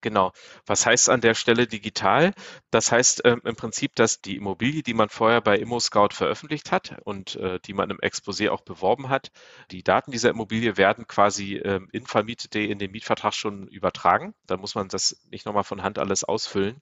Genau. 0.00 0.32
Was 0.66 0.86
heißt 0.86 1.10
an 1.10 1.20
der 1.20 1.34
Stelle 1.34 1.66
digital? 1.66 2.32
Das 2.70 2.90
heißt 2.92 3.22
ähm, 3.24 3.40
im 3.44 3.56
Prinzip, 3.56 3.94
dass 3.94 4.20
die 4.20 4.36
Immobilie, 4.36 4.82
die 4.82 4.94
man 4.94 5.08
vorher 5.08 5.40
bei 5.40 5.58
ImmoScout 5.58 6.10
veröffentlicht 6.12 6.72
hat 6.72 6.96
und 7.04 7.36
äh, 7.36 7.58
die 7.60 7.74
man 7.74 7.90
im 7.90 7.98
Exposé 7.98 8.50
auch 8.50 8.62
beworben 8.62 9.08
hat, 9.08 9.30
die 9.70 9.82
Daten 9.82 10.10
dieser 10.10 10.30
Immobilie 10.30 10.76
werden 10.76 11.06
quasi 11.06 11.56
ähm, 11.56 11.88
in 11.92 12.06
vermietet.de 12.06 12.66
in 12.66 12.78
den 12.78 12.90
Mietvertrag 12.92 13.34
schon 13.34 13.68
übertragen. 13.68 14.34
Da 14.46 14.56
muss 14.56 14.74
man 14.74 14.88
das 14.88 15.20
nicht 15.30 15.46
nochmal 15.46 15.64
von 15.64 15.82
Hand 15.82 15.98
alles 15.98 16.24
ausfüllen. 16.24 16.80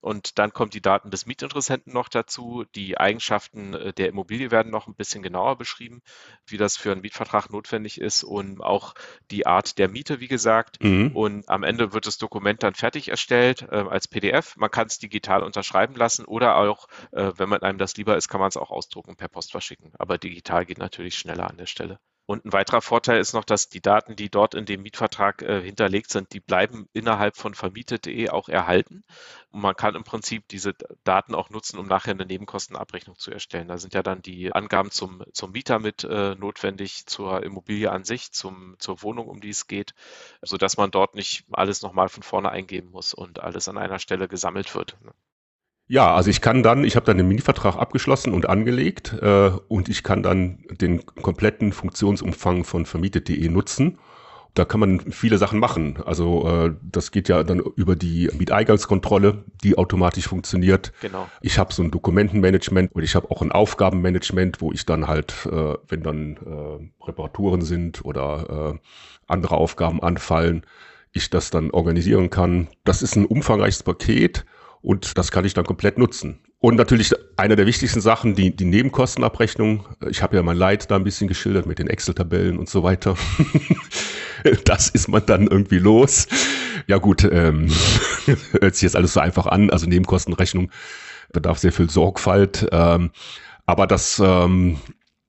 Und 0.00 0.38
dann 0.38 0.52
kommen 0.52 0.70
die 0.70 0.82
Daten 0.82 1.10
des 1.10 1.26
Mietinteressenten 1.26 1.92
noch 1.92 2.08
dazu. 2.08 2.64
Die 2.74 2.98
Eigenschaften 2.98 3.74
äh, 3.74 3.92
der 3.92 4.08
Immobilie 4.08 4.50
werden 4.50 4.70
noch 4.70 4.86
ein 4.86 4.94
bisschen 4.94 5.22
genauer 5.22 5.56
beschrieben, 5.56 6.02
wie 6.46 6.56
das 6.56 6.76
für 6.76 6.92
einen 6.92 7.00
Mietvertrag 7.00 7.50
notwendig 7.50 8.00
ist 8.00 8.24
und 8.24 8.60
auch 8.60 8.94
die 9.30 9.46
Art 9.46 9.78
der 9.78 9.88
Miete, 9.88 10.20
wie 10.20 10.28
gesagt. 10.28 10.82
Mhm. 10.82 11.16
Und 11.16 11.48
am 11.48 11.62
Ende 11.62 11.92
wird 11.92 12.06
das 12.06 12.18
Dokument 12.18 12.57
Dokument 12.58 12.62
dann 12.62 12.74
fertig 12.74 13.08
erstellt 13.08 13.62
äh, 13.70 13.76
als 13.76 14.08
PDF. 14.08 14.56
Man 14.56 14.70
kann 14.70 14.86
es 14.88 14.98
digital 14.98 15.42
unterschreiben 15.42 15.94
lassen 15.94 16.24
oder 16.24 16.56
auch, 16.56 16.88
äh, 17.12 17.32
wenn 17.36 17.48
man 17.48 17.62
einem 17.62 17.78
das 17.78 17.96
lieber 17.96 18.16
ist, 18.16 18.28
kann 18.28 18.40
man 18.40 18.48
es 18.48 18.56
auch 18.56 18.70
ausdrucken 18.70 19.16
per 19.16 19.28
Post 19.28 19.52
verschicken. 19.52 19.92
Aber 19.98 20.18
digital 20.18 20.66
geht 20.66 20.78
natürlich 20.78 21.16
schneller 21.16 21.48
an 21.48 21.56
der 21.56 21.66
Stelle. 21.66 22.00
Und 22.28 22.44
ein 22.44 22.52
weiterer 22.52 22.82
Vorteil 22.82 23.20
ist 23.20 23.32
noch, 23.32 23.46
dass 23.46 23.70
die 23.70 23.80
Daten, 23.80 24.14
die 24.14 24.28
dort 24.28 24.54
in 24.54 24.66
dem 24.66 24.82
Mietvertrag 24.82 25.40
äh, 25.40 25.62
hinterlegt 25.62 26.10
sind, 26.10 26.34
die 26.34 26.40
bleiben 26.40 26.86
innerhalb 26.92 27.38
von 27.38 27.54
vermietet.de 27.54 28.28
auch 28.28 28.50
erhalten. 28.50 29.02
Und 29.50 29.62
man 29.62 29.74
kann 29.74 29.94
im 29.94 30.04
Prinzip 30.04 30.46
diese 30.48 30.74
Daten 31.04 31.34
auch 31.34 31.48
nutzen, 31.48 31.78
um 31.78 31.86
nachher 31.86 32.10
eine 32.10 32.26
Nebenkostenabrechnung 32.26 33.16
zu 33.16 33.30
erstellen. 33.30 33.68
Da 33.68 33.78
sind 33.78 33.94
ja 33.94 34.02
dann 34.02 34.20
die 34.20 34.52
Angaben 34.52 34.90
zum, 34.90 35.24
zum 35.32 35.52
Mieter 35.52 35.78
mit 35.78 36.04
äh, 36.04 36.34
notwendig, 36.34 37.06
zur 37.06 37.42
Immobilie 37.42 37.90
an 37.90 38.04
sich, 38.04 38.30
zum, 38.30 38.76
zur 38.78 39.00
Wohnung, 39.00 39.26
um 39.26 39.40
die 39.40 39.48
es 39.48 39.66
geht, 39.66 39.94
sodass 40.42 40.76
man 40.76 40.90
dort 40.90 41.14
nicht 41.14 41.46
alles 41.50 41.80
nochmal 41.80 42.10
von 42.10 42.22
vorne 42.22 42.50
eingeben 42.50 42.90
muss 42.90 43.14
und 43.14 43.40
alles 43.40 43.70
an 43.70 43.78
einer 43.78 43.98
Stelle 43.98 44.28
gesammelt 44.28 44.74
wird. 44.74 44.98
Ja, 45.88 46.14
also 46.14 46.28
ich 46.28 46.42
kann 46.42 46.62
dann, 46.62 46.84
ich 46.84 46.96
habe 46.96 47.06
dann 47.06 47.16
den 47.16 47.28
Mietvertrag 47.28 47.76
abgeschlossen 47.76 48.34
und 48.34 48.46
angelegt 48.46 49.14
äh, 49.22 49.50
und 49.68 49.88
ich 49.88 50.02
kann 50.02 50.22
dann 50.22 50.58
den 50.70 51.04
kompletten 51.06 51.72
Funktionsumfang 51.72 52.64
von 52.64 52.84
vermietet.de 52.84 53.48
nutzen. 53.48 53.98
Da 54.52 54.66
kann 54.66 54.80
man 54.80 55.00
viele 55.12 55.38
Sachen 55.38 55.58
machen. 55.58 55.98
Also 56.04 56.46
äh, 56.46 56.74
das 56.82 57.10
geht 57.10 57.28
ja 57.30 57.42
dann 57.42 57.60
über 57.60 57.96
die 57.96 58.28
Mieteingangskontrolle, 58.36 59.44
die 59.64 59.78
automatisch 59.78 60.28
funktioniert. 60.28 60.92
Genau. 61.00 61.26
Ich 61.40 61.58
habe 61.58 61.72
so 61.72 61.82
ein 61.82 61.90
Dokumentenmanagement 61.90 62.92
und 62.94 63.02
ich 63.02 63.14
habe 63.14 63.30
auch 63.30 63.40
ein 63.40 63.52
Aufgabenmanagement, 63.52 64.60
wo 64.60 64.72
ich 64.72 64.84
dann 64.84 65.06
halt, 65.06 65.46
äh, 65.50 65.74
wenn 65.88 66.02
dann 66.02 66.36
äh, 66.36 67.06
Reparaturen 67.06 67.62
sind 67.62 68.04
oder 68.04 68.74
äh, 68.74 68.78
andere 69.26 69.56
Aufgaben 69.56 70.02
anfallen, 70.02 70.66
ich 71.12 71.30
das 71.30 71.48
dann 71.50 71.70
organisieren 71.70 72.28
kann. 72.28 72.68
Das 72.84 73.00
ist 73.00 73.16
ein 73.16 73.24
umfangreiches 73.24 73.82
Paket 73.82 74.44
und 74.80 75.18
das 75.18 75.30
kann 75.30 75.44
ich 75.44 75.54
dann 75.54 75.64
komplett 75.64 75.98
nutzen. 75.98 76.40
Und 76.60 76.76
natürlich 76.76 77.12
eine 77.36 77.56
der 77.56 77.66
wichtigsten 77.66 78.00
Sachen, 78.00 78.34
die, 78.34 78.54
die 78.54 78.64
Nebenkostenabrechnung. 78.64 79.86
Ich 80.08 80.22
habe 80.22 80.36
ja 80.36 80.42
mein 80.42 80.56
Leid 80.56 80.90
da 80.90 80.96
ein 80.96 81.04
bisschen 81.04 81.28
geschildert 81.28 81.66
mit 81.66 81.78
den 81.78 81.88
Excel-Tabellen 81.88 82.58
und 82.58 82.68
so 82.68 82.82
weiter. 82.82 83.16
das 84.64 84.88
ist 84.88 85.08
man 85.08 85.24
dann 85.24 85.46
irgendwie 85.46 85.78
los. 85.78 86.26
Ja 86.88 86.98
gut, 86.98 87.22
ähm, 87.24 87.68
hört 88.60 88.74
sich 88.74 88.82
jetzt 88.82 88.96
alles 88.96 89.12
so 89.12 89.20
einfach 89.20 89.46
an. 89.46 89.70
Also 89.70 89.86
Nebenkostenrechnung 89.86 90.70
bedarf 91.32 91.58
sehr 91.58 91.72
viel 91.72 91.90
Sorgfalt. 91.90 92.66
Ähm, 92.72 93.10
aber 93.66 93.86
das 93.86 94.20
ähm, 94.24 94.78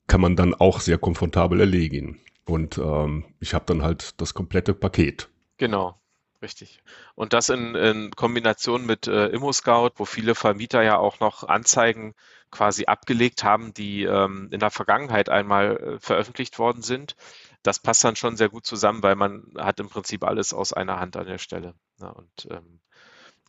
kann 0.08 0.20
man 0.20 0.34
dann 0.34 0.54
auch 0.54 0.80
sehr 0.80 0.98
komfortabel 0.98 1.60
erledigen. 1.60 2.18
Und 2.44 2.78
ähm, 2.78 3.24
ich 3.38 3.54
habe 3.54 3.66
dann 3.66 3.82
halt 3.82 4.20
das 4.20 4.34
komplette 4.34 4.74
Paket. 4.74 5.28
Genau. 5.58 5.99
Richtig. 6.42 6.82
Und 7.14 7.34
das 7.34 7.50
in, 7.50 7.74
in 7.74 8.10
Kombination 8.12 8.86
mit 8.86 9.06
äh, 9.06 9.26
ImmoScout, 9.26 9.90
wo 9.96 10.04
viele 10.06 10.34
Vermieter 10.34 10.82
ja 10.82 10.96
auch 10.96 11.20
noch 11.20 11.44
Anzeigen 11.44 12.14
quasi 12.50 12.86
abgelegt 12.86 13.44
haben, 13.44 13.74
die 13.74 14.04
ähm, 14.04 14.48
in 14.50 14.60
der 14.60 14.70
Vergangenheit 14.70 15.28
einmal 15.28 15.76
äh, 15.76 15.98
veröffentlicht 15.98 16.58
worden 16.58 16.82
sind. 16.82 17.14
Das 17.62 17.78
passt 17.78 18.02
dann 18.04 18.16
schon 18.16 18.36
sehr 18.36 18.48
gut 18.48 18.64
zusammen, 18.64 19.02
weil 19.02 19.16
man 19.16 19.52
hat 19.58 19.80
im 19.80 19.90
Prinzip 19.90 20.24
alles 20.24 20.54
aus 20.54 20.72
einer 20.72 20.98
Hand 20.98 21.16
an 21.16 21.26
der 21.26 21.38
Stelle. 21.38 21.74
Ne, 21.98 22.12
und 22.12 22.48
ähm, 22.50 22.80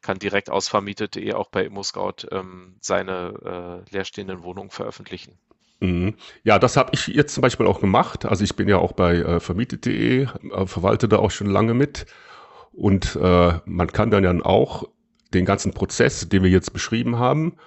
kann 0.01 0.19
direkt 0.19 0.49
aus 0.49 0.67
vermietet.de 0.67 1.33
auch 1.33 1.49
bei 1.49 1.63
ImmoScout 1.63 2.27
ähm, 2.31 2.75
seine 2.81 3.83
äh, 3.87 3.93
leerstehenden 3.93 4.43
Wohnungen 4.43 4.71
veröffentlichen. 4.71 5.37
Mhm. 5.79 6.15
Ja, 6.43 6.59
das 6.59 6.77
habe 6.77 6.91
ich 6.93 7.07
jetzt 7.07 7.33
zum 7.33 7.41
Beispiel 7.41 7.67
auch 7.67 7.79
gemacht. 7.79 8.25
Also 8.25 8.43
ich 8.43 8.55
bin 8.55 8.67
ja 8.67 8.77
auch 8.77 8.91
bei 8.91 9.15
äh, 9.15 9.39
vermietet.de, 9.39 10.23
äh, 10.23 10.67
verwalte 10.67 11.07
da 11.07 11.17
auch 11.17 11.31
schon 11.31 11.47
lange 11.47 11.73
mit. 11.73 12.05
Und 12.73 13.17
äh, 13.21 13.53
man 13.65 13.87
kann 13.91 14.11
dann 14.11 14.23
ja 14.23 14.33
auch 14.43 14.89
den 15.33 15.45
ganzen 15.45 15.73
Prozess, 15.73 16.27
den 16.29 16.43
wir 16.43 16.49
jetzt 16.49 16.73
beschrieben 16.73 17.19
haben, 17.19 17.57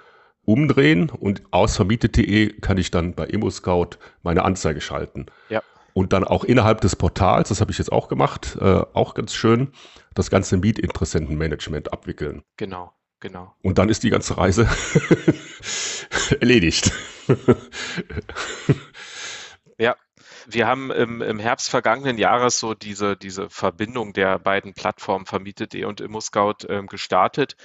umdrehen 0.44 1.10
und 1.10 1.42
aus 1.50 1.76
vermietet.de 1.76 2.60
kann 2.60 2.76
ich 2.76 2.90
dann 2.90 3.14
bei 3.14 3.26
ImmoScout 3.26 3.98
meine 4.22 4.44
Anzeige 4.44 4.80
schalten. 4.80 5.26
Ja. 5.48 5.62
Und 5.94 6.12
dann 6.12 6.24
auch 6.24 6.44
innerhalb 6.44 6.80
des 6.80 6.96
Portals, 6.96 7.50
das 7.50 7.60
habe 7.60 7.70
ich 7.70 7.78
jetzt 7.78 7.92
auch 7.92 8.08
gemacht, 8.08 8.58
äh, 8.60 8.82
auch 8.92 9.14
ganz 9.14 9.32
schön, 9.34 9.68
das 10.14 10.28
ganze 10.28 10.56
Mietinteressentenmanagement 10.56 11.92
abwickeln. 11.92 12.42
Genau, 12.56 12.92
genau. 13.20 13.54
Und 13.62 13.78
dann 13.78 13.88
ist 13.88 14.02
die 14.02 14.10
ganze 14.10 14.36
Reise 14.36 14.68
erledigt. 16.40 16.92
Wir 20.46 20.66
haben 20.66 20.90
im, 20.90 21.22
im 21.22 21.38
Herbst 21.38 21.70
vergangenen 21.70 22.18
Jahres 22.18 22.58
so 22.58 22.74
diese, 22.74 23.16
diese 23.16 23.48
Verbindung 23.50 24.12
der 24.12 24.38
beiden 24.38 24.74
Plattformen 24.74 25.26
Vermietet.de 25.26 25.84
und 25.84 26.00
ImmoScout 26.00 26.66
ähm, 26.68 26.86
gestartet. 26.86 27.56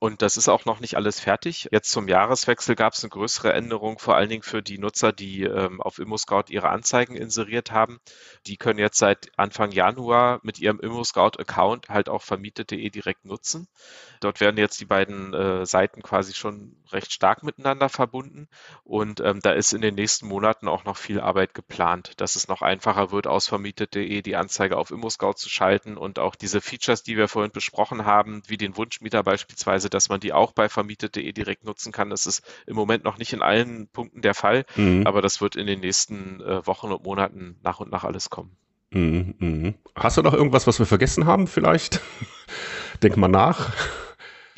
Und 0.00 0.22
das 0.22 0.36
ist 0.36 0.48
auch 0.48 0.64
noch 0.64 0.78
nicht 0.78 0.96
alles 0.96 1.18
fertig. 1.18 1.68
Jetzt 1.72 1.90
zum 1.90 2.06
Jahreswechsel 2.06 2.76
gab 2.76 2.92
es 2.92 3.02
eine 3.02 3.10
größere 3.10 3.52
Änderung, 3.52 3.98
vor 3.98 4.14
allen 4.14 4.28
Dingen 4.28 4.44
für 4.44 4.62
die 4.62 4.78
Nutzer, 4.78 5.12
die 5.12 5.42
ähm, 5.42 5.80
auf 5.82 5.98
ImmoScout 5.98 6.44
ihre 6.50 6.68
Anzeigen 6.68 7.16
inseriert 7.16 7.72
haben. 7.72 7.98
Die 8.46 8.56
können 8.56 8.78
jetzt 8.78 8.98
seit 8.98 9.32
Anfang 9.36 9.72
Januar 9.72 10.38
mit 10.44 10.60
ihrem 10.60 10.78
ImmoScout-Account 10.78 11.88
halt 11.88 12.08
auch 12.08 12.22
vermietet.de 12.22 12.90
direkt 12.90 13.24
nutzen. 13.24 13.66
Dort 14.20 14.40
werden 14.40 14.56
jetzt 14.56 14.80
die 14.80 14.84
beiden 14.84 15.34
äh, 15.34 15.66
Seiten 15.66 16.02
quasi 16.02 16.32
schon 16.32 16.76
recht 16.92 17.12
stark 17.12 17.42
miteinander 17.42 17.88
verbunden. 17.88 18.48
Und 18.84 19.18
ähm, 19.18 19.40
da 19.40 19.50
ist 19.50 19.72
in 19.72 19.80
den 19.80 19.96
nächsten 19.96 20.28
Monaten 20.28 20.68
auch 20.68 20.84
noch 20.84 20.96
viel 20.96 21.20
Arbeit 21.20 21.54
geplant, 21.54 22.12
dass 22.18 22.36
es 22.36 22.46
noch 22.46 22.62
einfacher 22.62 23.10
wird, 23.10 23.26
aus 23.26 23.48
vermietet.de 23.48 24.22
die 24.22 24.36
Anzeige 24.36 24.76
auf 24.76 24.92
ImmoScout 24.92 25.34
zu 25.34 25.48
schalten 25.48 25.96
und 25.96 26.20
auch 26.20 26.36
diese 26.36 26.60
Features, 26.60 27.02
die 27.02 27.16
wir 27.16 27.26
vorhin 27.26 27.50
besprochen 27.52 28.04
haben, 28.04 28.42
wie 28.46 28.56
den 28.56 28.76
Wunschmieter 28.76 29.24
beispielsweise 29.24 29.87
Weise, 29.88 29.90
dass 29.90 30.08
man 30.08 30.20
die 30.20 30.32
auch 30.32 30.52
bei 30.52 30.68
vermietet.de 30.68 31.32
direkt 31.32 31.64
nutzen 31.64 31.92
kann. 31.92 32.10
Das 32.10 32.26
ist 32.26 32.42
im 32.66 32.76
Moment 32.76 33.04
noch 33.04 33.18
nicht 33.18 33.32
in 33.32 33.42
allen 33.42 33.88
Punkten 33.88 34.22
der 34.22 34.34
Fall, 34.34 34.64
mhm. 34.76 35.06
aber 35.06 35.22
das 35.22 35.40
wird 35.40 35.56
in 35.56 35.66
den 35.66 35.80
nächsten 35.80 36.40
äh, 36.40 36.66
Wochen 36.66 36.92
und 36.92 37.04
Monaten 37.04 37.56
nach 37.62 37.80
und 37.80 37.90
nach 37.90 38.04
alles 38.04 38.30
kommen. 38.30 38.56
Mhm, 38.90 39.34
mh. 39.38 39.74
Hast 39.94 40.16
du 40.16 40.22
noch 40.22 40.32
irgendwas, 40.32 40.66
was 40.66 40.78
wir 40.78 40.86
vergessen 40.86 41.26
haben 41.26 41.46
vielleicht? 41.46 42.00
Denk 43.02 43.16
mal 43.16 43.28
nach. 43.28 43.72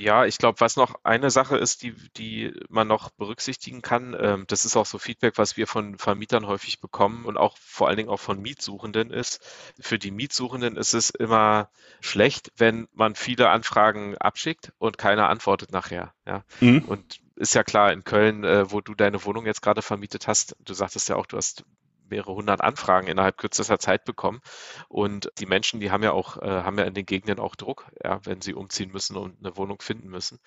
Ja, 0.00 0.24
ich 0.24 0.38
glaube, 0.38 0.60
was 0.60 0.76
noch 0.76 0.94
eine 1.04 1.30
Sache 1.30 1.58
ist, 1.58 1.82
die, 1.82 1.94
die 2.16 2.54
man 2.70 2.88
noch 2.88 3.10
berücksichtigen 3.10 3.82
kann, 3.82 4.16
ähm, 4.18 4.44
das 4.48 4.64
ist 4.64 4.74
auch 4.74 4.86
so 4.86 4.98
Feedback, 4.98 5.36
was 5.36 5.58
wir 5.58 5.66
von 5.66 5.98
Vermietern 5.98 6.46
häufig 6.46 6.80
bekommen 6.80 7.26
und 7.26 7.36
auch 7.36 7.58
vor 7.58 7.88
allen 7.88 7.98
Dingen 7.98 8.08
auch 8.08 8.18
von 8.18 8.40
Mietsuchenden 8.40 9.10
ist. 9.10 9.44
Für 9.78 9.98
die 9.98 10.10
Mietsuchenden 10.10 10.78
ist 10.78 10.94
es 10.94 11.10
immer 11.10 11.68
schlecht, 12.00 12.50
wenn 12.56 12.88
man 12.94 13.14
viele 13.14 13.50
Anfragen 13.50 14.16
abschickt 14.16 14.72
und 14.78 14.96
keiner 14.96 15.28
antwortet 15.28 15.70
nachher. 15.70 16.14
Ja. 16.26 16.44
Mhm. 16.60 16.86
Und 16.86 17.20
ist 17.36 17.54
ja 17.54 17.62
klar, 17.62 17.92
in 17.92 18.02
Köln, 18.02 18.42
äh, 18.42 18.72
wo 18.72 18.80
du 18.80 18.94
deine 18.94 19.22
Wohnung 19.26 19.44
jetzt 19.44 19.60
gerade 19.60 19.82
vermietet 19.82 20.26
hast, 20.26 20.56
du 20.60 20.72
sagtest 20.72 21.10
ja 21.10 21.16
auch, 21.16 21.26
du 21.26 21.36
hast 21.36 21.66
mehrere 22.10 22.34
hundert 22.34 22.60
Anfragen 22.60 23.06
innerhalb 23.06 23.38
kürzester 23.38 23.78
Zeit 23.78 24.04
bekommen. 24.04 24.40
Und 24.88 25.30
die 25.38 25.46
Menschen, 25.46 25.80
die 25.80 25.90
haben 25.90 26.02
ja 26.02 26.12
auch, 26.12 26.36
äh, 26.38 26.62
haben 26.62 26.78
ja 26.78 26.84
in 26.84 26.94
den 26.94 27.06
Gegenden 27.06 27.38
auch 27.38 27.56
Druck, 27.56 27.86
ja, 28.02 28.20
wenn 28.24 28.40
sie 28.40 28.54
umziehen 28.54 28.90
müssen 28.92 29.16
und 29.16 29.38
eine 29.38 29.56
Wohnung 29.56 29.80
finden 29.80 30.08
müssen. 30.08 30.38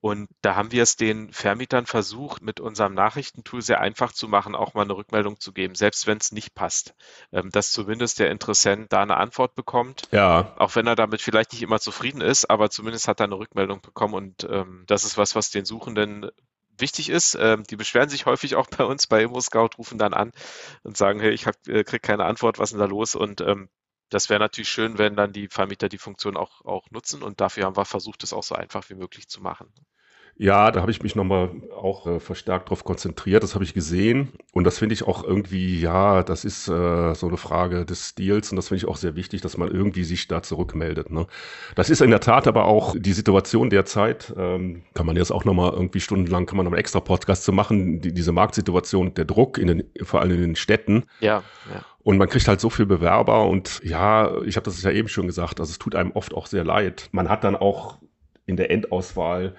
Und 0.00 0.28
da 0.42 0.54
haben 0.54 0.72
wir 0.72 0.82
es 0.82 0.96
den 0.96 1.32
Vermietern 1.32 1.86
versucht, 1.86 2.42
mit 2.42 2.60
unserem 2.60 2.94
Nachrichtentool 2.94 3.62
sehr 3.62 3.80
einfach 3.80 4.12
zu 4.12 4.28
machen, 4.28 4.54
auch 4.54 4.74
mal 4.74 4.82
eine 4.82 4.96
Rückmeldung 4.96 5.40
zu 5.40 5.52
geben, 5.52 5.74
selbst 5.74 6.06
wenn 6.06 6.18
es 6.18 6.32
nicht 6.32 6.54
passt. 6.54 6.94
Ähm, 7.32 7.50
dass 7.50 7.72
zumindest 7.72 8.18
der 8.18 8.30
Interessent 8.30 8.92
da 8.92 9.02
eine 9.02 9.16
Antwort 9.16 9.54
bekommt. 9.54 10.08
Ja. 10.12 10.54
Auch 10.58 10.76
wenn 10.76 10.86
er 10.86 10.94
damit 10.94 11.22
vielleicht 11.22 11.52
nicht 11.52 11.62
immer 11.62 11.80
zufrieden 11.80 12.20
ist, 12.20 12.48
aber 12.50 12.70
zumindest 12.70 13.08
hat 13.08 13.20
er 13.20 13.24
eine 13.24 13.38
Rückmeldung 13.38 13.80
bekommen. 13.80 14.14
Und 14.14 14.46
ähm, 14.48 14.84
das 14.86 15.04
ist 15.04 15.18
was, 15.18 15.34
was 15.34 15.50
den 15.50 15.64
Suchenden 15.64 16.30
wichtig 16.78 17.08
ist. 17.08 17.36
Ähm, 17.40 17.64
die 17.64 17.76
beschweren 17.76 18.08
sich 18.08 18.26
häufig 18.26 18.56
auch 18.56 18.68
bei 18.68 18.84
uns 18.84 19.06
bei 19.06 19.22
ImmoScout, 19.22 19.70
rufen 19.78 19.98
dann 19.98 20.14
an 20.14 20.32
und 20.82 20.96
sagen, 20.96 21.20
hey, 21.20 21.30
ich 21.32 21.46
hab, 21.46 21.54
äh, 21.68 21.84
krieg 21.84 22.02
keine 22.02 22.24
Antwort, 22.24 22.58
was 22.58 22.70
ist 22.70 22.72
denn 22.72 22.80
da 22.80 22.86
los? 22.86 23.14
Und 23.14 23.40
ähm, 23.40 23.68
das 24.10 24.30
wäre 24.30 24.40
natürlich 24.40 24.68
schön, 24.68 24.98
wenn 24.98 25.16
dann 25.16 25.32
die 25.32 25.48
Vermieter 25.48 25.88
die 25.88 25.98
Funktion 25.98 26.36
auch, 26.36 26.64
auch 26.64 26.90
nutzen 26.90 27.22
und 27.22 27.40
dafür 27.40 27.64
haben 27.64 27.76
wir 27.76 27.84
versucht, 27.84 28.22
es 28.22 28.32
auch 28.32 28.44
so 28.44 28.54
einfach 28.54 28.88
wie 28.90 28.94
möglich 28.94 29.28
zu 29.28 29.42
machen. 29.42 29.72
Ja, 30.38 30.70
da 30.70 30.82
habe 30.82 30.90
ich 30.90 31.02
mich 31.02 31.16
nochmal 31.16 31.50
auch 31.74 32.06
äh, 32.06 32.20
verstärkt 32.20 32.68
drauf 32.68 32.84
konzentriert. 32.84 33.42
Das 33.42 33.54
habe 33.54 33.64
ich 33.64 33.72
gesehen. 33.72 34.32
Und 34.52 34.64
das 34.64 34.78
finde 34.78 34.92
ich 34.92 35.04
auch 35.04 35.24
irgendwie, 35.24 35.80
ja, 35.80 36.22
das 36.22 36.44
ist 36.44 36.68
äh, 36.68 37.14
so 37.14 37.28
eine 37.28 37.38
Frage 37.38 37.86
des 37.86 38.10
Stils. 38.10 38.50
Und 38.50 38.56
das 38.56 38.68
finde 38.68 38.84
ich 38.84 38.88
auch 38.88 38.98
sehr 38.98 39.16
wichtig, 39.16 39.40
dass 39.40 39.56
man 39.56 39.70
irgendwie 39.70 40.04
sich 40.04 40.28
da 40.28 40.42
zurückmeldet. 40.42 41.10
Ne? 41.10 41.26
Das 41.74 41.88
ist 41.88 42.02
in 42.02 42.10
der 42.10 42.20
Tat 42.20 42.46
aber 42.46 42.66
auch 42.66 42.94
die 42.98 43.14
Situation 43.14 43.70
derzeit. 43.70 44.34
Ähm, 44.36 44.82
kann 44.92 45.06
man 45.06 45.16
jetzt 45.16 45.30
auch 45.30 45.46
nochmal 45.46 45.72
irgendwie 45.72 46.00
stundenlang, 46.00 46.44
kann 46.44 46.58
man 46.58 46.64
noch 46.64 46.72
einen 46.72 46.80
extra 46.80 47.00
Podcast 47.00 47.44
zu 47.44 47.52
machen. 47.52 48.02
Die, 48.02 48.12
diese 48.12 48.32
Marktsituation, 48.32 49.14
der 49.14 49.24
Druck, 49.24 49.56
in 49.56 49.68
den, 49.68 49.84
vor 50.02 50.20
allem 50.20 50.32
in 50.32 50.42
den 50.42 50.56
Städten. 50.56 51.04
Ja, 51.20 51.42
ja. 51.72 51.82
Und 52.02 52.18
man 52.18 52.28
kriegt 52.28 52.46
halt 52.46 52.60
so 52.60 52.70
viel 52.70 52.86
Bewerber 52.86 53.48
und 53.48 53.80
ja, 53.82 54.40
ich 54.42 54.56
habe 54.56 54.64
das 54.64 54.80
ja 54.82 54.92
eben 54.92 55.08
schon 55.08 55.26
gesagt, 55.26 55.58
also 55.58 55.70
es 55.70 55.78
tut 55.78 55.96
einem 55.96 56.12
oft 56.12 56.34
auch 56.34 56.46
sehr 56.46 56.62
leid. 56.62 57.08
Man 57.10 57.28
hat 57.28 57.42
dann 57.42 57.56
auch 57.56 57.98
in 58.44 58.56
der 58.56 58.70
Endauswahl 58.70 59.56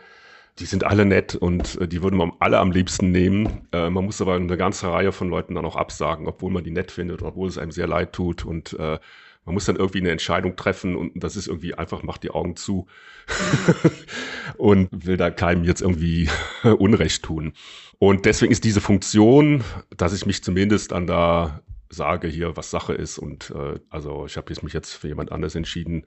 die 0.60 0.66
sind 0.66 0.84
alle 0.84 1.06
nett 1.06 1.36
und 1.36 1.80
äh, 1.82 1.88
die 1.88 2.02
würden 2.02 2.18
man 2.18 2.34
alle 2.40 2.60
am 2.60 2.72
liebsten 2.72 3.12
nehmen. 3.12 3.68
Äh, 3.72 3.90
man 3.90 4.06
muss 4.06 4.22
aber 4.22 4.36
eine 4.36 4.58
ganze 4.58 4.92
Reihe 4.92 5.12
von 5.12 5.30
Leuten 5.30 5.56
dann 5.56 5.66
auch 5.66 5.76
absagen, 5.76 6.28
obwohl 6.28 6.52
man 6.52 6.64
die 6.64 6.72
nett 6.72 6.92
findet, 6.92 7.22
obwohl 7.22 7.48
es 7.48 7.58
einem 7.58 7.72
sehr 7.72 7.88
leid 7.88 8.14
tut 8.14 8.46
und 8.46 8.74
äh, 8.74 9.00
man 9.46 9.54
muss 9.54 9.66
dann 9.66 9.78
irgendwie 9.78 10.00
eine 10.00 10.12
Entscheidung 10.12 10.58
treffen 10.58 10.98
und 10.98 11.24
das 11.24 11.38
ist 11.38 11.48
irgendwie 11.48 11.74
einfach, 11.74 12.04
macht 12.04 12.24
die 12.24 12.32
Augen 12.32 12.58
zu 12.58 12.88
und 14.58 14.90
will 15.06 15.16
da 15.16 15.32
keinem 15.32 15.64
jetzt 15.64 15.82
irgendwie 15.82 16.30
Unrecht 16.64 17.24
tun. 17.24 17.54
Und 17.98 18.26
deswegen 18.26 18.52
ist 18.52 18.66
diese 18.66 18.82
Funktion, 18.82 19.64
dass 19.96 20.14
ich 20.14 20.26
mich 20.26 20.44
zumindest 20.44 20.92
an 20.92 21.08
da 21.08 21.62
sage 21.90 22.28
hier, 22.28 22.58
was 22.58 22.70
Sache 22.70 22.94
ist 22.94 23.18
und 23.18 23.52
äh, 23.52 23.80
also 23.90 24.26
ich 24.26 24.36
habe 24.36 24.54
mich 24.62 24.74
jetzt 24.74 24.94
für 24.94 25.08
jemand 25.08 25.32
anderes 25.32 25.56
entschieden. 25.56 26.06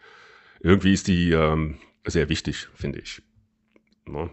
Irgendwie 0.61 0.93
ist 0.93 1.09
die 1.09 1.33
ähm, 1.33 1.79
sehr 2.07 2.29
wichtig, 2.29 2.69
finde 2.75 2.99
ich. 2.99 3.23
Ne? 4.07 4.31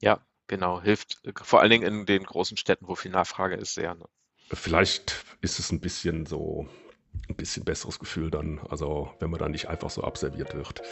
Ja, 0.00 0.20
genau. 0.46 0.80
Hilft 0.80 1.20
äh, 1.24 1.32
vor 1.42 1.60
allen 1.60 1.70
Dingen 1.70 1.86
in 1.86 2.06
den 2.06 2.24
großen 2.24 2.56
Städten, 2.56 2.88
wo 2.88 2.94
viel 2.94 3.10
Nachfrage 3.10 3.56
ist, 3.56 3.74
sehr. 3.74 3.94
Ne? 3.94 4.04
Vielleicht 4.52 5.24
ist 5.40 5.58
es 5.58 5.72
ein 5.72 5.80
bisschen 5.80 6.26
so 6.26 6.68
ein 7.28 7.36
bisschen 7.36 7.64
besseres 7.64 7.98
Gefühl 7.98 8.30
dann, 8.30 8.60
also 8.68 9.10
wenn 9.18 9.30
man 9.30 9.40
dann 9.40 9.52
nicht 9.52 9.68
einfach 9.68 9.90
so 9.90 10.02
abserviert 10.02 10.54
wird. 10.54 10.82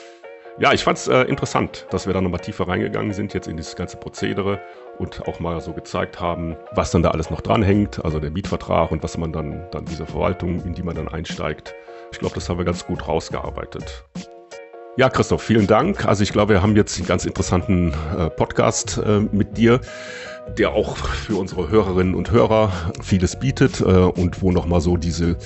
Ja, 0.59 0.73
ich 0.73 0.85
fand 0.85 0.97
es 0.97 1.07
äh, 1.07 1.23
interessant, 1.25 1.87
dass 1.91 2.07
wir 2.07 2.15
da 2.15 2.23
nochmal 2.23 2.41
tiefer 2.41 2.67
reingegangen 2.67 3.13
sind, 3.13 3.35
jetzt 3.35 3.47
in 3.47 3.59
dieses 3.59 3.77
ganze 3.77 3.99
Prozedere 3.99 4.63
und 4.99 5.29
auch 5.29 5.39
mal 5.39 5.61
so 5.61 5.75
gezeigt 5.75 6.19
haben, 6.19 6.57
was 6.73 6.91
dann 6.91 7.03
da 7.03 7.11
alles 7.11 7.29
noch 7.29 7.43
dranhängt, 7.43 8.03
also 8.03 8.21
der 8.21 8.31
Mietvertrag 8.31 8.91
und 8.91 9.03
was 9.03 9.19
man 9.19 9.33
dann, 9.33 9.69
dann 9.71 9.85
diese 9.85 10.07
Verwaltung, 10.07 10.65
in 10.65 10.73
die 10.73 10.83
man 10.83 10.97
dann 10.97 11.09
einsteigt. 11.09 11.75
Ich 12.11 12.21
glaube, 12.21 12.37
das 12.37 12.49
haben 12.49 12.57
wir 12.57 12.65
ganz 12.65 12.87
gut 12.87 13.07
rausgearbeitet. 13.07 14.05
Ja, 14.99 15.11
Christoph, 15.11 15.43
vielen 15.43 15.67
Dank. 15.67 16.07
Also 16.07 16.23
ich 16.23 16.33
glaube, 16.33 16.55
wir 16.55 16.63
haben 16.63 16.75
jetzt 16.75 16.97
einen 16.97 17.07
ganz 17.07 17.27
interessanten 17.27 17.93
äh, 18.17 18.31
Podcast 18.31 18.97
äh, 18.97 19.21
mit 19.21 19.59
dir, 19.59 19.81
der 20.57 20.71
auch 20.71 20.97
für 20.97 21.37
unsere 21.37 21.69
Hörerinnen 21.69 22.15
und 22.15 22.31
Hörer 22.31 22.73
vieles 23.03 23.39
bietet 23.39 23.81
äh, 23.81 23.85
und 23.85 24.41
wo 24.41 24.53
nochmal 24.53 24.81
so 24.81 24.97
diese 24.97 25.37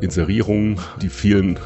Inserierungen, 0.00 0.80
die 1.02 1.10
vielen 1.10 1.58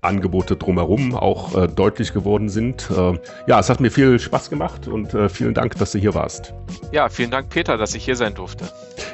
Angebote 0.00 0.56
drumherum 0.56 1.14
auch 1.14 1.54
äh, 1.54 1.68
deutlich 1.68 2.14
geworden 2.14 2.48
sind. 2.48 2.88
Äh, 2.90 3.18
ja, 3.46 3.60
es 3.60 3.68
hat 3.68 3.80
mir 3.80 3.90
viel 3.90 4.18
Spaß 4.18 4.48
gemacht 4.48 4.88
und 4.88 5.12
äh, 5.12 5.28
vielen 5.28 5.52
Dank, 5.52 5.76
dass 5.76 5.92
du 5.92 5.98
hier 5.98 6.14
warst. 6.14 6.54
Ja, 6.90 7.10
vielen 7.10 7.30
Dank, 7.30 7.50
Peter, 7.50 7.76
dass 7.76 7.94
ich 7.94 8.02
hier 8.02 8.16
sein 8.16 8.34
durfte. 8.34 8.64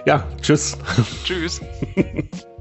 Ja, 0.04 0.24
tschüss. 0.40 0.78
Tschüss. 1.24 1.60